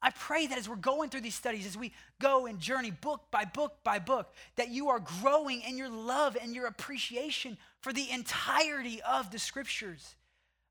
I 0.00 0.08
pray 0.08 0.46
that 0.46 0.56
as 0.56 0.66
we're 0.66 0.76
going 0.76 1.10
through 1.10 1.20
these 1.20 1.34
studies, 1.34 1.66
as 1.66 1.76
we 1.76 1.92
go 2.18 2.46
and 2.46 2.58
journey 2.58 2.90
book 2.90 3.24
by 3.30 3.44
book 3.44 3.84
by 3.84 3.98
book, 3.98 4.32
that 4.56 4.70
you 4.70 4.88
are 4.88 4.98
growing 5.20 5.60
in 5.60 5.76
your 5.76 5.90
love 5.90 6.38
and 6.40 6.54
your 6.54 6.68
appreciation 6.68 7.58
for 7.82 7.92
the 7.92 8.10
entirety 8.10 9.02
of 9.02 9.30
the 9.30 9.38
scriptures. 9.38 10.16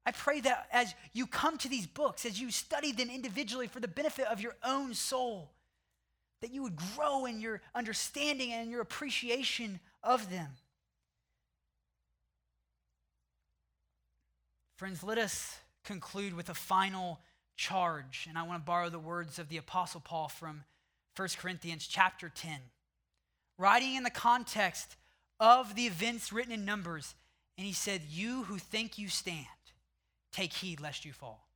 I 0.04 0.14
pray 0.14 0.42
that 0.42 0.66
as 0.72 0.96
you 1.14 1.28
come 1.28 1.60
to 1.60 1.70
these 1.70 1.86
books, 1.86 2.26
as 2.26 2.42
you 2.42 2.50
study 2.50 2.92
them 2.92 3.12
individually 3.12 3.68
for 3.68 3.82
the 3.82 3.88
benefit 3.88 4.26
of 4.26 4.42
your 4.42 4.56
own 4.64 4.96
soul, 4.96 5.52
that 6.42 6.52
you 6.52 6.64
would 6.64 6.76
grow 6.76 7.26
in 7.26 7.40
your 7.40 7.62
understanding 7.74 8.52
and 8.52 8.70
your 8.70 8.82
appreciation 8.82 9.80
of 10.04 10.30
them. 10.30 10.50
Friends, 14.76 15.04
let 15.04 15.20
us 15.20 15.60
conclude 15.84 16.34
with 16.34 16.50
a 16.50 16.56
final 16.56 17.20
charge. 17.56 18.26
And 18.28 18.38
I 18.38 18.44
want 18.44 18.62
to 18.62 18.66
borrow 18.66 18.90
the 18.90 18.98
words 18.98 19.38
of 19.38 19.50
the 19.50 19.58
Apostle 19.58 20.02
Paul 20.02 20.28
from 20.28 20.64
1 21.16 21.30
Corinthians 21.38 21.86
chapter 21.86 22.30
10. 22.30 22.58
Writing 23.60 23.96
in 23.96 24.02
the 24.02 24.10
context 24.10 24.96
of 25.40 25.76
the 25.76 25.86
events 25.86 26.34
written 26.34 26.52
in 26.52 26.66
Numbers, 26.66 27.14
and 27.58 27.68
he 27.68 27.74
said, 27.74 28.02
You 28.10 28.44
who 28.44 28.58
think 28.58 28.98
you 28.98 29.08
stand, 29.08 29.46
take 30.32 30.54
heed 30.54 30.82
lest 30.82 31.06
you 31.06 31.14
fall. 31.14 31.51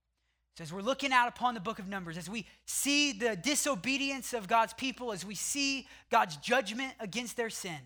So, 0.58 0.64
as 0.64 0.72
we're 0.72 0.82
looking 0.82 1.12
out 1.12 1.28
upon 1.28 1.54
the 1.54 1.60
book 1.60 1.80
of 1.80 1.88
Numbers, 1.88 2.18
as 2.18 2.30
we 2.30 2.46
see 2.66 3.12
the 3.12 3.36
disobedience 3.36 4.34
of 4.34 4.48
God's 4.48 4.74
people, 4.74 5.12
as 5.12 5.26
we 5.26 5.36
see 5.36 5.86
God's 6.10 6.38
judgment 6.38 6.94
against 7.00 7.36
their 7.36 7.50
sin, 7.50 7.80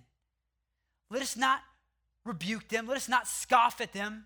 let 1.09 1.23
us 1.23 1.35
not 1.35 1.61
rebuke 2.25 2.67
them, 2.69 2.85
let 2.85 2.95
us 2.95 3.09
not 3.09 3.27
scoff 3.27 3.81
at 3.81 3.91
them, 3.91 4.25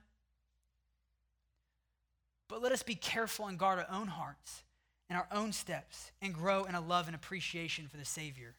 but 2.50 2.62
let 2.62 2.74
us 2.74 2.84
be 2.84 2.96
careful 2.96 3.48
and 3.48 3.58
guard 3.58 3.80
our 3.80 3.88
own 3.90 4.08
hearts 4.08 4.64
and 5.10 5.18
our 5.18 5.28
own 5.32 5.54
steps 5.54 6.12
and 6.22 6.34
grow 6.34 6.66
in 6.66 6.76
a 6.76 6.82
love 6.82 7.08
and 7.08 7.16
appreciation 7.16 7.88
for 7.88 7.96
the 7.96 8.06
Savior. 8.06 8.56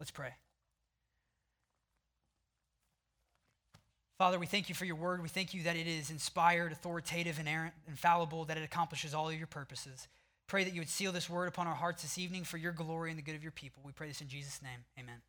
Let's 0.00 0.10
pray. 0.10 0.34
Father, 4.18 4.38
we 4.38 4.46
thank 4.46 4.68
you 4.68 4.74
for 4.74 4.84
your 4.84 4.96
word. 4.96 5.22
We 5.22 5.28
thank 5.28 5.54
you 5.54 5.64
that 5.64 5.76
it 5.76 5.88
is 5.88 6.10
inspired, 6.10 6.70
authoritative, 6.70 7.40
inerrant, 7.40 7.74
infallible, 7.88 8.44
that 8.44 8.56
it 8.56 8.62
accomplishes 8.62 9.12
all 9.12 9.28
of 9.28 9.34
your 9.34 9.48
purposes. 9.48 10.06
Pray 10.46 10.62
that 10.62 10.72
you 10.72 10.80
would 10.80 10.88
seal 10.88 11.10
this 11.10 11.28
word 11.28 11.48
upon 11.48 11.66
our 11.66 11.74
hearts 11.74 12.02
this 12.02 12.18
evening 12.18 12.44
for 12.44 12.56
your 12.56 12.72
glory 12.72 13.10
and 13.10 13.18
the 13.18 13.22
good 13.22 13.34
of 13.34 13.42
your 13.42 13.52
people. 13.52 13.82
We 13.84 13.92
pray 13.92 14.08
this 14.08 14.20
in 14.20 14.28
Jesus' 14.28 14.62
name. 14.62 14.84
Amen. 14.98 15.20